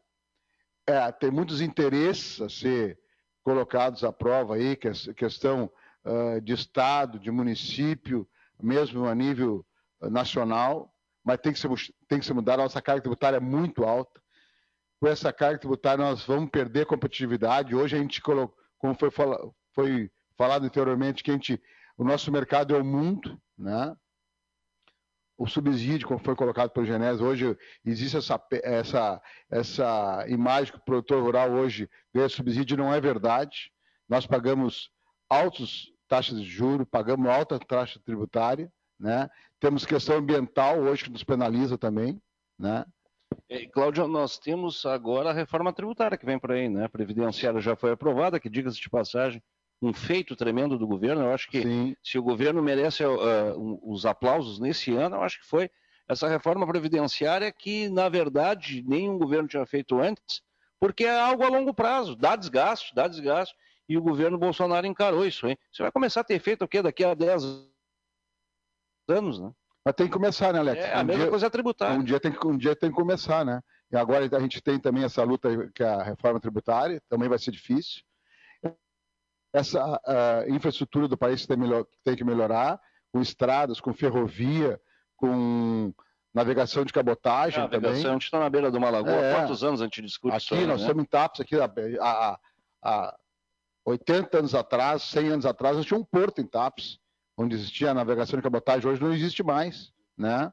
[0.87, 2.99] É, tem muitos interesses a ser
[3.43, 5.71] colocados à prova aí, que é questão
[6.03, 8.27] uh, de Estado, de município,
[8.61, 9.65] mesmo a nível
[10.09, 11.69] nacional, mas tem que ser,
[12.07, 12.63] tem que ser mudada.
[12.63, 14.21] Nossa carga tributária é muito alta.
[14.99, 17.75] Com essa carga tributária, nós vamos perder competitividade.
[17.75, 19.37] Hoje a gente colocou, como foi, fala,
[19.73, 21.61] foi falado anteriormente, que a gente,
[21.97, 23.95] o nosso mercado é o mundo, né?
[25.37, 29.21] O subsídio, como foi colocado pelo Genésio, hoje existe essa, essa,
[29.51, 33.69] essa imagem que o produtor rural hoje ganha subsídio, não é verdade.
[34.07, 34.89] Nós pagamos
[35.29, 39.29] altas taxas de juros, pagamos alta taxa tributária, né?
[39.59, 42.21] Temos questão ambiental hoje que nos penaliza também,
[42.57, 42.85] né?
[43.49, 46.85] E, Cláudio, nós temos agora a reforma tributária que vem por aí, né?
[46.85, 49.41] A previdenciária já foi aprovada, que diga-se de passagem,
[49.81, 51.23] um feito tremendo do governo.
[51.23, 51.95] Eu acho que Sim.
[52.03, 55.69] se o governo merece uh, os aplausos nesse ano, eu acho que foi
[56.07, 60.41] essa reforma previdenciária que, na verdade, nenhum governo tinha feito antes,
[60.79, 63.55] porque é algo a longo prazo, dá desgaste, dá desgaste,
[63.87, 65.57] e o governo Bolsonaro encarou isso, hein?
[65.71, 67.43] Você vai começar a ter feito o quê daqui a 10
[69.09, 69.51] anos, né?
[69.83, 70.83] Mas tem que começar, né, Alex?
[70.83, 71.99] É, a um mesma dia, coisa é tributária.
[71.99, 73.61] Um dia, tem que, um dia tem que começar, né?
[73.91, 77.37] E agora a gente tem também essa luta que é a reforma tributária, também vai
[77.37, 78.01] ser difícil.
[79.53, 79.99] Essa
[80.49, 84.81] infraestrutura do país tem, melhor, tem que melhorar, com estradas, com ferrovia,
[85.15, 85.93] com
[86.33, 88.09] navegação de cabotagem a navegação, também.
[88.09, 89.35] a gente está na beira de uma lagoa, é.
[89.35, 90.53] quantos anos a gente discute aqui, isso?
[90.55, 90.87] Aqui, nós né?
[90.87, 91.55] estamos em TAPS, aqui
[92.01, 92.39] há,
[92.83, 93.17] há
[93.85, 96.99] 80 anos atrás, 100 anos atrás, nós tinha um porto em TAPS
[97.37, 100.51] onde existia a navegação de cabotagem, hoje não existe mais, né?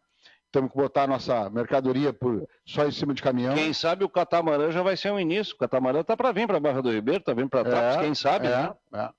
[0.50, 3.54] Temos que botar a nossa mercadoria por, só em cima de caminhão.
[3.54, 5.54] Quem sabe o catamarã já vai ser um início.
[5.54, 8.00] O catamarã está para vir para a Barra do Ribeiro, está vindo para Tapos, é,
[8.02, 8.74] quem sabe, é, né?
[8.92, 9.10] É.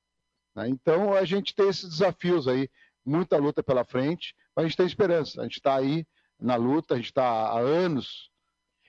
[0.55, 0.69] Né?
[0.69, 2.69] Então a gente tem esses desafios aí,
[3.03, 5.41] muita luta pela frente, mas a gente tem esperança.
[5.41, 6.05] A gente está aí
[6.39, 8.31] na luta, a gente está há anos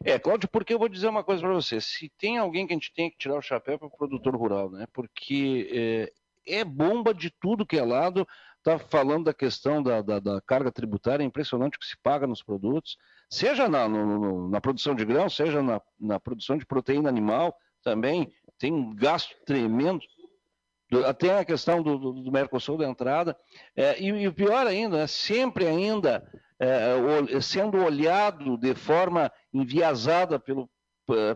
[0.03, 1.81] é, Cláudio, porque eu vou dizer uma coisa para você.
[1.81, 4.71] Se tem alguém que a gente tem que tirar o chapéu para o produtor rural,
[4.71, 4.87] né?
[4.93, 5.71] Porque
[6.47, 8.27] é, é, bomba de tudo que é lado
[8.65, 12.27] está falando da questão da, da, da, carga tributária, é impressionante o que se paga
[12.27, 12.97] nos produtos,
[13.29, 18.33] seja na, no, na produção de grão, seja na, na, produção de proteína animal, também
[18.59, 20.01] tem um gasto tremendo.
[21.19, 23.37] Tem a questão do, do, do Mercosul da entrada,
[23.77, 26.27] é, e, e, o pior ainda, é sempre ainda
[26.59, 30.71] é, sendo olhado de forma enviesada pelo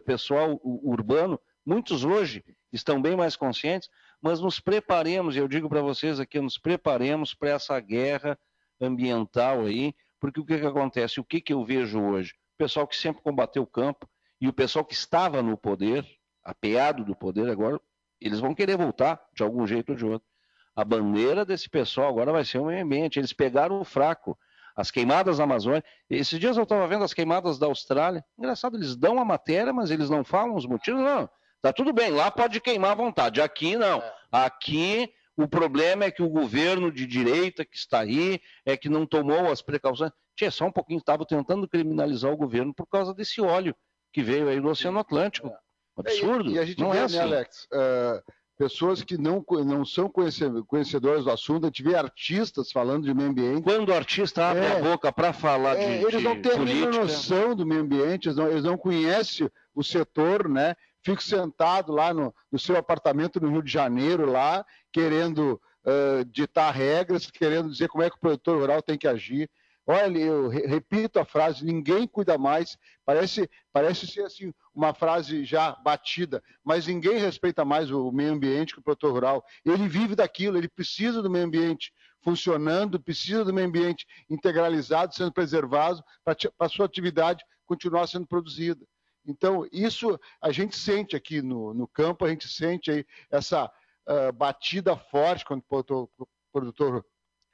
[0.06, 2.42] pessoal urbano, muitos hoje
[2.72, 3.90] estão bem mais conscientes,
[4.20, 8.38] mas nos preparemos, eu digo para vocês aqui, nos preparemos para essa guerra
[8.80, 11.20] ambiental aí, porque o que, que acontece?
[11.20, 12.32] O que, que eu vejo hoje?
[12.54, 14.08] O pessoal que sempre combateu o campo
[14.40, 16.06] e o pessoal que estava no poder,
[16.44, 17.80] apeado do poder agora,
[18.20, 20.26] eles vão querer voltar de algum jeito ou de outro.
[20.74, 23.18] A bandeira desse pessoal agora vai ser o meio ambiente.
[23.18, 24.38] Eles pegaram o fraco.
[24.76, 25.82] As queimadas da Amazônia.
[26.08, 28.24] Esses dias eu estava vendo as queimadas da Austrália.
[28.38, 31.00] Engraçado, eles dão a matéria, mas eles não falam os motivos.
[31.00, 31.28] Não,
[31.60, 33.40] Tá tudo bem, lá pode queimar à vontade.
[33.40, 33.98] Aqui não.
[34.00, 34.14] É.
[34.30, 39.06] Aqui o problema é que o governo de direita que está aí é que não
[39.06, 40.10] tomou as precauções.
[40.36, 43.74] Tinha só um pouquinho, estava tentando criminalizar o governo por causa desse óleo
[44.12, 45.48] que veio aí do Oceano Atlântico.
[45.48, 45.56] É.
[45.96, 46.50] Absurdo.
[46.50, 47.16] E, e a gente não vê, é né, assim.
[47.16, 47.68] né, Alex?
[47.72, 53.14] Uh, pessoas que não, não são conhecedoras do assunto, a gente vê artistas falando de
[53.14, 53.62] meio ambiente.
[53.62, 56.04] Quando o artista abre é, a boca para falar é, de.
[56.04, 56.52] Eles não têm
[56.82, 60.74] a noção do meio ambiente, eles não, eles não conhecem o setor, né?
[61.08, 66.70] Fico sentado lá no, no seu apartamento no Rio de Janeiro, lá, querendo uh, ditar
[66.70, 69.48] regras, querendo dizer como é que o produtor rural tem que agir.
[69.86, 72.76] Olha, eu repito a frase: ninguém cuida mais.
[73.06, 78.74] Parece, parece ser assim uma frase já batida, mas ninguém respeita mais o meio ambiente
[78.74, 79.42] que o produtor rural.
[79.64, 81.90] Ele vive daquilo, ele precisa do meio ambiente
[82.20, 88.84] funcionando, precisa do meio ambiente integralizado, sendo preservado para a sua atividade continuar sendo produzida.
[89.26, 94.32] Então, isso a gente sente aqui no, no campo, a gente sente aí essa uh,
[94.32, 96.08] batida forte quando o produtor,
[96.52, 97.06] produtor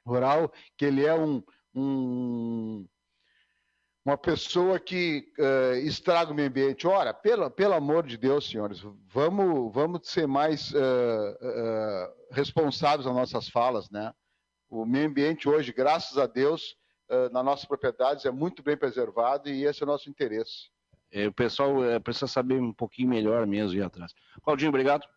[0.05, 1.43] rural, que ele é um,
[1.73, 2.87] um
[4.05, 6.85] uma pessoa que uh, estraga o meio ambiente.
[6.85, 13.15] Ora, pelo, pelo amor de Deus, senhores, vamos, vamos ser mais uh, uh, responsáveis nas
[13.15, 14.13] nossas falas, né?
[14.69, 16.75] O meio ambiente hoje, graças a Deus,
[17.31, 20.71] nas nossas propriedades é muito bem preservado e esse é o nosso interesse.
[21.15, 24.13] É, o pessoal é, precisa saber um pouquinho melhor mesmo ir atrás.
[24.43, 25.07] Claudinho, obrigado.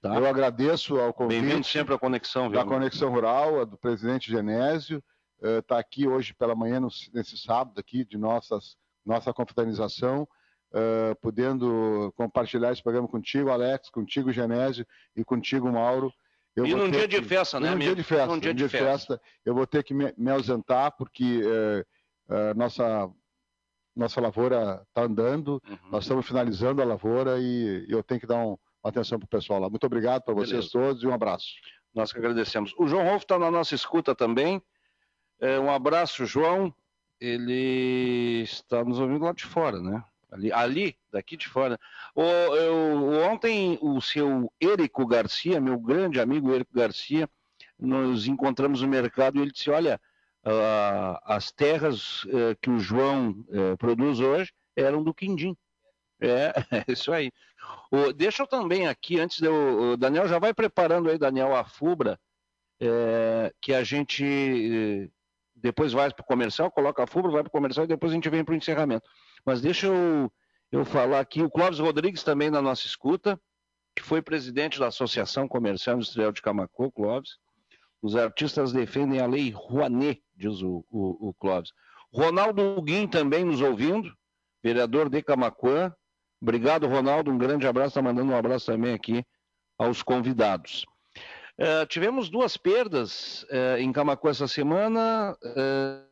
[0.00, 0.14] Tá.
[0.14, 1.40] Eu agradeço ao convite.
[1.40, 2.48] Bem-vindo sempre à Conexão.
[2.48, 5.02] Viu, da Conexão Rural, do presidente Genésio
[5.42, 10.28] está uh, aqui hoje pela manhã, no, nesse sábado aqui, de nossas, nossa confraternização,
[10.72, 14.86] uh, podendo compartilhar esse programa contigo, Alex, contigo, Genésio,
[15.16, 16.12] e contigo, Mauro.
[16.54, 18.58] Eu e num dia que, de festa, né, num dia de festa, num dia, de,
[18.58, 18.86] dia festa.
[18.86, 19.20] de, festa.
[19.44, 23.10] Eu vou ter que me, me ausentar, porque uh, nossa,
[23.98, 25.78] nossa lavoura está andando, uhum.
[25.90, 29.28] nós estamos finalizando a lavoura e eu tenho que dar um, uma atenção para o
[29.28, 29.68] pessoal lá.
[29.68, 31.48] Muito obrigado para vocês todos e um abraço.
[31.94, 32.72] Nós que agradecemos.
[32.78, 34.62] O João Rolf está na nossa escuta também.
[35.40, 36.72] É, um abraço, João.
[37.20, 40.04] Ele está nos ouvindo lá de fora, né?
[40.30, 41.78] Ali, ali daqui de fora.
[42.14, 47.28] O, eu, ontem, o seu Érico Garcia, meu grande amigo Érico Garcia,
[47.78, 50.00] nos encontramos no mercado e ele disse: Olha,
[50.48, 55.56] uh, as terras uh, que o João uh, produz hoje eram do Quindim.
[56.20, 57.30] É, é isso aí.
[57.90, 61.64] O, deixa eu também aqui, antes de o Daniel já vai preparando aí, Daniel, a
[61.64, 62.18] FUBRA,
[62.80, 65.10] é, que a gente
[65.54, 68.14] depois vai para o comercial, coloca a FUBRA, vai para o comercial e depois a
[68.14, 69.08] gente vem para o encerramento.
[69.44, 70.32] Mas deixa eu,
[70.70, 73.38] eu falar aqui, o Clóvis Rodrigues também na nossa escuta,
[73.94, 77.36] que foi presidente da Associação Comercial Industrial de Camacô, Clóvis.
[78.00, 81.72] Os artistas defendem a lei Rouanet, diz o, o, o Clóvis.
[82.12, 84.12] Ronaldo Guim também nos ouvindo,
[84.62, 85.92] vereador de Camacuã.
[86.40, 87.30] Obrigado, Ronaldo.
[87.30, 87.88] Um grande abraço.
[87.88, 89.24] Está mandando um abraço também aqui
[89.76, 90.86] aos convidados.
[91.58, 96.08] Uh, tivemos duas perdas uh, em Camacuã essa semana, uh,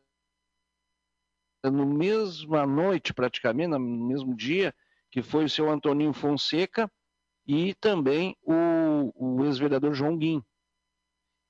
[1.71, 4.75] no mesma noite, praticamente, no mesmo dia,
[5.09, 6.91] que foi o seu Antoninho Fonseca
[7.45, 10.43] e também o, o ex-vereador João Guim.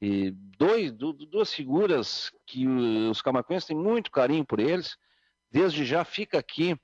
[0.02, 4.98] E dois, duas figuras que os camacuenses têm muito carinho por eles.
[5.52, 6.80] Desde já fica aqui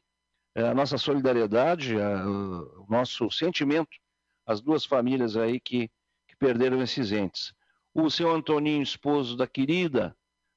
[0.55, 3.89] a nossa solidariedade, a, o nosso sentimento
[4.45, 5.89] às duas famílias aí que
[6.43, 7.53] perderam esses entes.
[7.93, 10.13] O seu Antoninho, esposo da querida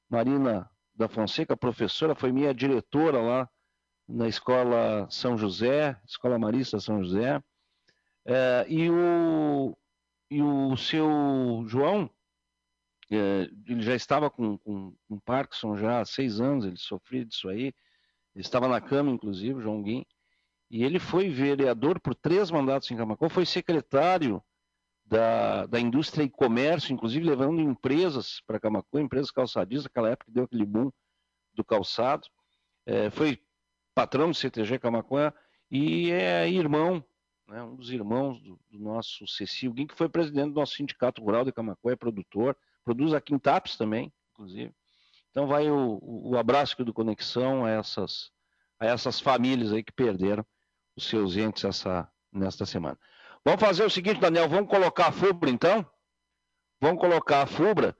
[0.09, 3.49] Marina da Fonseca, professora, foi minha diretora lá
[4.09, 7.41] na Escola São José, Escola Marista São José.
[8.25, 9.77] É, e, o,
[10.29, 12.11] e o seu João,
[13.11, 17.49] é, ele já estava com, com, com, Parkinson já há seis anos, ele sofria disso
[17.49, 17.73] aí,
[18.35, 20.05] ele estava na cama, inclusive, João Guim,
[20.71, 24.43] e ele foi vereador por três mandatos em Camacô, foi secretário
[25.05, 30.45] da, da indústria e comércio, inclusive levando empresas para Camacuã, empresas calçadistas, naquela época deu
[30.45, 30.91] aquele boom
[31.55, 32.27] do calçado.
[32.85, 33.41] É, foi
[33.95, 35.33] patrão do CTG Camacuã
[35.71, 37.05] e é irmão,
[37.49, 41.23] né, um dos irmãos do, do nosso Cecil Guim, que foi presidente do nosso sindicato
[41.23, 42.57] rural de Camacuã, é produtor,
[42.87, 44.73] produz aqui em Tapes também, inclusive.
[45.31, 48.31] Então vai o, o abraço aqui do Conexão a essas,
[48.79, 50.47] a essas famílias aí que perderam
[50.97, 52.97] os seus entes essa, nesta semana.
[53.45, 55.85] Vamos fazer o seguinte, Daniel, vamos colocar a FUBRA então?
[56.81, 57.95] Vamos colocar a FUBRA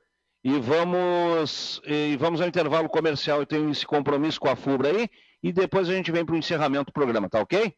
[0.45, 3.41] e vamos, e vamos ao intervalo comercial.
[3.41, 5.11] Eu tenho esse compromisso com a FUBRA aí
[5.43, 7.77] e depois a gente vem para o encerramento do programa, tá ok?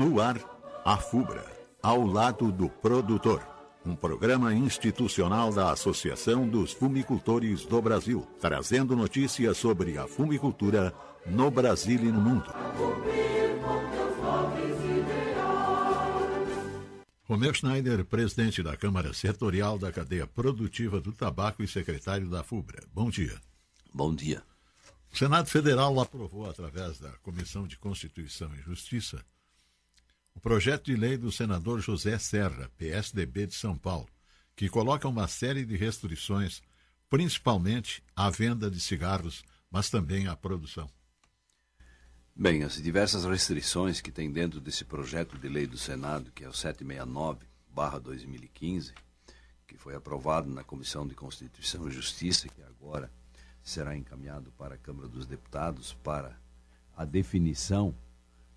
[0.00, 0.40] No ar,
[0.82, 1.44] a FUBRA,
[1.82, 3.46] ao lado do produtor
[3.84, 10.94] um programa institucional da Associação dos Fumicultores do Brasil, trazendo notícias sobre a fumicultura
[11.26, 12.50] no Brasil e no mundo.
[17.24, 22.84] Romeu Schneider, presidente da Câmara Setorial da Cadeia Produtiva do Tabaco e secretário da FUBRA.
[22.94, 23.38] Bom dia.
[23.92, 24.42] Bom dia.
[25.12, 29.22] O Senado Federal aprovou, através da Comissão de Constituição e Justiça,
[30.34, 34.08] o projeto de lei do senador José Serra, PSDB de São Paulo,
[34.56, 36.62] que coloca uma série de restrições,
[37.08, 40.88] principalmente à venda de cigarros, mas também à produção.
[42.34, 46.48] Bem, as diversas restrições que tem dentro desse projeto de lei do Senado, que é
[46.48, 48.94] o 769-2018, 2015,
[49.66, 53.10] que foi aprovado na Comissão de Constituição e Justiça, que agora
[53.62, 56.36] será encaminhado para a Câmara dos Deputados para
[56.96, 57.94] a definição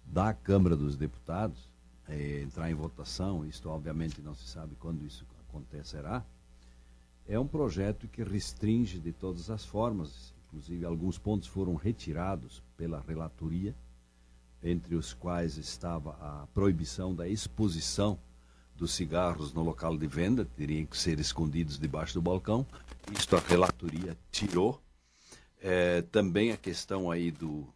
[0.06, 1.70] da Câmara dos Deputados,
[2.08, 6.24] é, entrar em votação, isto obviamente não se sabe quando isso acontecerá,
[7.28, 13.00] é um projeto que restringe de todas as formas, inclusive alguns pontos foram retirados pela
[13.00, 13.74] relatoria,
[14.62, 18.18] entre os quais estava a proibição da exposição
[18.76, 22.66] dos cigarros no local de venda, teriam que ser escondidos debaixo do balcão.
[23.12, 24.82] Isto a relatoria tirou.
[25.62, 27.68] É, também a questão aí do,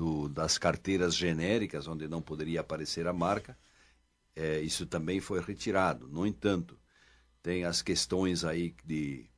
[0.00, 3.54] do, das carteiras genéricas, onde não poderia aparecer a marca,
[4.34, 6.08] é, isso também foi retirado.
[6.08, 6.74] No entanto,
[7.42, 9.28] tem as questões aí de,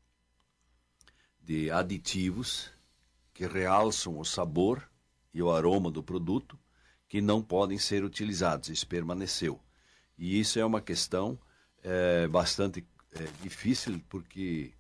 [1.41, 2.71] de aditivos
[3.35, 4.89] que realçam o sabor
[5.35, 6.57] e o aroma do produto
[7.09, 8.69] que não podem ser utilizados.
[8.69, 9.61] Isso permaneceu.
[10.17, 11.37] E isso é uma questão
[11.83, 14.73] é, bastante é, difícil, porque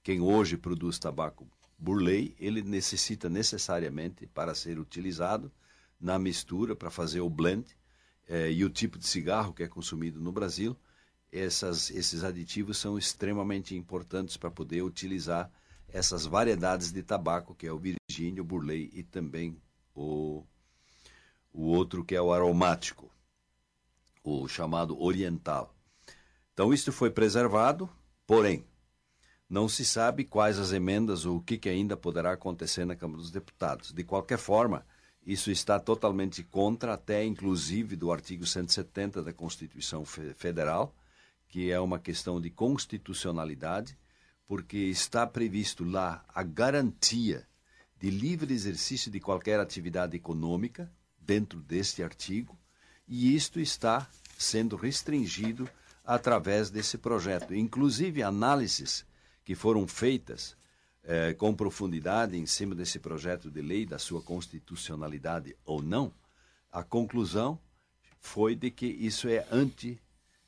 [0.00, 1.44] quem hoje produz tabaco
[1.84, 5.52] burley, ele necessita necessariamente, para ser utilizado
[6.00, 7.76] na mistura, para fazer o blend,
[8.26, 10.74] é, e o tipo de cigarro que é consumido no Brasil,
[11.30, 15.50] essas, esses aditivos são extremamente importantes para poder utilizar
[15.88, 19.56] essas variedades de tabaco, que é o Virgínio, o Burley e também
[19.94, 20.42] o,
[21.52, 23.10] o outro que é o aromático,
[24.22, 25.74] o chamado oriental.
[26.52, 27.90] Então, isso foi preservado,
[28.26, 28.64] porém,
[29.48, 33.20] não se sabe quais as emendas ou o que, que ainda poderá acontecer na Câmara
[33.20, 33.92] dos Deputados.
[33.92, 34.84] De qualquer forma,
[35.26, 40.94] isso está totalmente contra, até inclusive do artigo 170 da Constituição Federal,
[41.48, 43.96] que é uma questão de constitucionalidade,
[44.46, 47.46] porque está previsto lá a garantia
[47.98, 52.58] de livre exercício de qualquer atividade econômica dentro deste artigo,
[53.08, 54.06] e isto está
[54.36, 55.68] sendo restringido
[56.04, 57.54] através desse projeto.
[57.54, 59.06] Inclusive, análises
[59.44, 60.56] que foram feitas
[61.02, 66.12] eh, com profundidade em cima desse projeto de lei, da sua constitucionalidade ou não,
[66.72, 67.58] a conclusão
[68.20, 70.00] foi de que isso é anti.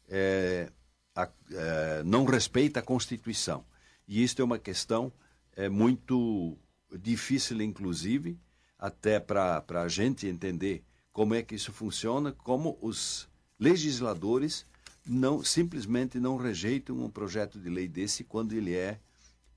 [0.08, 0.70] Eh,
[1.16, 3.64] a, é, não respeita a Constituição.
[4.06, 5.10] E isto é uma questão
[5.56, 6.56] é, muito
[7.00, 8.38] difícil, inclusive,
[8.78, 13.26] até para a gente entender como é que isso funciona, como os
[13.58, 14.66] legisladores
[15.06, 19.00] não simplesmente não rejeitam um projeto de lei desse quando ele é,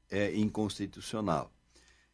[0.09, 1.51] é inconstitucional.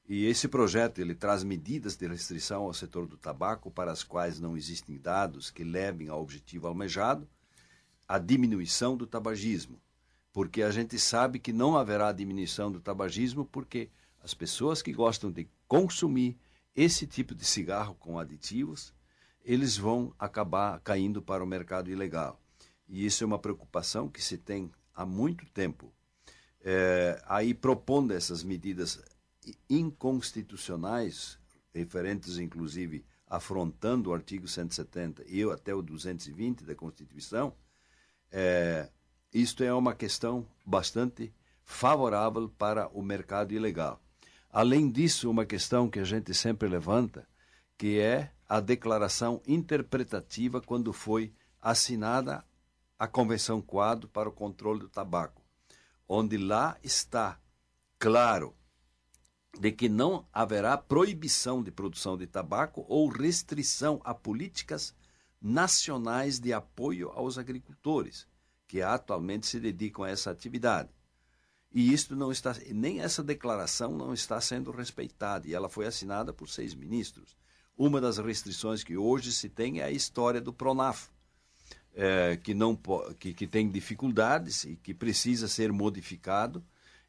[0.07, 4.39] E esse projeto ele traz medidas de restrição ao setor do tabaco para as quais
[4.39, 7.27] não existem dados que levem ao objetivo almejado
[8.07, 9.81] a diminuição do tabagismo,
[10.31, 13.89] porque a gente sabe que não haverá diminuição do tabagismo porque
[14.23, 16.37] as pessoas que gostam de consumir
[16.75, 18.93] esse tipo de cigarro com aditivos,
[19.43, 22.39] eles vão acabar caindo para o mercado ilegal.
[22.87, 25.93] E isso é uma preocupação que se tem há muito tempo.
[26.61, 29.01] É, aí propondo essas medidas
[29.69, 31.37] inconstitucionais,
[31.73, 37.53] referentes inclusive afrontando o artigo 170 e até o 220 da Constituição,
[38.31, 38.89] é,
[39.33, 41.33] isto é uma questão bastante
[41.63, 43.99] favorável para o mercado ilegal.
[44.51, 47.27] Além disso, uma questão que a gente sempre levanta,
[47.77, 52.45] que é a declaração interpretativa quando foi assinada
[52.97, 55.41] a Convenção Quadro para o Controle do Tabaco,
[56.07, 57.39] onde lá está
[57.99, 58.55] claro
[59.59, 64.93] de que não haverá proibição de produção de tabaco ou restrição a políticas
[65.41, 68.27] nacionais de apoio aos agricultores,
[68.67, 70.89] que atualmente se dedicam a essa atividade.
[71.71, 76.33] E isto não está, nem essa declaração não está sendo respeitada, e ela foi assinada
[76.33, 77.35] por seis ministros.
[77.77, 81.09] Uma das restrições que hoje se tem é a história do Pronaf,
[81.95, 82.77] é, que, não,
[83.17, 86.63] que, que tem dificuldades e que precisa ser modificado,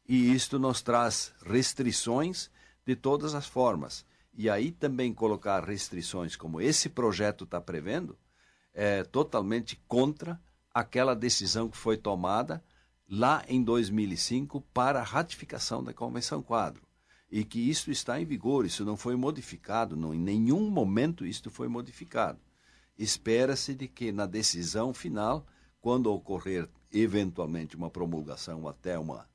[0.07, 2.49] e isto nos traz restrições
[2.85, 4.05] de todas as formas.
[4.33, 8.17] E aí também colocar restrições como esse projeto está prevendo,
[8.73, 10.39] é totalmente contra
[10.73, 12.63] aquela decisão que foi tomada
[13.09, 16.83] lá em 2005 para a ratificação da Convenção Quadro.
[17.29, 21.49] E que isso está em vigor, isso não foi modificado, não, em nenhum momento isso
[21.49, 22.39] foi modificado.
[22.97, 25.45] Espera-se de que na decisão final,
[25.79, 29.27] quando ocorrer eventualmente uma promulgação até uma,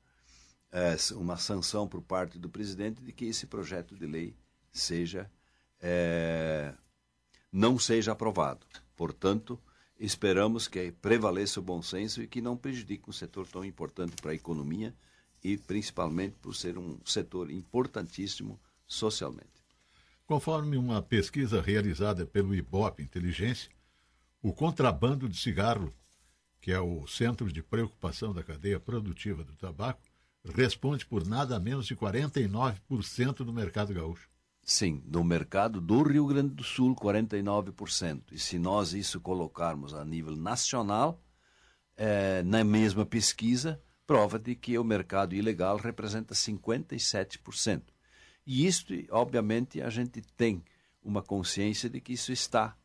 [0.71, 4.35] é, uma sanção por parte do presidente, de que esse projeto de lei
[4.71, 5.29] seja
[5.79, 6.73] é,
[7.51, 8.65] não seja aprovado.
[8.95, 9.59] Portanto,
[9.99, 14.31] esperamos que prevaleça o bom senso e que não prejudique um setor tão importante para
[14.31, 14.95] a economia
[15.43, 19.62] e principalmente por ser um setor importantíssimo socialmente.
[20.33, 23.69] Conforme uma pesquisa realizada pelo IBOP Inteligência,
[24.41, 25.93] o contrabando de cigarro,
[26.59, 30.01] que é o centro de preocupação da cadeia produtiva do tabaco,
[30.43, 34.27] responde por nada menos de 49% do mercado gaúcho.
[34.63, 38.31] Sim, do mercado do Rio Grande do Sul, 49%.
[38.31, 41.21] E se nós isso colocarmos a nível nacional,
[41.95, 47.92] é, na mesma pesquisa, prova de que o mercado ilegal representa 57%.
[48.45, 50.63] E isso, obviamente, a gente tem
[51.01, 52.75] uma consciência de que isso está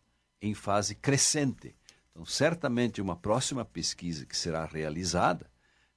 [0.40, 1.74] em fase crescente.
[2.10, 5.51] Então, certamente, uma próxima pesquisa que será realizada,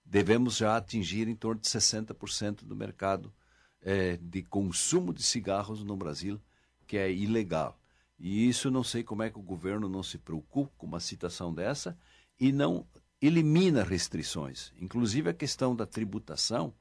[0.05, 3.33] devemos já atingir em torno de 60% do mercado
[3.81, 6.39] é, de consumo de cigarros no Brasil,
[6.85, 7.79] que é ilegal.
[8.19, 11.53] E isso não sei como é que o governo não se preocupa com uma situação
[11.53, 11.97] dessa
[12.39, 12.85] e não
[13.21, 16.73] elimina restrições, inclusive a questão da tributação,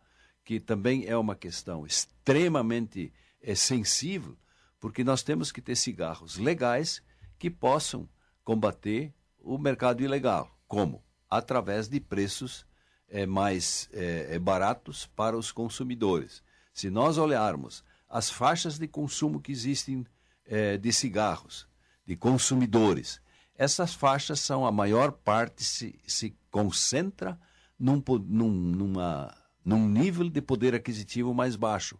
[0.50, 4.36] que também é uma questão extremamente é, sensível,
[4.80, 7.00] porque nós temos que ter cigarros legais
[7.38, 8.08] que possam
[8.42, 10.50] combater o mercado ilegal.
[10.66, 11.04] Como?
[11.30, 12.66] Através de preços
[13.08, 16.42] é, mais é, baratos para os consumidores.
[16.74, 20.04] Se nós olharmos as faixas de consumo que existem
[20.44, 21.68] é, de cigarros,
[22.04, 23.22] de consumidores,
[23.54, 27.38] essas faixas são a maior parte se, se concentra
[27.78, 29.32] num, num, numa,
[29.64, 31.98] num nível de poder aquisitivo mais baixo.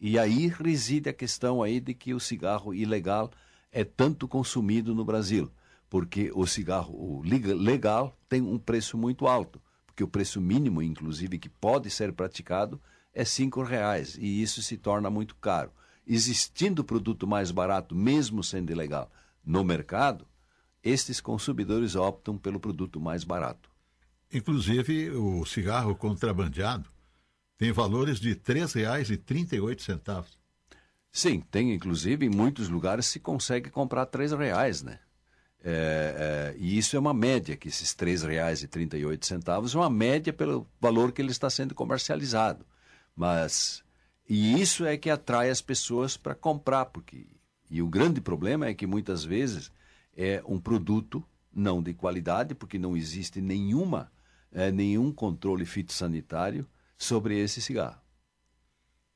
[0.00, 3.30] E aí reside a questão aí de que o cigarro ilegal
[3.70, 5.50] é tanto consumido no Brasil,
[5.88, 11.38] porque o cigarro o legal tem um preço muito alto, porque o preço mínimo, inclusive,
[11.38, 12.80] que pode ser praticado
[13.14, 15.70] é cinco reais e isso se torna muito caro.
[16.06, 19.10] Existindo produto mais barato, mesmo sendo ilegal,
[19.44, 20.26] no mercado,
[20.82, 23.70] estes consumidores optam pelo produto mais barato.
[24.32, 26.91] Inclusive, o cigarro contrabandeado
[27.62, 30.24] tem valores de R$ 3,38.
[31.12, 34.98] Sim, tem inclusive em muitos lugares se consegue comprar R$ reais, né?
[35.62, 40.66] É, é, e isso é uma média, que esses R$ 3,38 é uma média pelo
[40.80, 42.66] valor que ele está sendo comercializado.
[43.14, 43.84] Mas
[44.28, 47.28] e isso é que atrai as pessoas para comprar, porque
[47.70, 49.70] e o grande problema é que muitas vezes
[50.16, 51.22] é um produto
[51.54, 54.10] não de qualidade, porque não existe nenhuma,
[54.50, 56.66] é, nenhum controle fitossanitário
[57.02, 58.00] sobre esse cigarro.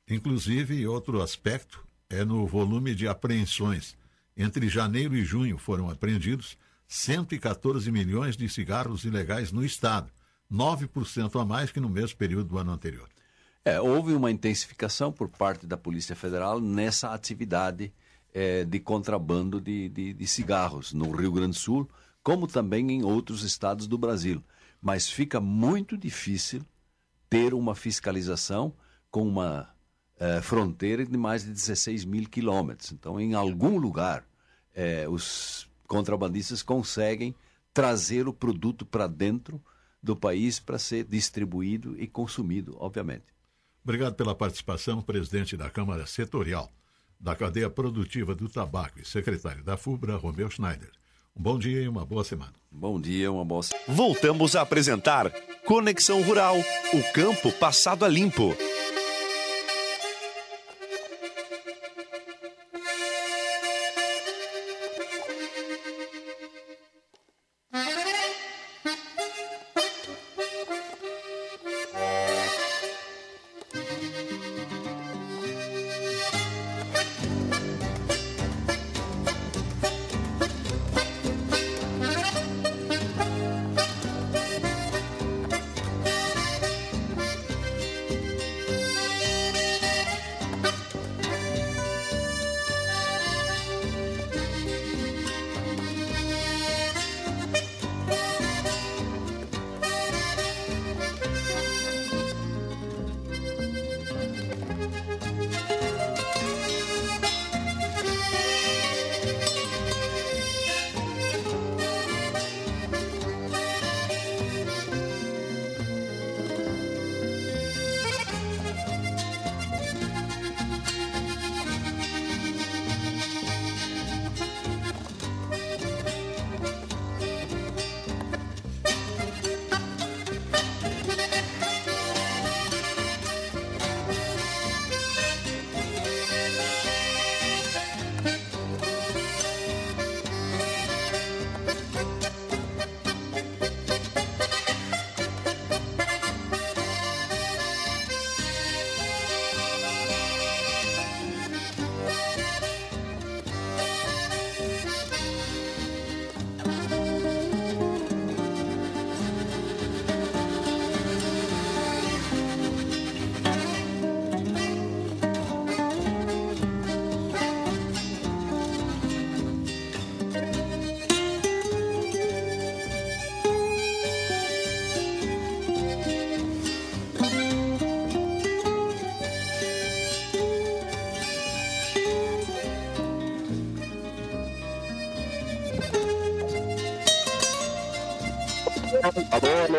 [0.08, 3.96] Inclusive, outro aspecto é no volume de apreensões.
[4.36, 6.58] Entre janeiro e junho foram apreendidos
[6.88, 10.10] 114 milhões de cigarros ilegais no estado,
[10.52, 13.08] 9% a mais que no mesmo período do ano anterior.
[13.64, 17.92] É, houve uma intensificação por parte da Polícia Federal nessa atividade
[18.32, 21.88] é, de contrabando de, de, de cigarros no Rio Grande do Sul,
[22.22, 24.44] como também em outros estados do Brasil.
[24.80, 26.64] Mas fica muito difícil
[27.28, 28.74] ter uma fiscalização
[29.10, 29.68] com uma
[30.18, 32.92] é, fronteira de mais de 16 mil quilômetros.
[32.92, 34.26] Então, em algum lugar,
[34.74, 37.34] é, os contrabandistas conseguem
[37.72, 39.62] trazer o produto para dentro
[40.02, 43.24] do país para ser distribuído e consumido, obviamente.
[43.82, 46.72] Obrigado pela participação, presidente da Câmara Setorial
[47.18, 50.90] da cadeia produtiva do tabaco e secretário da FUBRA, Romeu Schneider.
[51.38, 52.52] Um bom dia e uma boa semana.
[52.70, 53.84] Bom dia, uma boa semana.
[53.88, 55.30] Voltamos a apresentar
[55.66, 58.56] Conexão Rural, o campo passado a limpo.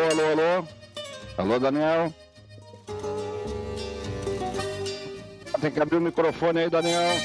[0.08, 0.68] Alô, alô,
[1.36, 1.58] alô.
[1.58, 2.12] Daniel.
[5.60, 7.16] Tem que abrir o microfone aí, Daniel.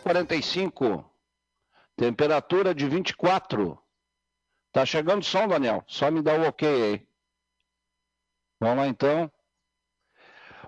[0.00, 1.04] 9h45.
[1.96, 3.78] Temperatura de 24.
[4.72, 5.84] Tá chegando som, Daniel.
[5.86, 7.08] Só me dá o ok aí.
[8.60, 9.30] Vamos lá então.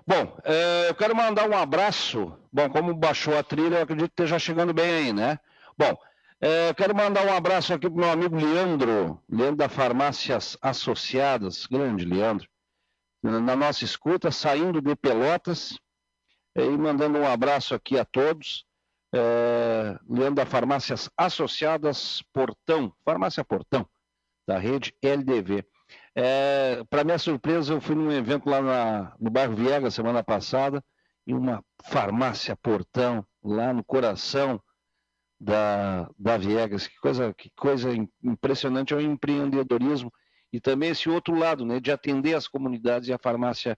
[0.05, 2.37] Bom, eh, eu quero mandar um abraço.
[2.51, 5.39] Bom, como baixou a trilha, eu acredito que esteja chegando bem aí, né?
[5.77, 5.95] Bom,
[6.41, 11.65] eh, eu quero mandar um abraço aqui pro meu amigo Leandro, Leandro da Farmácias Associadas,
[11.65, 12.47] grande Leandro,
[13.21, 15.77] na nossa escuta, saindo de Pelotas,
[16.55, 18.65] e mandando um abraço aqui a todos.
[19.13, 23.87] É, Leandro da Farmácias Associadas Portão, Farmácia Portão,
[24.47, 25.65] da rede LDV.
[26.15, 30.83] É, Para minha surpresa, eu fui num evento lá na, no bairro Viega semana passada,
[31.27, 34.61] em uma farmácia Portão, lá no coração
[35.39, 36.87] da, da Viegas.
[36.87, 37.89] Que coisa, que coisa
[38.23, 40.11] impressionante, é o empreendedorismo
[40.53, 43.77] e também esse outro lado, né, de atender as comunidades e a farmácia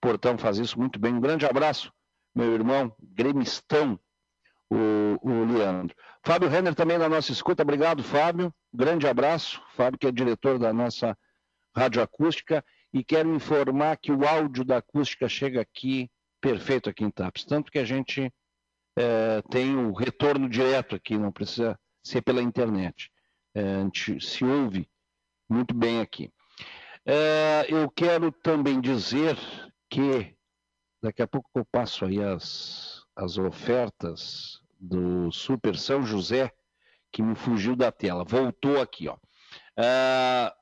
[0.00, 1.14] Portão faz isso muito bem.
[1.14, 1.92] Um grande abraço,
[2.34, 3.98] meu irmão gremistão,
[4.70, 5.94] o, o Leandro.
[6.22, 8.52] Fábio Renner também na nossa escuta, obrigado, Fábio.
[8.72, 11.16] Grande abraço, Fábio, que é diretor da nossa
[11.76, 16.08] Rádio Acústica, e quero informar que o áudio da acústica chega aqui
[16.40, 18.32] perfeito aqui em TAPS, tanto que a gente
[18.96, 23.10] é, tem o retorno direto aqui, não precisa ser pela internet.
[23.54, 24.88] É, a gente se ouve
[25.48, 26.30] muito bem aqui.
[27.06, 29.36] É, eu quero também dizer
[29.90, 30.34] que
[31.02, 36.52] daqui a pouco eu passo aí as, as ofertas do Super São José,
[37.12, 38.24] que me fugiu da tela.
[38.24, 39.16] Voltou aqui, ó.
[39.76, 40.52] É,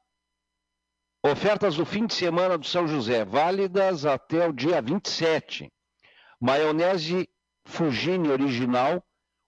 [1.24, 5.72] ofertas do fim de semana do São José, válidas até o dia 27.
[6.40, 7.28] Maionese
[7.64, 9.02] Fugini original,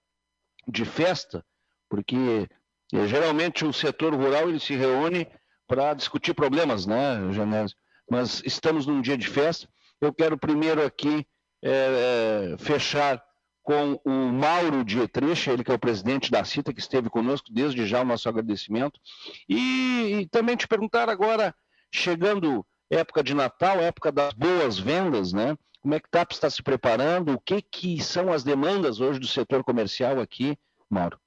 [0.66, 1.44] de festa,
[1.90, 2.48] porque
[2.92, 5.28] eh, geralmente o setor rural ele se reúne
[5.66, 7.76] para discutir problemas, né, Janésio?
[8.10, 9.68] Mas estamos num dia de festa,
[10.06, 11.26] eu quero primeiro aqui
[11.62, 13.22] é, fechar
[13.62, 17.86] com o Mauro Dietrich, ele que é o presidente da CITA, que esteve conosco, desde
[17.86, 19.00] já o nosso agradecimento.
[19.48, 21.54] E, e também te perguntar agora,
[21.90, 25.56] chegando época de Natal, época das boas vendas, né?
[25.80, 27.32] Como é que TAP está se preparando?
[27.32, 30.58] O que, que são as demandas hoje do setor comercial aqui,
[30.88, 31.18] Mauro?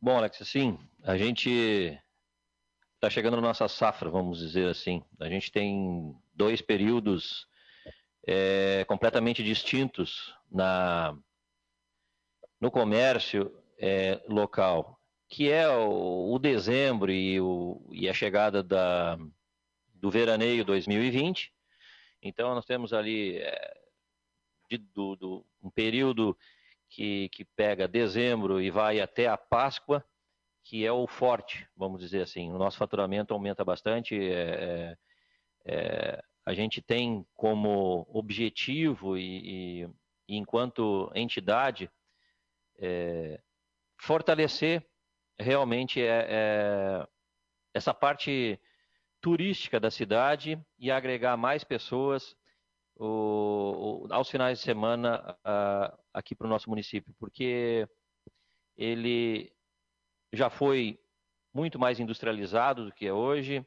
[0.00, 1.98] Bom, Alex, assim, a gente
[2.98, 5.04] está chegando na nossa safra, vamos dizer assim.
[5.20, 7.46] A gente tem dois períodos
[8.26, 11.16] é, completamente distintos na,
[12.60, 19.16] no comércio é, local, que é o, o dezembro e, o, e, a chegada da,
[19.94, 21.52] do veraneio 2020.
[22.20, 23.80] Então, nós temos ali é,
[24.68, 26.36] de, do, do, um período
[26.90, 30.04] que, que pega dezembro e vai até a Páscoa,
[30.68, 32.52] que é o forte, vamos dizer assim.
[32.52, 34.14] O nosso faturamento aumenta bastante.
[34.14, 34.98] É, é,
[35.64, 39.88] é, a gente tem como objetivo e, e,
[40.28, 41.90] e enquanto entidade
[42.78, 43.40] é,
[43.96, 44.86] fortalecer
[45.38, 47.08] realmente é, é,
[47.72, 48.60] essa parte
[49.22, 52.36] turística da cidade e agregar mais pessoas
[52.94, 57.88] o, o, aos finais de semana a, aqui para o nosso município, porque
[58.76, 59.50] ele
[60.32, 60.98] já foi
[61.52, 63.66] muito mais industrializado do que é hoje.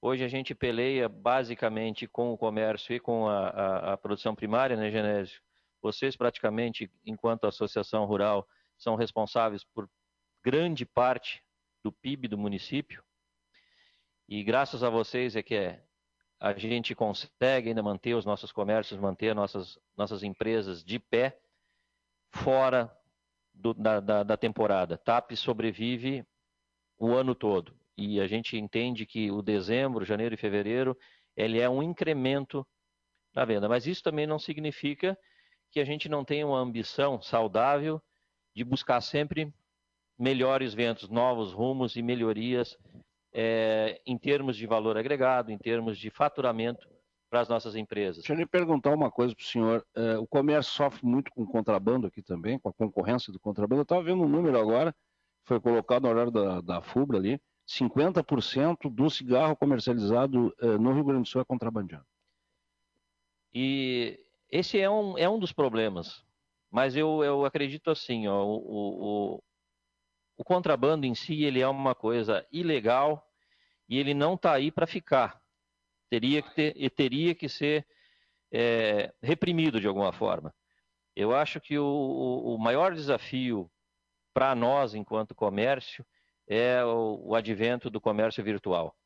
[0.00, 4.76] Hoje a gente peleia basicamente com o comércio e com a, a, a produção primária,
[4.76, 5.40] né, Genésio?
[5.82, 9.88] Vocês praticamente, enquanto associação rural, são responsáveis por
[10.42, 11.42] grande parte
[11.82, 13.02] do PIB do município.
[14.28, 15.82] E graças a vocês é que é,
[16.38, 21.40] a gente consegue ainda manter os nossos comércios, manter nossas, nossas empresas de pé
[22.30, 22.94] fora
[23.58, 24.96] do, da, da, da temporada.
[24.96, 26.24] TAP sobrevive
[26.98, 27.76] o ano todo.
[27.96, 30.96] E a gente entende que o dezembro, janeiro e fevereiro,
[31.36, 32.66] ele é um incremento
[33.34, 33.68] na venda.
[33.68, 35.18] Mas isso também não significa
[35.70, 38.00] que a gente não tenha uma ambição saudável
[38.54, 39.52] de buscar sempre
[40.18, 42.76] melhores ventos, novos rumos e melhorias
[43.32, 46.88] é, em termos de valor agregado, em termos de faturamento
[47.28, 48.16] para as nossas empresas.
[48.16, 49.86] Deixa eu lhe perguntar uma coisa para o senhor.
[49.94, 53.80] É, o comércio sofre muito com contrabando aqui também, com a concorrência do contrabando.
[53.80, 54.94] Eu estava vendo um número agora,
[55.44, 61.04] foi colocado no horário da, da FUBRA ali, 50% do cigarro comercializado é, no Rio
[61.04, 62.06] Grande do Sul é contrabandeado.
[63.52, 64.18] E
[64.50, 66.24] esse é um, é um dos problemas.
[66.70, 69.42] Mas eu, eu acredito assim, ó, o, o,
[70.36, 73.26] o contrabando em si ele é uma coisa ilegal
[73.88, 75.40] e ele não está aí para ficar.
[76.10, 77.86] Teria que, ter, teria que ser
[78.52, 80.54] é, reprimido de alguma forma.
[81.14, 83.70] Eu acho que o, o maior desafio
[84.32, 86.06] para nós, enquanto comércio,
[86.46, 88.96] é o, o, advento do comércio virtual,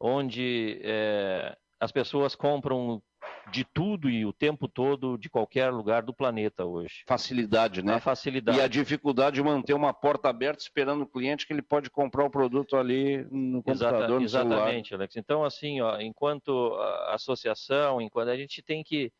[0.00, 3.02] onde é, as pessoas compram
[3.50, 7.02] de tudo e o tempo todo de qualquer lugar do planeta hoje.
[7.06, 7.94] Facilidade, né?
[7.94, 8.58] A facilidade.
[8.58, 12.24] E a dificuldade de manter uma porta aberta esperando o cliente que ele pode comprar
[12.24, 14.56] o produto ali no computador, Exata, no celular.
[14.56, 15.16] Exatamente, Alex.
[15.16, 16.74] Então, assim, ó, enquanto
[17.08, 19.12] associação, enquanto a gente tem que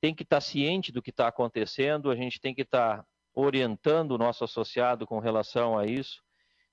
[0.00, 3.04] tem que estar tá ciente do que está acontecendo, a gente tem que estar tá
[3.34, 6.22] orientando o nosso associado com relação a isso.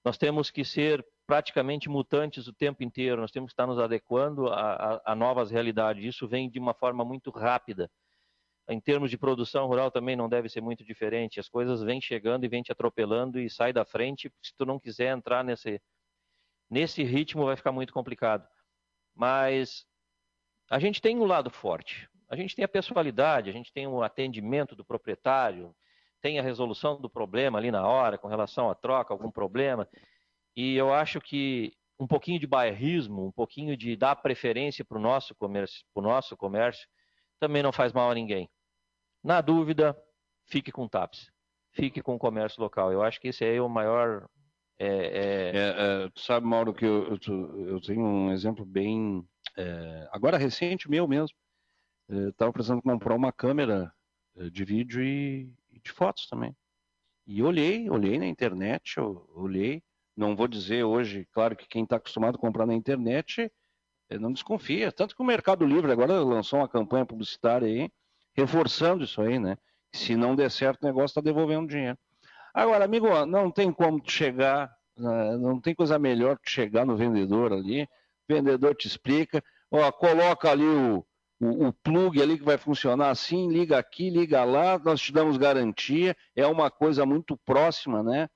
[0.04, 4.48] Nós temos que ser praticamente mutantes o tempo inteiro, nós temos que estar nos adequando
[4.48, 6.04] a, a, a novas realidades.
[6.04, 7.92] Isso vem de uma forma muito rápida.
[8.70, 11.40] Em termos de produção rural também não deve ser muito diferente.
[11.40, 14.32] As coisas vêm chegando e vêm te atropelando e sai da frente.
[14.42, 15.82] Se tu não quiser entrar nesse,
[16.70, 18.48] nesse ritmo, vai ficar muito complicado.
[19.14, 19.86] Mas
[20.70, 22.10] a gente tem um lado forte.
[22.30, 25.74] A gente tem a pessoalidade, a gente tem o atendimento do proprietário,
[26.22, 29.88] tem a resolução do problema ali na hora, com relação à troca, algum problema.
[30.58, 35.02] E eu acho que um pouquinho de bairrismo, um pouquinho de dar preferência para o
[35.02, 36.88] nosso comércio, para o nosso comércio,
[37.40, 38.50] também não faz mal a ninguém.
[39.24, 39.96] Na dúvida,
[40.46, 41.32] fique com o TAPS,
[41.70, 42.92] fique com o comércio local.
[42.92, 44.28] Eu acho que esse é o maior.
[44.80, 45.52] É, é...
[45.56, 49.24] É, tu sabe, Mauro, que eu, eu, eu tenho um exemplo bem.
[49.56, 51.38] É, agora recente, meu mesmo.
[52.10, 53.94] Estava precisando comprar uma câmera
[54.52, 56.56] de vídeo e, e de fotos também.
[57.28, 59.00] E olhei, olhei na internet,
[59.36, 59.84] olhei,
[60.18, 63.52] não vou dizer hoje, claro que quem está acostumado a comprar na internet
[64.10, 64.92] eh, não desconfia.
[64.92, 67.90] Tanto que o Mercado Livre agora lançou uma campanha publicitária aí,
[68.36, 69.58] reforçando isso aí, né?
[69.94, 71.98] Se não der certo, o negócio está devolvendo dinheiro.
[72.54, 77.54] Agora, amigo, não tem como chegar, né, não tem coisa melhor que chegar no vendedor
[77.54, 77.84] ali.
[77.84, 81.06] O vendedor te explica, ó, coloca ali o,
[81.40, 85.38] o, o, plug ali que vai funcionar assim, liga aqui, liga lá, nós te damos
[85.38, 88.28] garantia, é uma coisa muito próxima, né?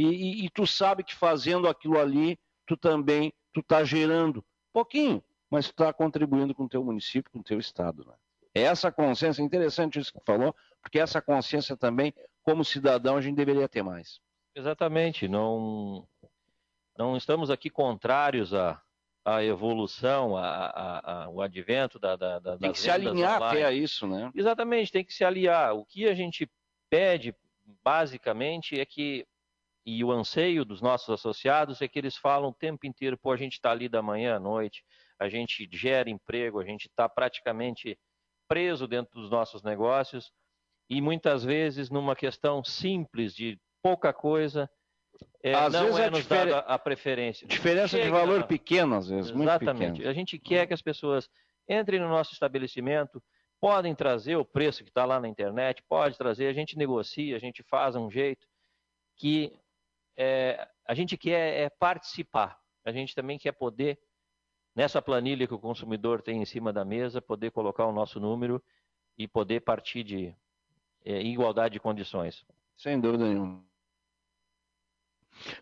[0.00, 5.22] E, e, e tu sabe que fazendo aquilo ali, tu também tu está gerando pouquinho,
[5.50, 8.06] mas tu está contribuindo com o teu município, com o teu estado.
[8.06, 8.14] Né?
[8.54, 13.68] Essa consciência, interessante isso que falou, porque essa consciência também, como cidadão, a gente deveria
[13.68, 14.20] ter mais.
[14.54, 16.08] Exatamente, não,
[16.96, 18.80] não estamos aqui contrários à,
[19.22, 23.72] à evolução, à, à, ao advento da, da, da Tem que se alinhar até a
[23.72, 24.30] isso, né?
[24.34, 25.74] Exatamente, tem que se aliar.
[25.74, 26.50] O que a gente
[26.88, 27.34] pede,
[27.84, 29.26] basicamente, é que
[29.90, 33.36] e o anseio dos nossos associados é que eles falam o tempo inteiro, pô, a
[33.36, 34.84] gente está ali da manhã à noite,
[35.18, 37.98] a gente gera emprego, a gente está praticamente
[38.48, 40.30] preso dentro dos nossos negócios
[40.88, 44.70] e muitas vezes numa questão simples de pouca coisa,
[45.42, 46.54] é, às não vezes é, é nos difer...
[46.54, 47.48] a preferência.
[47.48, 50.06] Diferença Chega, de valor pequena, às vezes, Exatamente.
[50.06, 51.28] A gente quer que as pessoas
[51.68, 53.20] entrem no nosso estabelecimento,
[53.60, 57.40] podem trazer o preço que está lá na internet, pode trazer, a gente negocia, a
[57.40, 58.46] gente faz um jeito
[59.16, 59.52] que
[60.22, 63.98] é, a gente quer é participar, a gente também quer poder,
[64.76, 68.62] nessa planilha que o consumidor tem em cima da mesa, poder colocar o nosso número
[69.16, 70.36] e poder partir de
[71.06, 72.44] é, igualdade de condições.
[72.76, 73.64] Sem dúvida nenhuma.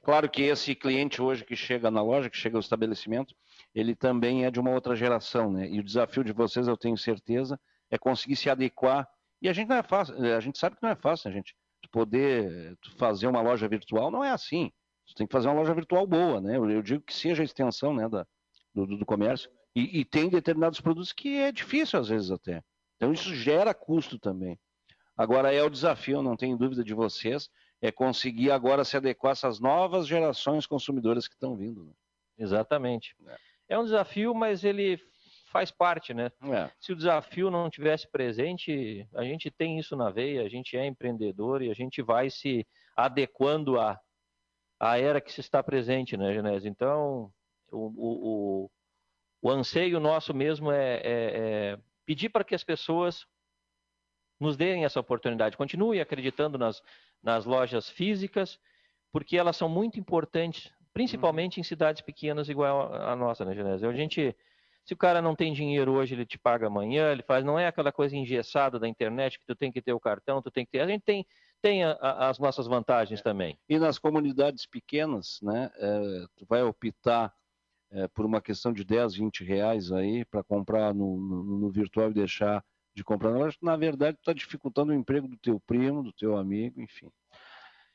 [0.03, 3.37] Claro que esse cliente hoje que chega na loja, que chega ao estabelecimento,
[3.73, 5.69] ele também é de uma outra geração, né?
[5.69, 9.09] E o desafio de vocês, eu tenho certeza, é conseguir se adequar.
[9.41, 11.55] E a gente não é fácil, a gente sabe que não é fácil, a gente
[11.91, 14.71] poder fazer uma loja virtual não é assim.
[15.07, 16.57] Você tem que fazer uma loja virtual boa, né?
[16.57, 18.27] Eu, digo que seja a extensão, né, da,
[18.75, 19.51] do, do comércio.
[19.75, 22.63] E, e, tem determinados produtos que é difícil às vezes até.
[22.97, 24.59] Então isso gera custo também.
[25.17, 27.51] Agora é o desafio, não tenho dúvida de vocês,
[27.81, 31.85] é conseguir agora se adequar a essas novas gerações consumidoras que estão vindo.
[31.85, 31.93] Né?
[32.39, 33.17] Exatamente.
[33.27, 33.37] É.
[33.75, 35.01] é um desafio, mas ele
[35.51, 36.31] faz parte, né?
[36.43, 36.71] É.
[36.79, 40.87] Se o desafio não tivesse presente, a gente tem isso na veia, a gente é
[40.87, 42.67] empreendedor e a gente vai se
[42.97, 43.99] adequando à,
[44.79, 46.69] à era que se está presente, né, Genésio?
[46.69, 47.33] Então,
[47.71, 48.71] o, o,
[49.43, 53.27] o, anseio nosso mesmo é, é, é pedir para que as pessoas
[54.41, 55.57] nos deem essa oportunidade.
[55.57, 56.83] Continue acreditando nas,
[57.23, 58.59] nas lojas físicas,
[59.13, 63.89] porque elas são muito importantes, principalmente em cidades pequenas igual a nossa, né, Genésio?
[63.89, 64.37] A gente,
[64.89, 67.67] se o cara não tem dinheiro hoje, ele te paga amanhã, ele faz, não é
[67.67, 70.73] aquela coisa engessada da internet que tu tem que ter o cartão, tu tem que
[70.73, 70.81] ter.
[70.81, 71.27] A gente tem,
[71.61, 73.23] tem a, a, as nossas vantagens é.
[73.23, 73.59] também.
[73.69, 77.35] E nas comunidades pequenas, né, é, tu vai optar
[77.91, 82.11] é, por uma questão de 10, 20 reais aí para comprar no, no, no virtual
[82.11, 86.03] e deixar de comprar na loja, na verdade está dificultando o emprego do teu primo,
[86.03, 87.11] do teu amigo, enfim.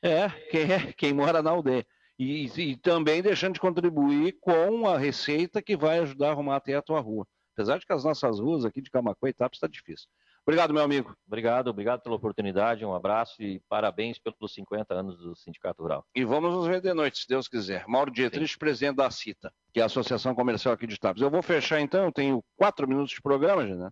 [0.00, 1.84] É, quem, é, quem mora na aldeia.
[2.18, 6.74] E, e, também deixando de contribuir com a receita que vai ajudar a arrumar até
[6.74, 7.26] a tua rua.
[7.54, 10.08] Apesar de que as nossas ruas aqui de Camacuã e Tapes está difícil.
[10.46, 11.16] Obrigado, meu amigo.
[11.26, 16.04] Obrigado, obrigado pela oportunidade, um abraço e parabéns pelos 50 anos do Sindicato Rural.
[16.14, 17.86] E vamos nos ver de noite, se Deus quiser.
[17.88, 21.22] Mauro Dietrich, presidente da CITA, que é a Associação Comercial aqui de Tapes.
[21.22, 23.90] Eu vou fechar então, eu tenho quatro minutos de programa, né?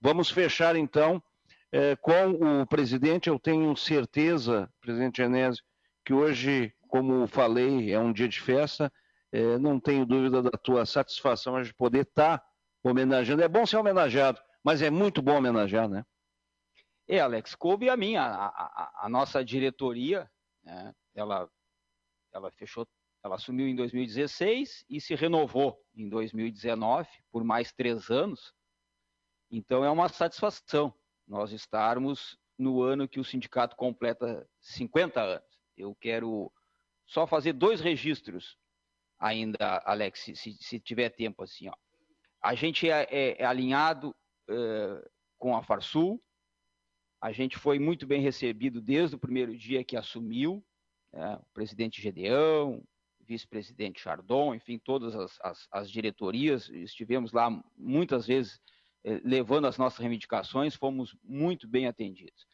[0.00, 1.20] Vamos fechar então
[1.72, 3.28] é, com o presidente.
[3.28, 5.64] Eu tenho certeza, presidente Genésio,
[6.04, 8.92] que hoje, como falei, é um dia de festa.
[9.30, 12.46] É, não tenho dúvida da tua satisfação de poder estar tá
[12.82, 13.42] homenageando.
[13.42, 16.04] É bom ser homenageado, mas é muito bom homenagear, né?
[17.06, 20.30] É, Alex, coube a minha, a, a, a nossa diretoria,
[20.62, 21.48] né, ela,
[22.34, 22.86] ela fechou,
[23.24, 28.52] ela assumiu em 2016 e se renovou em 2019 por mais três anos.
[29.50, 30.94] Então é uma satisfação
[31.26, 35.48] nós estarmos no ano que o sindicato completa 50 anos.
[35.76, 36.52] Eu quero
[37.08, 38.56] só fazer dois registros
[39.18, 41.68] ainda, Alex, se, se tiver tempo assim.
[41.68, 41.74] Ó.
[42.40, 44.14] A gente é, é, é alinhado
[45.38, 46.22] com a Farsul,
[47.20, 50.64] a gente foi muito bem recebido desde o primeiro dia que assumiu,
[51.12, 52.82] né, o presidente Gedeão,
[53.20, 58.58] vice-presidente Chardon, enfim, todas as, as, as diretorias, estivemos lá muitas vezes
[59.04, 62.46] levando as nossas reivindicações, fomos muito bem atendidos.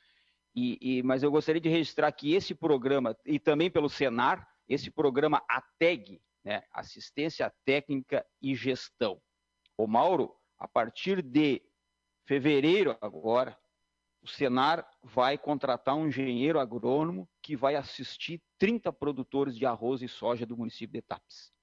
[0.54, 4.90] E, e, mas eu gostaria de registrar que esse programa, e também pelo Senar, esse
[4.90, 9.20] programa ATEG, né, Assistência Técnica e Gestão.
[9.76, 11.62] O Mauro, a partir de
[12.24, 13.58] fevereiro agora,
[14.22, 20.08] o Senar vai contratar um engenheiro agrônomo que vai assistir 30 produtores de arroz e
[20.08, 21.53] soja do município de Tapes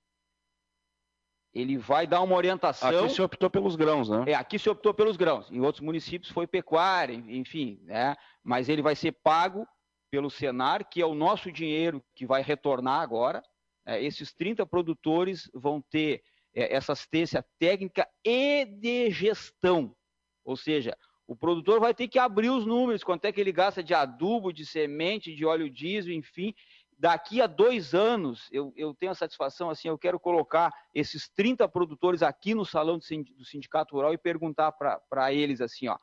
[1.54, 2.90] ele vai dar uma orientação.
[2.90, 4.24] Aqui se optou pelos grãos, né?
[4.28, 5.52] É, aqui se optou pelos grãos.
[5.52, 8.16] Em outros municípios foi pecuária, enfim, né?
[8.44, 9.68] Mas ele vai ser pago
[10.10, 13.44] pelo Senar, que é o nosso dinheiro que vai retornar agora.
[13.86, 16.24] É, esses 30 produtores vão ter
[16.54, 19.96] é, essa assistência técnica e de gestão.
[20.44, 20.98] Ou seja,
[21.28, 24.52] o produtor vai ter que abrir os números, quanto é que ele gasta de adubo,
[24.52, 26.54] de semente, de óleo diesel, enfim,
[27.02, 31.68] daqui a dois anos, eu, eu tenho a satisfação, assim, eu quero colocar esses 30
[31.68, 35.98] produtores aqui no salão do Sindicato Rural e perguntar para eles assim, ó,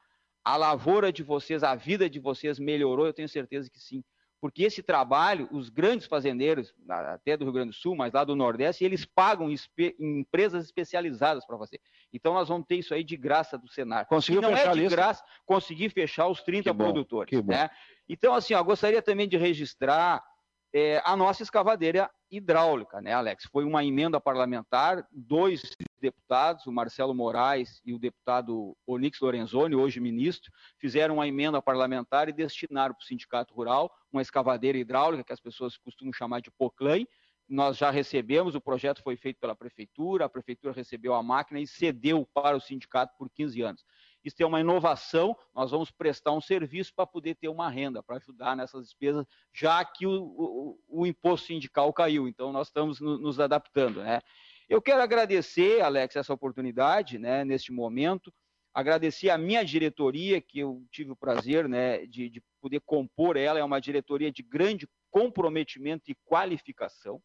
[0.44, 3.06] a lavoura de vocês, a vida de vocês melhorou?
[3.06, 4.02] Eu tenho certeza que sim.
[4.40, 8.34] Porque esse trabalho, os grandes fazendeiros, até do Rio Grande do Sul, mas lá do
[8.34, 11.80] Nordeste, eles pagam espe empresas especializadas para fazer.
[12.12, 14.06] Então nós vamos ter isso aí de graça do Senar.
[14.06, 17.44] Conseguiu e não fechar é de graça conseguir fechar os 30 bom, produtores.
[17.44, 17.70] Né?
[18.08, 20.24] Então, assim, ó, gostaria também de registrar
[20.72, 23.44] é, a nossa escavadeira hidráulica, né, Alex?
[23.50, 25.62] Foi uma emenda parlamentar, dois
[26.00, 32.28] deputados, o Marcelo Moraes e o deputado Onix Lorenzoni, hoje ministro, fizeram uma emenda parlamentar
[32.28, 36.50] e destinaram para o Sindicato Rural uma escavadeira hidráulica, que as pessoas costumam chamar de
[36.50, 37.04] POCLAN.
[37.48, 41.66] Nós já recebemos, o projeto foi feito pela prefeitura, a prefeitura recebeu a máquina e
[41.66, 43.84] cedeu para o sindicato por 15 anos.
[44.24, 48.16] Isso é uma inovação, nós vamos prestar um serviço para poder ter uma renda, para
[48.16, 53.18] ajudar nessas despesas, já que o, o, o imposto sindical caiu, então nós estamos no,
[53.18, 54.02] nos adaptando.
[54.02, 54.20] Né?
[54.68, 58.32] Eu quero agradecer, Alex, essa oportunidade, né, neste momento,
[58.74, 63.58] agradecer a minha diretoria, que eu tive o prazer né, de, de poder compor ela,
[63.58, 67.22] é uma diretoria de grande comprometimento e qualificação.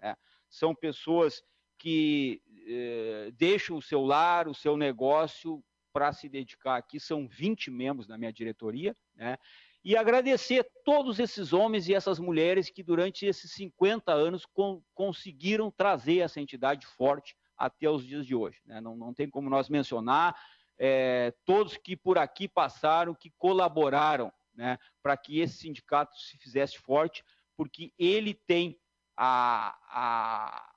[0.00, 0.16] Né?
[0.48, 1.42] São pessoas
[1.78, 5.62] que eh, deixam o seu lar, o seu negócio
[5.96, 7.00] para se dedicar aqui.
[7.00, 9.38] São 20 membros da minha diretoria, né?
[9.82, 15.70] E agradecer todos esses homens e essas mulheres que durante esses 50 anos con conseguiram
[15.70, 18.60] trazer essa entidade forte até os dias de hoje.
[18.66, 18.78] Né?
[18.78, 20.38] Não, não tem como nós mencionar
[20.78, 26.76] é, todos que por aqui passaram, que colaboraram né, para que esse sindicato se fizesse
[26.76, 27.24] forte,
[27.56, 28.78] porque ele tem
[29.16, 30.75] a, a,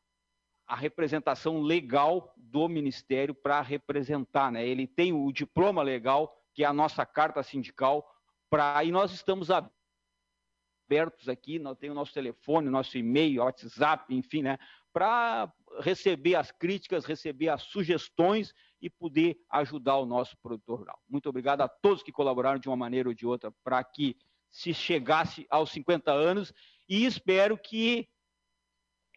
[0.69, 4.51] a representação legal do Ministério para representar.
[4.51, 4.67] Né?
[4.67, 8.07] Ele tem o diploma legal, que é a nossa carta sindical,
[8.51, 14.43] para e nós estamos abertos aqui, nós temos o nosso telefone, nosso e-mail, WhatsApp, enfim,
[14.43, 14.59] né,
[14.93, 20.99] para receber as críticas, receber as sugestões e poder ajudar o nosso produtor rural.
[21.09, 24.15] Muito obrigado a todos que colaboraram de uma maneira ou de outra para que
[24.51, 26.53] se chegasse aos 50 anos
[26.87, 28.07] e espero que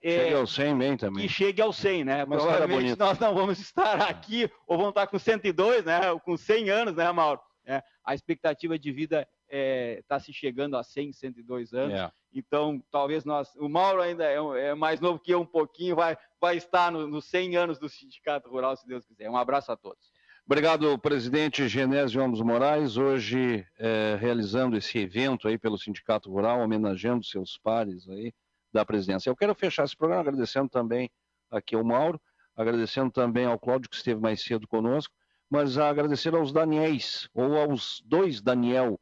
[0.03, 1.23] é, chegue ao 100 bem também.
[1.27, 2.25] Que chegue ao 100, né?
[2.25, 6.01] Mas Provavelmente nós não vamos estar aqui, ou vamos estar com 102, né?
[6.25, 7.41] Com 100 anos, né, Mauro?
[7.65, 11.99] É, a expectativa de vida está é, tá se chegando a 100, 102 anos.
[11.99, 12.11] É.
[12.35, 13.55] Então, talvez nós.
[13.57, 14.37] O Mauro ainda é,
[14.71, 17.89] é, mais novo que eu um pouquinho, vai, vai estar nos no 100 anos do
[17.89, 19.31] Sindicato Rural, se Deus quiser.
[19.31, 20.11] Um abraço a todos.
[20.45, 27.25] Obrigado, presidente Genésio Ramos Moraes, hoje é, realizando esse evento aí pelo Sindicato Rural, homenageando
[27.25, 28.35] seus pares aí
[28.73, 29.29] da presidência.
[29.29, 31.11] Eu quero fechar esse programa agradecendo também
[31.51, 32.21] aqui ao Mauro,
[32.57, 35.15] agradecendo também ao Cláudio que esteve mais cedo conosco,
[35.51, 38.99] mas agradecer aos Daniels, ou aos dois Daniel,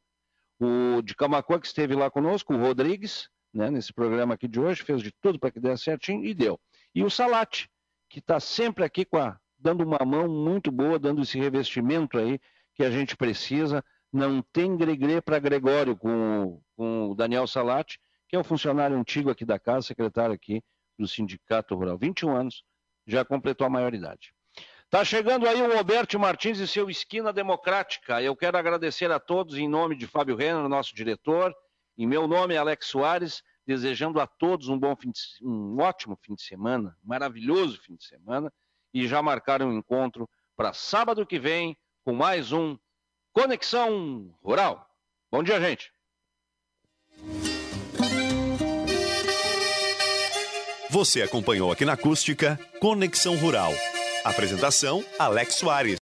[0.59, 4.83] o de Camacuã que esteve lá conosco, o Rodrigues, né, nesse programa aqui de hoje,
[4.83, 6.61] fez de tudo para que desse certinho e deu.
[6.95, 7.71] E o Salate,
[8.09, 12.41] que está sempre aqui com a, dando uma mão muito boa, dando esse revestimento aí
[12.75, 13.85] que a gente precisa.
[14.13, 19.28] Não tem gregre para Gregório com, com o Daniel Salate, que é um funcionário antigo
[19.28, 20.62] aqui da casa, secretário aqui
[20.97, 21.98] do Sindicato Rural.
[21.98, 22.62] 21 anos,
[23.05, 24.32] já completou a maioridade.
[24.89, 28.23] Tá chegando aí o Roberto Martins e seu Esquina Democrática.
[28.23, 31.52] Eu quero agradecer a todos em nome de Fábio Renner, nosso diretor,
[31.98, 36.35] em meu nome, Alex Soares, desejando a todos um bom fim de, um ótimo fim
[36.35, 38.52] de semana, maravilhoso fim de semana,
[38.94, 42.78] e já marcaram um encontro para sábado que vem com mais um
[43.32, 44.89] Conexão Rural.
[45.32, 45.93] Bom dia, gente.
[50.91, 53.73] Você acompanhou aqui na Acústica Conexão Rural.
[54.25, 55.99] Apresentação: Alex Soares.